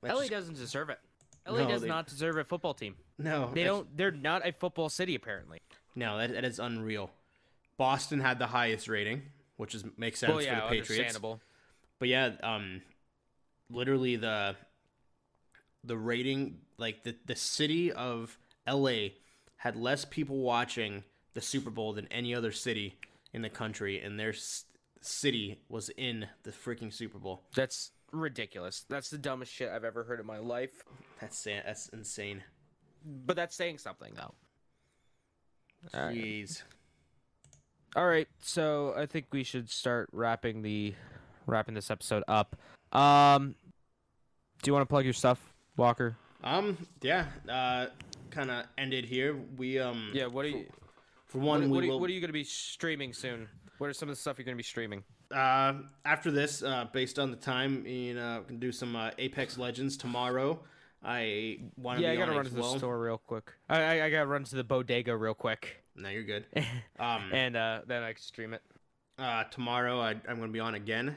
[0.01, 0.99] That's LA just- doesn't deserve it.
[1.45, 2.95] LA No, does they- not deserve a football team.
[3.17, 3.97] no, They that's- don't.
[3.97, 5.59] They're not a football city apparently.
[5.95, 7.11] No, that, that is unreal.
[7.77, 9.23] Boston had the highest rating,
[9.57, 10.89] which is makes sense well, yeah, for the Patriots.
[10.91, 11.41] understandable.
[11.99, 12.81] But yeah, um,
[13.69, 14.55] literally the
[15.83, 18.37] the rating, like the the city of
[18.67, 19.09] LA
[19.57, 22.97] had less people watching the Super Bowl than any other city
[23.33, 24.65] in the country, and their s-
[25.01, 27.43] city was in the freaking Super Bowl.
[27.55, 28.85] That's ridiculous.
[28.89, 30.83] That's the dumbest shit I've ever heard in my life.
[31.21, 32.43] That's sa- that's insane.
[33.05, 34.33] But that's saying something, though.
[35.93, 36.15] All right.
[36.15, 36.63] Jeez.
[37.95, 40.93] All right, so I think we should start wrapping the
[41.47, 42.55] wrapping this episode up.
[42.91, 43.55] Um,
[44.61, 45.39] do you want to plug your stuff,
[45.77, 46.15] Walker?
[46.43, 46.77] Um.
[47.01, 47.25] Yeah.
[47.47, 47.87] Uh.
[48.31, 49.35] Kind of ended here.
[49.57, 50.11] We um.
[50.13, 50.27] Yeah.
[50.27, 50.65] What are you?
[51.27, 51.99] For What, one, what, we are, you- will.
[51.99, 53.47] what are you going to be streaming soon?
[53.77, 55.03] What are some of the stuff you're going to be streaming?
[55.33, 55.73] Uh,
[56.05, 59.57] after this, uh, based on the time, you know, we can do some uh, Apex
[59.59, 60.59] Legends tomorrow.
[61.03, 62.77] I want to Yeah, I got to on run as to the well.
[62.77, 63.53] store real quick.
[63.69, 66.45] I I, I got to run to the bodega real quick, No, you're good.
[66.99, 68.61] Um, and uh, then I can stream it.
[69.19, 71.15] uh, tomorrow I, I'm going to be on again,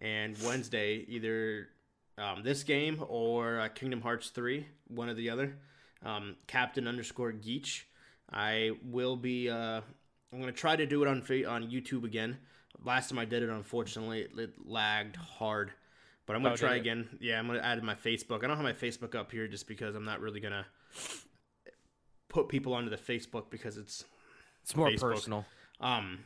[0.00, 1.68] and Wednesday either
[2.18, 5.56] um, this game or uh, Kingdom Hearts three, one or the other.
[6.04, 7.86] Um, Captain underscore Geach.
[8.32, 9.48] I will be.
[9.50, 9.80] Uh,
[10.32, 12.38] I'm going to try to do it on on YouTube again.
[12.84, 15.72] Last time I did it, unfortunately, it, it lagged hard.
[16.26, 17.08] But I'm gonna Oh, try again.
[17.20, 18.44] Yeah, I'm gonna add my Facebook.
[18.44, 20.64] I don't have my Facebook up here just because I'm not really gonna
[22.28, 24.04] put people onto the Facebook because it's
[24.62, 25.14] It's more Facebook.
[25.14, 25.46] personal.
[25.80, 26.20] um,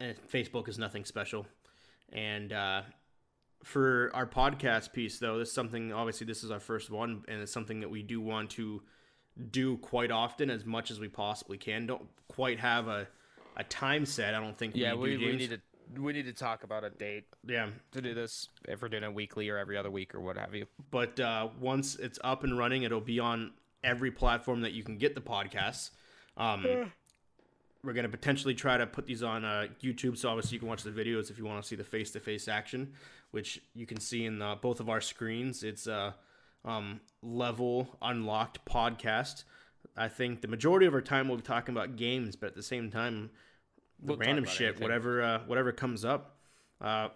[0.00, 1.46] and Facebook is nothing special.
[2.12, 2.82] And uh,
[3.64, 5.92] for our podcast piece, though, this is something.
[5.92, 8.82] Obviously, this is our first one, and it's something that we do want to
[9.50, 11.86] do quite often, as much as we possibly can.
[11.86, 13.06] Don't quite have a
[13.56, 14.34] a time set.
[14.34, 14.76] I don't think.
[14.76, 15.40] Yeah, we, we, do, we James.
[15.40, 18.88] need to we need to talk about a date Yeah, to do this if we're
[18.88, 20.66] doing it weekly or every other week or what have you.
[20.90, 23.52] but uh, once it's up and running, it'll be on
[23.84, 25.90] every platform that you can get the podcasts.
[26.36, 26.90] Um,
[27.84, 30.82] we're gonna potentially try to put these on uh, YouTube, so obviously you can watch
[30.82, 32.92] the videos if you want to see the face-to-face action,
[33.30, 35.62] which you can see in the, both of our screens.
[35.62, 36.14] It's a
[36.64, 39.44] um, level unlocked podcast.
[39.96, 42.62] I think the majority of our time we'll be talking about games, but at the
[42.62, 43.30] same time,
[44.02, 44.82] the We'll random shit, anything.
[44.82, 46.36] whatever, uh, whatever comes up.
[46.80, 47.08] Uh,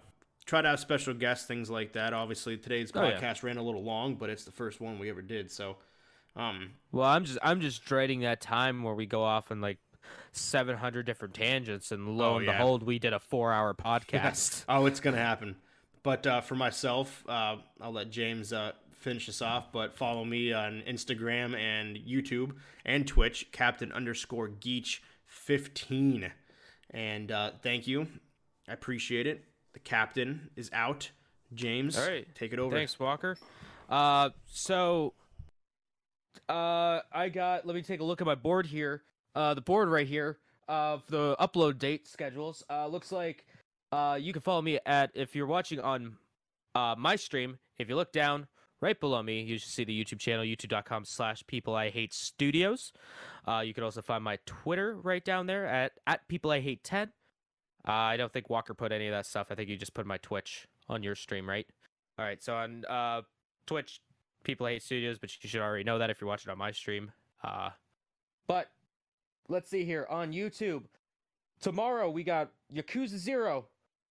[0.46, 2.12] try to have special guests, things like that.
[2.14, 3.18] Obviously, today's Oh, yeah.
[3.20, 5.50] podcast ran a little long, but it's the first one we ever did.
[5.50, 5.76] So,
[6.36, 9.78] um, Well, I'm just I'm just dreading that time where we go off and like
[10.32, 12.52] 700 different tangents, and lo Oh, and yeah.
[12.52, 14.64] behold, we did a four-hour podcast.
[14.68, 15.56] oh, it's gonna happen.
[16.02, 19.70] But uh, for myself, uh, I'll let James uh, finish this off.
[19.72, 22.52] But follow me on Instagram and YouTube
[22.86, 26.32] and Twitch, Captain underscore Geach fifteen.
[26.90, 28.06] And uh, thank you,
[28.68, 29.44] I appreciate it.
[29.74, 31.10] The captain is out.
[31.54, 32.26] James, All right.
[32.34, 32.74] take it over.
[32.76, 33.36] Thanks, Walker.
[33.88, 35.14] Uh, so,
[36.48, 37.66] uh, I got.
[37.66, 39.02] Let me take a look at my board here.
[39.34, 40.38] Uh, the board right here
[40.68, 42.62] of the upload date schedules.
[42.70, 43.46] Uh, looks like
[43.92, 46.16] uh, you can follow me at if you're watching on
[46.74, 47.58] uh my stream.
[47.78, 48.46] If you look down
[48.80, 52.92] right below me, you should see the YouTube channel, youtube.com/slash People I Hate Studios.
[53.46, 56.84] Uh, you can also find my Twitter right down there at at People I Hate
[56.84, 57.10] Ten.
[57.86, 59.48] Uh, I don't think Walker put any of that stuff.
[59.50, 61.66] I think you just put my Twitch on your stream, right?
[62.18, 63.22] All right, so on uh,
[63.66, 64.00] Twitch,
[64.44, 67.10] People Hate Studios, but you should already know that if you're watching on my stream.
[67.42, 67.70] Uh,
[68.46, 68.70] but
[69.50, 70.84] let's see here on YouTube.
[71.60, 73.66] Tomorrow we got Yakuza Zero,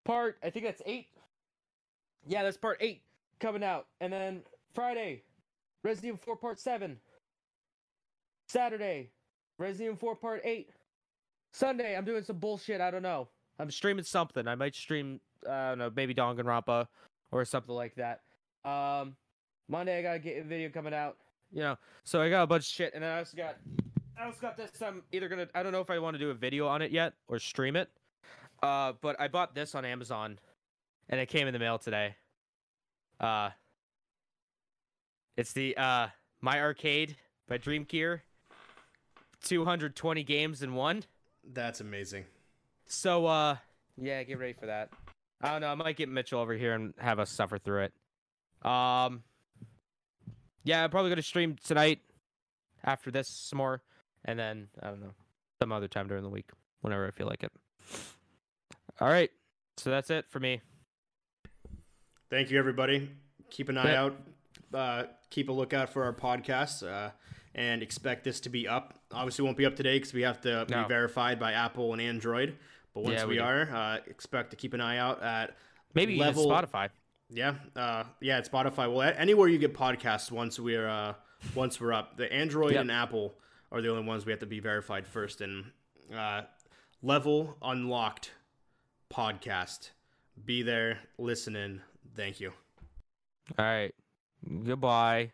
[0.06, 1.08] part I think that's eight.
[2.28, 3.02] Yeah, that's part eight
[3.40, 4.42] coming out, and then
[4.76, 5.24] Friday,
[5.84, 6.98] Resident Evil 4 Part Seven.
[8.50, 9.10] Saturday,
[9.58, 10.70] Resident Evil 4 Part Eight.
[11.54, 12.82] Sunday, I'm doing some bullshit.
[12.82, 13.30] I don't know.
[13.58, 14.48] I'm streaming something.
[14.48, 16.86] I might stream, I don't know, maybe Danganronpa
[17.32, 18.22] or something like that.
[18.64, 19.16] Um,
[19.68, 21.18] Monday I gotta a video coming out.
[21.52, 23.56] You know, so I got a bunch of shit, and then I also got,
[24.20, 24.70] I also got this.
[24.82, 26.92] I'm either gonna, I don't know if I want to do a video on it
[26.92, 27.90] yet or stream it.
[28.62, 30.38] Uh, but I bought this on Amazon,
[31.08, 32.16] and it came in the mail today.
[33.20, 33.52] Uh,
[35.40, 36.08] it's the uh
[36.42, 37.16] My Arcade
[37.48, 38.24] by Dream Gear.
[39.46, 41.06] 220 games in one.
[41.54, 42.26] That's amazing.
[42.88, 43.56] So uh
[43.98, 44.90] yeah, get ready for that.
[45.42, 47.94] I don't know, I might get Mitchell over here and have us suffer through it.
[48.70, 49.24] Um
[50.66, 52.02] Yeah, I'm probably gonna stream tonight
[52.84, 53.82] after this some more
[54.26, 55.14] and then I don't know,
[55.62, 56.50] some other time during the week,
[56.82, 57.52] whenever I feel like it.
[59.02, 59.32] Alright.
[59.78, 60.62] So that's it for me.
[62.30, 63.10] Thank you, everybody.
[63.50, 64.04] Keep an eye Yeah.
[64.04, 64.18] out.
[64.74, 67.12] Uh, keep a lookout for our podcasts uh,
[67.56, 68.94] and expect this to be up.
[69.12, 70.84] Obviously, it won't be up today because we have to No.
[70.84, 72.58] be verified by Apple and Android.
[72.94, 75.56] But once Yeah, we, we are, uh, expect to keep an eye out at
[75.96, 76.90] Maybe Level- Spotify.
[77.30, 78.94] yeah, uh, yeah, it's Spotify.
[78.94, 81.14] Well, anywhere you get podcasts, once we're uh,
[81.56, 82.82] once we're up, the Android Yep.
[82.82, 83.40] and Apple
[83.72, 85.42] are the only ones we have to be verified first.
[85.42, 85.66] And
[86.16, 86.42] uh,
[87.02, 88.32] level unlocked
[89.14, 89.92] podcast.
[90.46, 91.82] Be there, listening.
[92.16, 92.54] Thank you.
[93.58, 93.94] Alright.
[94.64, 95.32] Goodbye.